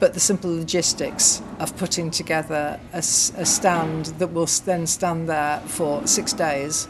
but 0.00 0.14
the 0.14 0.20
simple 0.20 0.50
logistics 0.50 1.42
of 1.58 1.76
putting 1.76 2.10
together 2.10 2.78
a 2.92 3.02
stand 3.02 4.06
that 4.18 4.32
will 4.32 4.48
then 4.64 4.86
stand 4.86 5.28
there 5.28 5.60
for 5.66 6.06
six 6.06 6.32
days, 6.32 6.88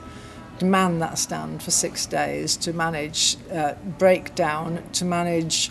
to 0.58 0.64
man 0.64 0.98
that 0.98 1.18
stand 1.18 1.62
for 1.62 1.70
six 1.70 2.06
days, 2.06 2.56
to 2.56 2.72
manage 2.72 3.36
uh, 3.52 3.74
breakdown, 3.98 4.82
to 4.92 5.04
manage 5.04 5.70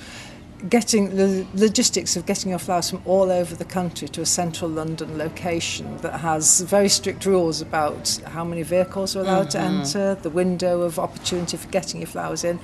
getting 0.69 1.15
the 1.15 1.45
logistics 1.53 2.15
of 2.15 2.25
getting 2.25 2.49
your 2.49 2.59
flowers 2.59 2.89
from 2.89 3.01
all 3.05 3.31
over 3.31 3.55
the 3.55 3.65
country 3.65 4.07
to 4.07 4.21
a 4.21 4.25
central 4.25 4.69
London 4.69 5.17
location 5.17 5.97
that 5.97 6.19
has 6.19 6.61
very 6.61 6.89
strict 6.89 7.25
rules 7.25 7.61
about 7.61 8.19
how 8.25 8.43
many 8.43 8.63
vehicles 8.63 9.15
are 9.15 9.21
allowed 9.21 9.49
mm-hmm. 9.49 9.83
to 9.83 9.99
enter, 9.99 10.15
the 10.15 10.29
window 10.29 10.81
of 10.81 10.97
opportunity 10.97 11.57
for 11.57 11.67
getting 11.69 12.01
your 12.01 12.07
flowers 12.07 12.43
in, 12.43 12.59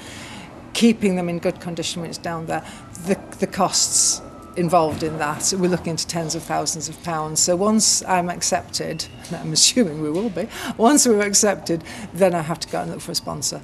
keeping 0.74 1.16
them 1.16 1.30
in 1.30 1.38
good 1.38 1.60
condition 1.60 2.02
when 2.02 2.10
it's 2.10 2.18
down 2.18 2.48
there, 2.48 2.66
the, 3.06 3.20
the 3.40 3.48
costs 3.48 4.22
involved 4.56 5.04
in 5.04 5.18
that. 5.20 5.54
We're 5.56 5.70
looking 5.70 5.92
into 5.92 6.08
tens 6.08 6.36
of 6.36 6.44
thousands 6.44 6.90
of 6.90 7.02
pounds. 7.04 7.40
So 7.40 7.56
once 7.56 8.04
I'm 8.06 8.30
accepted, 8.30 9.06
I'm 9.32 9.54
assuming 9.54 10.02
we 10.02 10.10
will 10.10 10.30
be, 10.30 10.48
once 10.78 11.08
we're 11.08 11.22
accepted, 11.22 11.84
then 12.14 12.34
I 12.34 12.42
have 12.42 12.60
to 12.62 12.68
go 12.70 12.82
and 12.82 12.92
look 12.92 13.02
for 13.02 13.12
a 13.12 13.16
sponsor. 13.16 13.62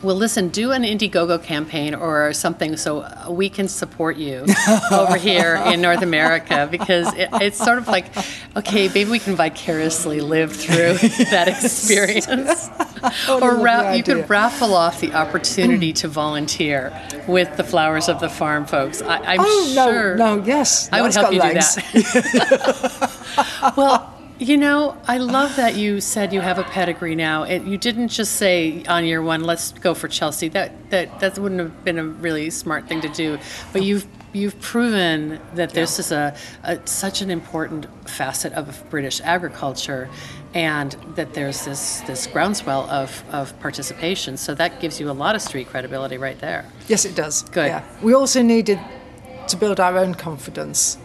Well, 0.00 0.14
listen, 0.14 0.50
do 0.50 0.70
an 0.70 0.84
Indiegogo 0.84 1.42
campaign 1.42 1.92
or 1.92 2.32
something 2.32 2.76
so 2.76 3.28
we 3.28 3.48
can 3.48 3.66
support 3.66 4.16
you 4.16 4.46
over 4.92 5.16
here 5.16 5.56
in 5.56 5.80
North 5.80 6.02
America 6.02 6.68
because 6.70 7.12
it, 7.14 7.28
it's 7.32 7.58
sort 7.58 7.78
of 7.78 7.88
like, 7.88 8.06
okay, 8.56 8.86
maybe 8.88 9.10
we 9.10 9.18
can 9.18 9.34
vicariously 9.34 10.20
live 10.20 10.54
through 10.54 10.92
that 11.30 11.48
experience. 11.48 12.70
or 13.28 13.56
ra- 13.56 13.92
you 13.92 14.04
could 14.04 14.30
raffle 14.30 14.74
off 14.74 15.00
the 15.00 15.12
opportunity 15.14 15.92
to 15.94 16.06
volunteer 16.06 16.92
with 17.26 17.56
the 17.56 17.64
Flowers 17.64 18.08
of 18.08 18.20
the 18.20 18.28
Farm 18.28 18.66
folks. 18.66 19.02
I, 19.02 19.34
am 19.34 19.40
oh, 19.40 19.72
sure. 19.74 20.16
No, 20.16 20.36
no, 20.36 20.44
yes. 20.44 20.88
I 20.92 21.02
would 21.02 21.12
help 21.12 21.32
you 21.32 21.40
legs. 21.40 21.74
do 21.74 22.02
that. 22.02 23.74
well, 23.76 24.17
you 24.38 24.56
know, 24.56 24.96
I 25.06 25.18
love 25.18 25.56
that 25.56 25.76
you 25.76 26.00
said 26.00 26.32
you 26.32 26.40
have 26.40 26.58
a 26.58 26.64
pedigree 26.64 27.14
now. 27.14 27.42
It, 27.42 27.64
you 27.64 27.76
didn't 27.76 28.08
just 28.08 28.34
say 28.34 28.84
on 28.84 29.04
year 29.04 29.22
one, 29.22 29.42
"Let's 29.42 29.72
go 29.72 29.94
for 29.94 30.08
Chelsea." 30.08 30.48
That 30.48 30.90
that 30.90 31.20
that 31.20 31.38
wouldn't 31.38 31.60
have 31.60 31.84
been 31.84 31.98
a 31.98 32.04
really 32.04 32.50
smart 32.50 32.86
thing 32.88 33.00
to 33.00 33.08
do. 33.08 33.38
But 33.72 33.82
you've 33.82 34.06
you've 34.32 34.60
proven 34.60 35.40
that 35.54 35.70
this 35.70 35.98
is 35.98 36.12
a, 36.12 36.36
a, 36.62 36.78
such 36.86 37.20
an 37.22 37.30
important 37.30 37.86
facet 38.08 38.52
of 38.52 38.82
British 38.90 39.20
agriculture, 39.22 40.08
and 40.54 40.92
that 41.16 41.34
there's 41.34 41.64
this 41.64 42.00
this 42.02 42.26
groundswell 42.26 42.88
of 42.90 43.24
of 43.32 43.58
participation. 43.60 44.36
So 44.36 44.54
that 44.54 44.80
gives 44.80 45.00
you 45.00 45.10
a 45.10 45.12
lot 45.12 45.34
of 45.34 45.42
street 45.42 45.68
credibility 45.68 46.16
right 46.16 46.38
there. 46.38 46.64
Yes, 46.86 47.04
it 47.04 47.16
does. 47.16 47.42
Good. 47.42 47.66
Yeah. 47.66 47.84
We 48.02 48.14
also 48.14 48.42
needed 48.42 48.78
to 49.48 49.56
build 49.56 49.80
our 49.80 49.98
own 49.98 50.14
confidence 50.14 50.98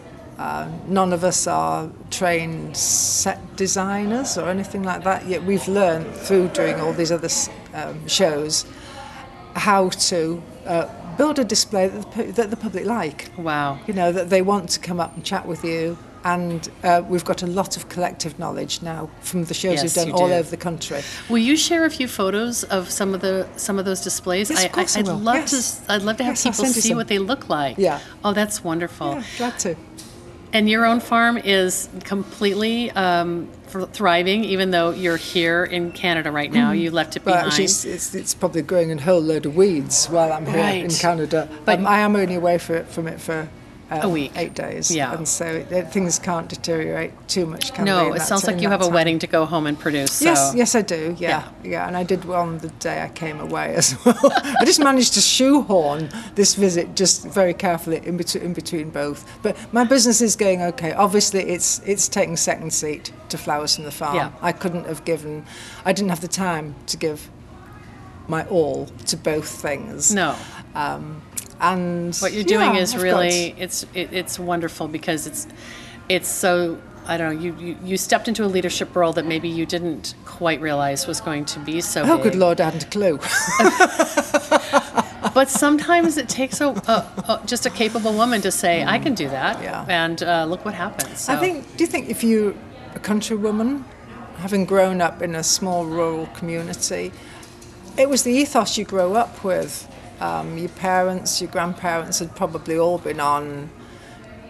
uh, 0.44 0.68
none 0.86 1.14
of 1.14 1.24
us 1.24 1.46
are 1.46 1.88
trained 2.10 2.76
set 2.76 3.56
designers 3.56 4.36
or 4.36 4.50
anything 4.50 4.82
like 4.82 5.02
that, 5.02 5.26
yet 5.26 5.42
we've 5.42 5.66
learned 5.68 6.14
through 6.14 6.48
doing 6.48 6.78
all 6.80 6.92
these 6.92 7.10
other 7.10 7.30
um, 7.72 8.06
shows 8.06 8.66
how 9.54 9.88
to 9.88 10.42
uh, 10.66 10.86
build 11.16 11.38
a 11.38 11.44
display 11.44 11.88
that 11.88 12.12
the, 12.12 12.22
that 12.24 12.50
the, 12.50 12.58
public 12.58 12.84
like. 12.84 13.30
Wow. 13.38 13.78
You 13.86 13.94
know, 13.94 14.12
that 14.12 14.28
they 14.28 14.42
want 14.42 14.68
to 14.70 14.80
come 14.80 15.00
up 15.00 15.14
and 15.14 15.24
chat 15.24 15.46
with 15.46 15.64
you. 15.64 15.96
And 16.24 16.68
uh, 16.82 17.02
we've 17.08 17.24
got 17.24 17.42
a 17.42 17.46
lot 17.46 17.78
of 17.78 17.88
collective 17.88 18.38
knowledge 18.38 18.82
now 18.82 19.08
from 19.20 19.44
the 19.44 19.54
shows 19.54 19.82
yes, 19.82 19.96
we've 19.96 20.06
done 20.06 20.12
all 20.12 20.32
over 20.32 20.50
the 20.50 20.58
country. 20.58 21.00
Will 21.30 21.38
you 21.38 21.56
share 21.56 21.86
a 21.86 21.90
few 21.90 22.08
photos 22.08 22.64
of 22.64 22.90
some 22.90 23.14
of 23.14 23.20
the 23.22 23.46
some 23.56 23.78
of 23.78 23.84
those 23.84 24.02
displays? 24.02 24.50
Yes, 24.50 24.64
of 24.64 24.72
course 24.72 24.96
I, 24.96 25.02
would 25.02 25.22
love 25.22 25.36
yes. 25.36 25.80
to. 25.80 25.92
I'd 25.92 26.02
love 26.02 26.16
to 26.18 26.24
have 26.24 26.34
yes, 26.34 26.42
people 26.42 26.66
see 26.66 26.94
what 26.94 27.08
they 27.08 27.18
look 27.18 27.50
like. 27.50 27.76
Yeah. 27.78 28.00
Oh, 28.24 28.32
that's 28.32 28.64
wonderful. 28.64 29.12
Yeah, 29.12 29.24
glad 29.36 29.58
to. 29.60 29.76
And 30.54 30.70
your 30.70 30.86
own 30.86 31.00
farm 31.00 31.36
is 31.36 31.88
completely 32.04 32.88
um, 32.92 33.48
thriving, 33.66 34.44
even 34.44 34.70
though 34.70 34.90
you're 34.90 35.16
here 35.16 35.64
in 35.64 35.90
Canada 35.90 36.30
right 36.30 36.50
now. 36.50 36.70
Mm. 36.70 36.80
You 36.80 36.90
left 36.92 37.16
it 37.16 37.24
behind. 37.24 37.48
Well, 37.48 37.60
it's, 37.60 37.84
it's, 37.84 38.14
it's, 38.14 38.34
probably 38.34 38.62
growing 38.62 38.92
a 38.92 39.02
whole 39.02 39.20
load 39.20 39.46
of 39.46 39.56
weeds 39.56 40.06
while 40.06 40.32
I'm 40.32 40.46
here 40.46 40.56
right. 40.56 40.84
in 40.84 40.90
Canada. 40.90 41.48
But 41.64 41.80
um, 41.80 41.88
I 41.88 41.98
am 41.98 42.14
only 42.14 42.36
away 42.36 42.58
for, 42.58 42.84
from 42.84 43.08
it 43.08 43.20
for 43.20 43.48
um, 43.90 44.00
a 44.02 44.08
week, 44.08 44.32
eight 44.36 44.54
days. 44.54 44.94
Yeah, 44.94 45.14
and 45.14 45.26
so 45.26 45.44
it, 45.44 45.92
things 45.92 46.18
can't 46.18 46.48
deteriorate 46.48 47.12
too 47.28 47.46
much. 47.46 47.74
Can 47.74 47.84
no, 47.84 48.12
it 48.14 48.22
sounds 48.22 48.46
like 48.46 48.60
you 48.60 48.68
have 48.68 48.80
time. 48.80 48.90
a 48.90 48.94
wedding 48.94 49.18
to 49.20 49.26
go 49.26 49.44
home 49.44 49.66
and 49.66 49.78
produce. 49.78 50.12
So. 50.12 50.24
Yes, 50.26 50.52
yes, 50.56 50.74
I 50.74 50.82
do. 50.82 51.16
Yeah, 51.18 51.28
yeah, 51.62 51.70
yeah, 51.70 51.86
and 51.86 51.96
I 51.96 52.02
did 52.02 52.24
on 52.26 52.58
the 52.58 52.68
day 52.68 53.02
I 53.02 53.08
came 53.08 53.40
away 53.40 53.74
as 53.74 53.96
well. 54.04 54.18
I 54.60 54.64
just 54.64 54.80
managed 54.80 55.14
to 55.14 55.20
shoehorn 55.20 56.08
this 56.34 56.54
visit 56.54 56.96
just 56.96 57.26
very 57.26 57.54
carefully 57.54 58.00
in 58.04 58.16
between, 58.16 58.42
in 58.42 58.52
between 58.52 58.90
both. 58.90 59.30
But 59.42 59.56
my 59.72 59.84
business 59.84 60.20
is 60.20 60.36
going 60.36 60.62
okay. 60.62 60.92
Obviously, 60.92 61.42
it's 61.42 61.80
it's 61.86 62.08
taking 62.08 62.36
second 62.36 62.72
seat 62.72 63.12
to 63.28 63.38
flowers 63.38 63.74
from 63.74 63.84
the 63.84 63.90
farm. 63.90 64.16
Yeah. 64.16 64.32
I 64.40 64.52
couldn't 64.52 64.86
have 64.86 65.04
given. 65.04 65.44
I 65.84 65.92
didn't 65.92 66.10
have 66.10 66.20
the 66.20 66.28
time 66.28 66.74
to 66.86 66.96
give 66.96 67.30
my 68.28 68.46
all 68.46 68.86
to 69.06 69.16
both 69.16 69.48
things. 69.48 70.14
No. 70.14 70.36
Um, 70.74 71.22
and 71.72 72.16
what 72.16 72.32
you're 72.32 72.44
doing 72.44 72.74
yeah, 72.74 72.80
is 72.80 72.96
really 72.96 73.50
got... 73.50 73.62
it's 73.62 73.82
it, 73.94 74.12
it's 74.12 74.38
wonderful 74.38 74.88
because 74.88 75.26
it's 75.26 75.46
it's 76.08 76.28
so 76.28 76.78
I 77.06 77.16
don't 77.16 77.34
know 77.34 77.40
you, 77.40 77.56
you 77.58 77.76
you 77.84 77.96
stepped 77.96 78.28
into 78.28 78.44
a 78.44 78.46
leadership 78.46 78.94
role 78.96 79.12
that 79.12 79.26
maybe 79.26 79.48
you 79.48 79.66
didn't 79.66 80.14
quite 80.24 80.60
realize 80.60 81.06
was 81.06 81.20
going 81.20 81.44
to 81.46 81.60
be 81.60 81.80
so. 81.80 82.02
Oh, 82.02 82.16
big. 82.16 82.24
good 82.24 82.34
lord, 82.34 82.60
I 82.60 82.70
hadn't 82.70 82.84
a 82.84 82.88
clue. 82.88 83.18
but 85.34 85.50
sometimes 85.50 86.16
it 86.16 86.28
takes 86.28 86.60
a, 86.60 86.68
a, 86.68 87.24
a, 87.28 87.42
just 87.46 87.66
a 87.66 87.70
capable 87.70 88.12
woman 88.12 88.40
to 88.40 88.50
say, 88.50 88.84
"I 88.84 88.98
can 88.98 89.14
do 89.14 89.28
that," 89.28 89.62
yeah. 89.62 89.84
and 89.88 90.22
uh, 90.22 90.46
look 90.46 90.64
what 90.64 90.74
happens. 90.74 91.20
So. 91.20 91.34
I 91.34 91.36
think. 91.36 91.76
Do 91.76 91.84
you 91.84 91.88
think 91.88 92.08
if 92.08 92.24
you 92.24 92.56
a 92.94 92.98
country 92.98 93.36
woman, 93.36 93.84
having 94.36 94.64
grown 94.64 95.00
up 95.00 95.20
in 95.20 95.34
a 95.34 95.42
small 95.42 95.84
rural 95.84 96.26
community, 96.28 97.12
it 97.98 98.08
was 98.08 98.22
the 98.22 98.32
ethos 98.32 98.78
you 98.78 98.84
grew 98.84 99.14
up 99.14 99.44
with 99.44 99.88
um, 100.20 100.58
your 100.58 100.68
parents, 100.70 101.40
your 101.40 101.50
grandparents 101.50 102.18
had 102.18 102.34
probably 102.34 102.78
all 102.78 102.98
been 102.98 103.20
on. 103.20 103.70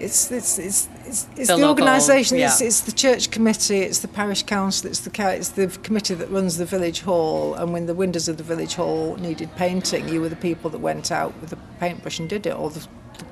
It's 0.01 0.31
it's 0.31 0.59
it's 0.59 0.89
it's, 1.05 1.29
it's 1.37 1.49
the, 1.49 1.57
the 1.57 1.69
organisation. 1.69 2.39
Yeah. 2.39 2.47
It's, 2.47 2.61
it's 2.61 2.81
the 2.81 2.93
church 2.93 3.31
committee. 3.31 3.79
It's 3.79 4.01
the 4.01 4.09
parish 4.09 4.43
council. 4.43 4.91
It's 4.91 5.01
the 5.01 5.31
it's 5.31 5.51
the 5.51 5.69
committee 5.83 6.15
that 6.15 6.31
runs 6.31 6.57
the 6.57 6.67
village 6.67 7.01
hall. 7.01 7.55
And 7.55 7.73
when 7.73 7.87
the 7.87 7.95
windows 7.95 8.29
of 8.29 8.37
the 8.37 8.43
village 8.43 8.75
hall 8.75 9.17
needed 9.17 9.55
painting, 9.57 10.09
you 10.09 10.21
were 10.21 10.29
the 10.29 10.37
people 10.37 10.71
that 10.71 10.81
went 10.81 11.13
out 11.13 11.33
with 11.41 11.53
a 11.53 11.59
paintbrush 11.79 12.19
and 12.19 12.29
did 12.29 12.47
it. 12.47 12.57
Or 12.57 12.71
the, 12.71 12.87
the 13.19 13.27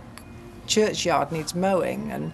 churchyard 0.66 1.32
needs 1.32 1.54
mowing 1.54 2.12
and 2.12 2.32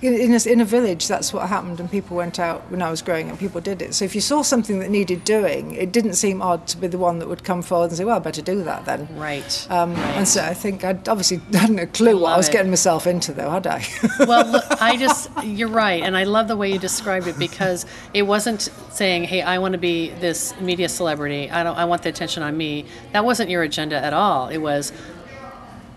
in 0.00 0.32
a, 0.32 0.48
in 0.48 0.60
a 0.60 0.64
village, 0.64 1.08
that's 1.08 1.32
what 1.32 1.48
happened, 1.48 1.80
and 1.80 1.90
people 1.90 2.16
went 2.16 2.38
out 2.38 2.70
when 2.70 2.82
I 2.82 2.90
was 2.90 3.02
growing 3.02 3.30
up. 3.30 3.38
People 3.38 3.60
did 3.60 3.82
it. 3.82 3.94
So 3.94 4.04
if 4.04 4.14
you 4.14 4.20
saw 4.20 4.42
something 4.42 4.78
that 4.78 4.90
needed 4.90 5.24
doing, 5.24 5.74
it 5.74 5.90
didn't 5.90 6.14
seem 6.14 6.40
odd 6.40 6.66
to 6.68 6.76
be 6.76 6.86
the 6.86 6.98
one 6.98 7.18
that 7.18 7.28
would 7.28 7.42
come 7.42 7.62
forward 7.62 7.90
and 7.90 7.96
say, 7.96 8.04
"Well, 8.04 8.16
I 8.16 8.18
better 8.20 8.42
do 8.42 8.62
that 8.62 8.84
then." 8.84 9.08
Right. 9.16 9.66
Um, 9.70 9.94
right. 9.94 10.16
And 10.16 10.28
so 10.28 10.42
I 10.42 10.54
think 10.54 10.84
I 10.84 10.90
obviously 11.08 11.40
hadn't 11.52 11.78
a 11.78 11.86
clue 11.86 12.10
I 12.18 12.22
what 12.22 12.32
I 12.32 12.36
was 12.36 12.48
it. 12.48 12.52
getting 12.52 12.70
myself 12.70 13.06
into, 13.06 13.32
though, 13.32 13.50
had 13.50 13.66
I? 13.66 13.84
well, 14.20 14.46
look, 14.46 14.64
I 14.80 14.96
just 14.96 15.30
you're 15.42 15.68
right, 15.68 16.02
and 16.02 16.16
I 16.16 16.24
love 16.24 16.48
the 16.48 16.56
way 16.56 16.72
you 16.72 16.78
described 16.78 17.26
it 17.26 17.38
because 17.38 17.84
it 18.14 18.22
wasn't 18.22 18.70
saying, 18.90 19.24
"Hey, 19.24 19.42
I 19.42 19.58
want 19.58 19.72
to 19.72 19.78
be 19.78 20.10
this 20.20 20.58
media 20.60 20.88
celebrity. 20.88 21.50
I 21.50 21.62
don't. 21.64 21.76
I 21.76 21.84
want 21.86 22.02
the 22.02 22.08
attention 22.10 22.42
on 22.42 22.56
me." 22.56 22.84
That 23.12 23.24
wasn't 23.24 23.50
your 23.50 23.62
agenda 23.64 23.96
at 23.96 24.12
all. 24.12 24.48
It 24.48 24.58
was, 24.58 24.92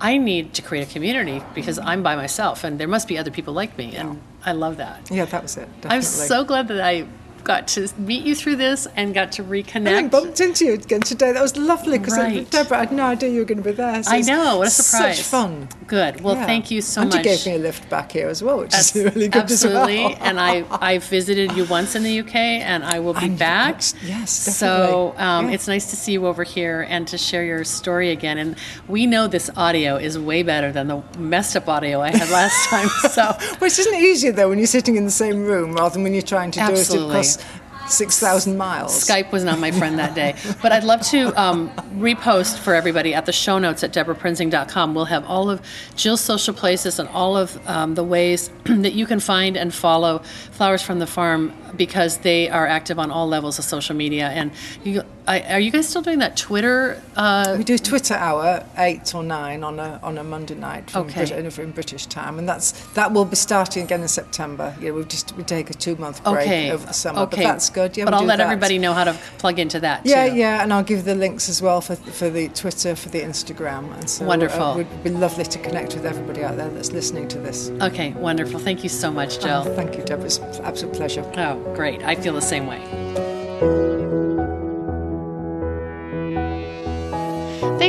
I 0.01 0.17
need 0.17 0.55
to 0.55 0.61
create 0.61 0.89
a 0.89 0.91
community 0.91 1.43
because 1.53 1.77
mm-hmm. 1.77 1.87
I'm 1.87 2.03
by 2.03 2.15
myself 2.15 2.63
and 2.63 2.79
there 2.79 2.87
must 2.87 3.07
be 3.07 3.17
other 3.17 3.31
people 3.31 3.53
like 3.53 3.77
me. 3.77 3.95
And 3.95 4.19
I 4.43 4.53
love 4.53 4.77
that. 4.77 5.09
Yeah, 5.11 5.25
that 5.25 5.43
was 5.43 5.55
it. 5.57 5.67
Definitely. 5.81 5.95
I'm 5.95 6.01
so 6.01 6.43
glad 6.43 6.67
that 6.69 6.81
I 6.81 7.05
got 7.43 7.67
to 7.69 7.87
meet 7.97 8.23
you 8.23 8.35
through 8.35 8.57
this 8.57 8.87
and 8.95 9.13
got 9.13 9.31
to 9.33 9.43
reconnect. 9.43 9.97
I 9.97 10.07
bumped 10.07 10.39
into 10.41 10.65
you 10.65 10.73
again 10.73 11.01
today. 11.01 11.31
That 11.31 11.41
was 11.41 11.57
lovely 11.57 11.97
because 11.97 12.17
right. 12.17 12.49
Debra, 12.49 12.77
I 12.77 12.79
had 12.81 12.91
no 12.91 13.05
idea 13.05 13.29
you 13.29 13.39
were 13.39 13.45
going 13.45 13.57
to 13.57 13.63
be 13.63 13.71
there. 13.71 14.03
So 14.03 14.11
I 14.11 14.21
know, 14.21 14.57
what 14.59 14.67
a 14.67 14.71
surprise! 14.71 15.17
Such 15.17 15.25
fun. 15.25 15.67
Good. 15.87 16.21
Well, 16.21 16.35
yeah. 16.35 16.45
thank 16.45 16.71
you 16.71 16.81
so 16.81 17.01
and 17.01 17.09
much. 17.09 17.17
And 17.17 17.25
you 17.25 17.31
gave 17.31 17.45
me 17.45 17.55
a 17.55 17.59
lift 17.59 17.89
back 17.89 18.11
here 18.11 18.27
as 18.27 18.41
well, 18.41 18.59
which 18.59 18.71
That's 18.71 18.95
is 18.95 19.03
really 19.03 19.27
good 19.27 19.43
absolutely. 19.43 19.97
as 19.97 20.09
well. 20.09 20.11
Absolutely 20.11 20.21
and 20.21 20.39
I 20.39 20.65
I 20.81 20.97
visited 20.99 21.51
you 21.53 21.65
once 21.65 21.95
in 21.95 22.03
the 22.03 22.19
UK, 22.19 22.35
and 22.35 22.83
I 22.83 22.99
will 22.99 23.13
be 23.13 23.25
and 23.25 23.39
back. 23.39 23.81
Yes, 24.03 24.45
definitely. 24.45 24.51
So 24.51 25.13
um, 25.17 25.47
yeah. 25.47 25.53
it's 25.53 25.67
nice 25.67 25.89
to 25.89 25.95
see 25.95 26.13
you 26.13 26.27
over 26.27 26.43
here 26.43 26.85
and 26.89 27.07
to 27.07 27.17
share 27.17 27.43
your 27.43 27.63
story 27.63 28.11
again. 28.11 28.37
And 28.37 28.55
we 28.87 29.05
know 29.05 29.27
this 29.27 29.49
audio 29.55 29.97
is 29.97 30.17
way 30.17 30.43
better 30.43 30.71
than 30.71 30.87
the 30.87 31.03
messed 31.17 31.55
up 31.55 31.67
audio 31.67 32.01
I 32.01 32.11
had 32.11 32.29
last 32.29 32.69
time. 32.69 32.87
So, 33.11 33.55
which 33.59 33.77
isn't 33.77 33.95
easier 33.95 34.31
though 34.31 34.49
when 34.49 34.57
you're 34.57 34.67
sitting 34.67 34.95
in 34.95 35.05
the 35.05 35.11
same 35.11 35.45
room 35.45 35.73
rather 35.73 35.93
than 35.93 36.03
when 36.03 36.13
you're 36.13 36.21
trying 36.21 36.51
to 36.51 36.61
absolutely. 36.61 36.97
do 36.97 37.03
it 37.03 37.09
across 37.09 37.30
6,000 37.87 38.57
miles. 38.57 39.05
Skype 39.05 39.31
was 39.31 39.43
not 39.43 39.59
my 39.59 39.71
friend 39.71 39.99
that 39.99 40.15
day. 40.15 40.35
But 40.61 40.71
I'd 40.71 40.83
love 40.83 41.01
to 41.07 41.39
um, 41.39 41.69
repost 41.97 42.57
for 42.59 42.73
everybody 42.73 43.13
at 43.13 43.25
the 43.25 43.33
show 43.33 43.59
notes 43.59 43.83
at 43.83 43.91
debraprinzing.com. 43.91 44.95
We'll 44.95 45.05
have 45.05 45.25
all 45.25 45.49
of 45.49 45.61
Jill's 45.95 46.21
social 46.21 46.53
places 46.53 46.99
and 46.99 47.09
all 47.09 47.35
of 47.37 47.59
um, 47.67 47.95
the 47.95 48.03
ways 48.03 48.49
that 48.65 48.93
you 48.93 49.05
can 49.05 49.19
find 49.19 49.57
and 49.57 49.73
follow 49.73 50.19
Flowers 50.51 50.81
from 50.81 50.99
the 50.99 51.07
Farm 51.07 51.53
because 51.75 52.19
they 52.19 52.49
are 52.49 52.67
active 52.67 52.99
on 52.99 53.11
all 53.11 53.27
levels 53.27 53.59
of 53.59 53.65
social 53.65 53.95
media. 53.95 54.29
And 54.29 54.51
you, 54.83 55.03
I, 55.27 55.41
are 55.53 55.59
you 55.59 55.71
guys 55.71 55.87
still 55.87 56.01
doing 56.01 56.19
that 56.19 56.35
Twitter? 56.35 57.01
Uh, 57.15 57.55
we 57.57 57.63
do 57.63 57.77
Twitter 57.77 58.15
hour 58.15 58.65
eight 58.77 59.13
or 59.13 59.23
nine 59.23 59.63
on 59.63 59.79
a 59.79 59.99
on 60.01 60.17
a 60.17 60.23
Monday 60.23 60.55
night 60.55 60.89
from 60.89 61.07
Okay. 61.07 61.25
Brit- 61.25 61.59
in 61.59 61.71
British 61.71 62.07
time, 62.07 62.39
and 62.39 62.49
that's 62.49 62.71
that 62.93 63.11
will 63.11 63.25
be 63.25 63.35
starting 63.35 63.83
again 63.83 64.01
in 64.01 64.07
September. 64.07 64.75
Yeah, 64.81 64.91
we 64.91 65.03
just 65.05 65.35
we 65.35 65.43
take 65.43 65.69
a 65.69 65.73
two 65.73 65.95
month 65.95 66.23
break 66.23 66.47
okay. 66.47 66.71
over 66.71 66.85
the 66.85 66.93
summer, 66.93 67.21
okay. 67.21 67.37
but 67.37 67.43
that's 67.43 67.69
good. 67.69 67.95
Yeah, 67.95 68.05
but 68.05 68.13
I'll 68.13 68.23
let 68.23 68.37
that. 68.37 68.45
everybody 68.45 68.79
know 68.79 68.93
how 68.93 69.03
to 69.03 69.13
plug 69.37 69.59
into 69.59 69.79
that. 69.81 70.05
Yeah, 70.05 70.29
too. 70.29 70.35
yeah, 70.35 70.63
and 70.63 70.73
I'll 70.73 70.83
give 70.83 71.05
the 71.05 71.15
links 71.15 71.49
as 71.49 71.61
well 71.61 71.81
for, 71.81 71.95
for 71.95 72.29
the 72.29 72.49
Twitter, 72.49 72.95
for 72.95 73.09
the 73.09 73.21
Instagram, 73.21 73.93
and 73.93 74.09
so 74.09 74.25
Wonderful. 74.25 74.63
Uh, 74.63 74.77
would 74.77 75.03
be 75.03 75.11
lovely 75.11 75.43
to 75.45 75.59
connect 75.59 75.93
with 75.93 76.05
everybody 76.05 76.43
out 76.43 76.57
there 76.57 76.69
that's 76.69 76.91
listening 76.91 77.27
to 77.29 77.39
this. 77.39 77.69
Okay, 77.81 78.11
wonderful. 78.13 78.59
Thank 78.59 78.83
you 78.83 78.89
so 78.89 79.11
much, 79.11 79.39
Jill. 79.39 79.63
Oh, 79.65 79.75
thank 79.75 79.97
you, 79.97 80.03
Deb. 80.03 80.23
It's 80.23 80.37
an 80.37 80.65
absolute 80.65 80.95
pleasure. 80.95 81.29
Oh, 81.37 81.73
great. 81.75 82.01
I 82.03 82.15
feel 82.15 82.33
the 82.33 82.41
same 82.41 82.67
way. 82.67 83.90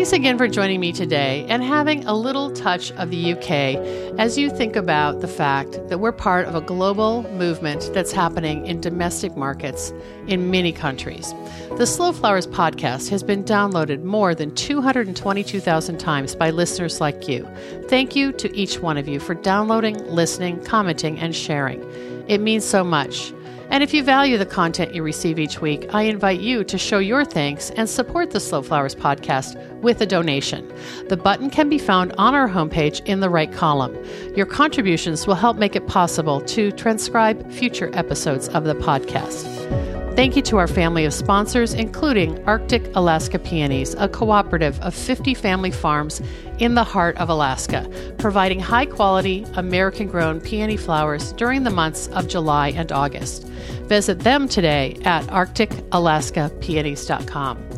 Thanks 0.02 0.14
again 0.14 0.36
for 0.36 0.48
joining 0.48 0.80
me 0.80 0.90
today 0.90 1.46
and 1.48 1.62
having 1.62 2.04
a 2.06 2.12
little 2.12 2.50
touch 2.50 2.90
of 2.94 3.12
the 3.12 3.34
UK 3.34 3.76
as 4.18 4.36
you 4.36 4.50
think 4.50 4.74
about 4.74 5.20
the 5.20 5.28
fact 5.28 5.78
that 5.88 5.98
we're 5.98 6.10
part 6.10 6.48
of 6.48 6.56
a 6.56 6.60
global 6.60 7.22
movement 7.34 7.88
that's 7.94 8.10
happening 8.10 8.66
in 8.66 8.80
domestic 8.80 9.36
markets 9.36 9.92
in 10.26 10.50
many 10.50 10.72
countries. 10.72 11.32
The 11.78 11.86
Slow 11.86 12.10
Flowers 12.10 12.48
podcast 12.48 13.10
has 13.10 13.22
been 13.22 13.44
downloaded 13.44 14.02
more 14.02 14.34
than 14.34 14.52
222,000 14.56 15.98
times 15.98 16.34
by 16.34 16.50
listeners 16.50 17.00
like 17.00 17.28
you. 17.28 17.48
Thank 17.86 18.16
you 18.16 18.32
to 18.32 18.52
each 18.56 18.80
one 18.80 18.98
of 18.98 19.06
you 19.06 19.20
for 19.20 19.34
downloading, 19.34 20.04
listening, 20.08 20.64
commenting, 20.64 21.16
and 21.20 21.32
sharing. 21.32 21.80
It 22.26 22.40
means 22.40 22.64
so 22.64 22.82
much. 22.82 23.32
And 23.72 23.82
if 23.82 23.94
you 23.94 24.02
value 24.02 24.36
the 24.36 24.44
content 24.44 24.94
you 24.94 25.02
receive 25.02 25.38
each 25.38 25.62
week, 25.62 25.94
I 25.94 26.02
invite 26.02 26.40
you 26.40 26.62
to 26.62 26.76
show 26.76 26.98
your 26.98 27.24
thanks 27.24 27.70
and 27.70 27.88
support 27.88 28.30
the 28.30 28.38
Slow 28.38 28.60
Flowers 28.60 28.94
podcast 28.94 29.56
with 29.80 30.02
a 30.02 30.06
donation. 30.06 30.70
The 31.08 31.16
button 31.16 31.48
can 31.48 31.70
be 31.70 31.78
found 31.78 32.12
on 32.18 32.34
our 32.34 32.46
homepage 32.46 33.02
in 33.06 33.20
the 33.20 33.30
right 33.30 33.50
column. 33.50 33.96
Your 34.36 34.44
contributions 34.44 35.26
will 35.26 35.36
help 35.36 35.56
make 35.56 35.74
it 35.74 35.86
possible 35.86 36.42
to 36.42 36.70
transcribe 36.72 37.50
future 37.50 37.90
episodes 37.94 38.46
of 38.50 38.64
the 38.64 38.74
podcast. 38.74 40.01
Thank 40.14 40.36
you 40.36 40.42
to 40.42 40.58
our 40.58 40.68
family 40.68 41.06
of 41.06 41.14
sponsors, 41.14 41.72
including 41.72 42.38
Arctic 42.44 42.94
Alaska 42.94 43.38
Peonies, 43.38 43.94
a 43.94 44.10
cooperative 44.10 44.78
of 44.80 44.94
50 44.94 45.32
family 45.32 45.70
farms 45.70 46.20
in 46.58 46.74
the 46.74 46.84
heart 46.84 47.16
of 47.16 47.30
Alaska, 47.30 47.88
providing 48.18 48.60
high 48.60 48.84
quality, 48.84 49.46
American 49.54 50.08
grown 50.08 50.38
peony 50.38 50.76
flowers 50.76 51.32
during 51.32 51.64
the 51.64 51.70
months 51.70 52.08
of 52.08 52.28
July 52.28 52.68
and 52.68 52.92
August. 52.92 53.44
Visit 53.88 54.18
them 54.18 54.48
today 54.48 54.98
at 55.06 55.24
arcticalaskapeonies.com. 55.28 57.68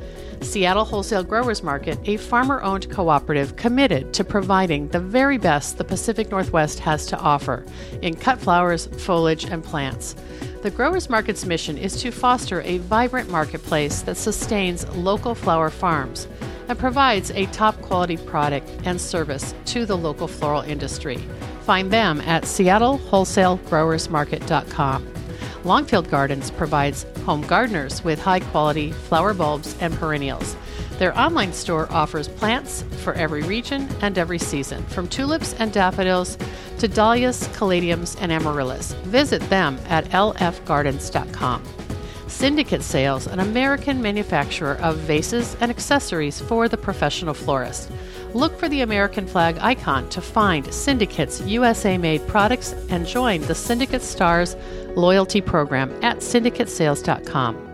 Seattle 0.44 0.84
Wholesale 0.84 1.24
Growers 1.24 1.62
Market, 1.62 1.98
a 2.04 2.16
farmer 2.16 2.62
owned 2.62 2.90
cooperative 2.90 3.56
committed 3.56 4.12
to 4.14 4.22
providing 4.22 4.86
the 4.88 5.00
very 5.00 5.38
best 5.38 5.78
the 5.78 5.84
Pacific 5.84 6.30
Northwest 6.30 6.78
has 6.80 7.06
to 7.06 7.18
offer 7.18 7.64
in 8.02 8.14
cut 8.14 8.38
flowers, 8.38 8.86
foliage, 8.98 9.44
and 9.44 9.64
plants. 9.64 10.14
The 10.62 10.70
Growers 10.70 11.10
Market's 11.10 11.44
mission 11.44 11.76
is 11.76 12.00
to 12.02 12.10
foster 12.10 12.62
a 12.62 12.78
vibrant 12.78 13.30
marketplace 13.30 14.00
that 14.02 14.16
sustains 14.16 14.88
local 14.96 15.34
flower 15.34 15.70
farms 15.70 16.28
and 16.68 16.78
provides 16.78 17.32
a 17.32 17.46
top 17.46 17.80
quality 17.82 18.16
product 18.16 18.70
and 18.84 19.00
service 19.00 19.52
to 19.66 19.84
the 19.86 19.96
local 19.96 20.28
floral 20.28 20.62
industry. 20.62 21.16
Find 21.62 21.90
them 21.90 22.20
at 22.22 22.44
seattlewholesalegrowersmarket.com. 22.44 25.14
Longfield 25.64 26.10
Gardens 26.10 26.50
provides 26.50 27.06
home 27.24 27.42
gardeners 27.42 28.04
with 28.04 28.20
high 28.20 28.40
quality 28.40 28.92
flower 28.92 29.34
bulbs 29.34 29.76
and 29.80 29.94
perennials. 29.94 30.56
Their 30.98 31.18
online 31.18 31.52
store 31.52 31.90
offers 31.90 32.28
plants 32.28 32.82
for 33.02 33.14
every 33.14 33.42
region 33.42 33.88
and 34.00 34.16
every 34.16 34.38
season, 34.38 34.84
from 34.86 35.08
tulips 35.08 35.54
and 35.54 35.72
daffodils 35.72 36.38
to 36.78 36.86
dahlias, 36.86 37.48
caladiums, 37.48 38.16
and 38.20 38.30
amaryllis. 38.30 38.92
Visit 39.04 39.42
them 39.50 39.78
at 39.88 40.04
lfgardens.com. 40.10 41.62
Syndicate 42.28 42.82
Sales, 42.82 43.26
an 43.26 43.40
American 43.40 44.02
manufacturer 44.02 44.76
of 44.78 44.96
vases 44.98 45.56
and 45.60 45.70
accessories 45.70 46.40
for 46.40 46.68
the 46.68 46.76
professional 46.76 47.34
florist. 47.34 47.90
Look 48.34 48.58
for 48.58 48.68
the 48.68 48.80
American 48.80 49.28
flag 49.28 49.58
icon 49.60 50.08
to 50.10 50.20
find 50.20 50.72
Syndicate's 50.74 51.40
USA 51.42 51.96
made 51.96 52.26
products 52.26 52.72
and 52.90 53.06
join 53.06 53.40
the 53.42 53.54
Syndicate 53.54 54.02
Stars 54.02 54.56
loyalty 54.96 55.40
program 55.40 55.92
at 56.02 56.18
syndicatesales.com. 56.18 57.70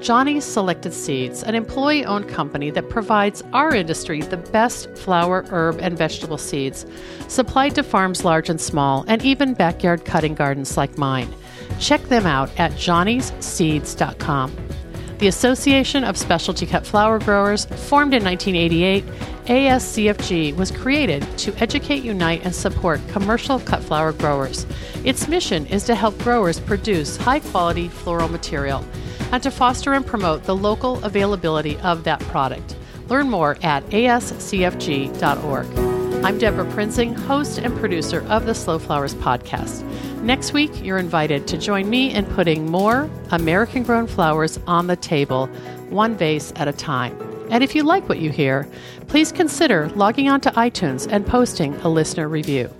Johnny's 0.00 0.44
Selected 0.44 0.92
Seeds, 0.92 1.42
an 1.42 1.56
employee 1.56 2.04
owned 2.04 2.28
company 2.28 2.70
that 2.70 2.90
provides 2.90 3.42
our 3.52 3.74
industry 3.74 4.20
the 4.20 4.36
best 4.36 4.88
flower, 4.96 5.44
herb, 5.48 5.80
and 5.80 5.98
vegetable 5.98 6.38
seeds, 6.38 6.86
supplied 7.26 7.74
to 7.74 7.82
farms 7.82 8.24
large 8.24 8.48
and 8.48 8.60
small, 8.60 9.04
and 9.08 9.24
even 9.24 9.54
backyard 9.54 10.04
cutting 10.04 10.34
gardens 10.34 10.76
like 10.76 10.96
mine. 10.96 11.34
Check 11.80 12.02
them 12.02 12.26
out 12.26 12.50
at 12.60 12.70
johnnyseeds.com. 12.72 14.56
The 15.18 15.28
Association 15.28 16.04
of 16.04 16.18
Specialty 16.18 16.66
Cut 16.66 16.86
Flower 16.86 17.18
Growers, 17.18 17.64
formed 17.64 18.14
in 18.14 18.22
1988, 18.24 19.04
ASCFG 19.46 20.56
was 20.56 20.70
created 20.70 21.22
to 21.36 21.54
educate, 21.62 22.02
unite, 22.02 22.42
and 22.44 22.54
support 22.54 22.98
commercial 23.08 23.60
cut 23.60 23.82
flower 23.82 24.12
growers. 24.12 24.64
Its 25.04 25.28
mission 25.28 25.66
is 25.66 25.84
to 25.84 25.94
help 25.94 26.16
growers 26.20 26.58
produce 26.58 27.18
high 27.18 27.40
quality 27.40 27.88
floral 27.88 28.28
material 28.28 28.82
and 29.32 29.42
to 29.42 29.50
foster 29.50 29.92
and 29.92 30.06
promote 30.06 30.44
the 30.44 30.56
local 30.56 31.04
availability 31.04 31.76
of 31.80 32.04
that 32.04 32.20
product. 32.20 32.76
Learn 33.08 33.28
more 33.28 33.58
at 33.62 33.84
ascfg.org. 33.90 35.66
I'm 36.24 36.38
Debra 36.38 36.64
Prinzing, 36.72 37.14
host 37.14 37.58
and 37.58 37.76
producer 37.76 38.26
of 38.28 38.46
the 38.46 38.54
Slow 38.54 38.78
Flowers 38.78 39.14
podcast. 39.16 39.82
Next 40.22 40.54
week, 40.54 40.82
you're 40.82 40.96
invited 40.96 41.46
to 41.48 41.58
join 41.58 41.90
me 41.90 42.14
in 42.14 42.24
putting 42.24 42.70
more 42.70 43.10
American 43.30 43.82
grown 43.82 44.06
flowers 44.06 44.58
on 44.66 44.86
the 44.86 44.96
table, 44.96 45.48
one 45.90 46.16
vase 46.16 46.50
at 46.56 46.66
a 46.66 46.72
time. 46.72 47.33
And 47.50 47.62
if 47.62 47.74
you 47.74 47.82
like 47.82 48.08
what 48.08 48.18
you 48.18 48.30
hear, 48.30 48.68
please 49.08 49.32
consider 49.32 49.88
logging 49.90 50.28
onto 50.28 50.50
iTunes 50.50 51.06
and 51.10 51.26
posting 51.26 51.74
a 51.76 51.88
listener 51.88 52.28
review. 52.28 52.70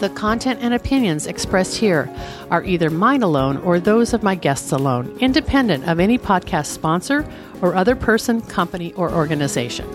The 0.00 0.10
content 0.10 0.60
and 0.62 0.72
opinions 0.72 1.26
expressed 1.26 1.76
here 1.76 2.10
are 2.50 2.64
either 2.64 2.88
mine 2.88 3.22
alone 3.22 3.58
or 3.58 3.78
those 3.78 4.14
of 4.14 4.22
my 4.22 4.34
guests 4.34 4.72
alone, 4.72 5.14
independent 5.20 5.86
of 5.86 6.00
any 6.00 6.18
podcast 6.18 6.66
sponsor 6.66 7.30
or 7.60 7.74
other 7.74 7.94
person, 7.94 8.40
company, 8.40 8.94
or 8.94 9.12
organization. 9.12 9.86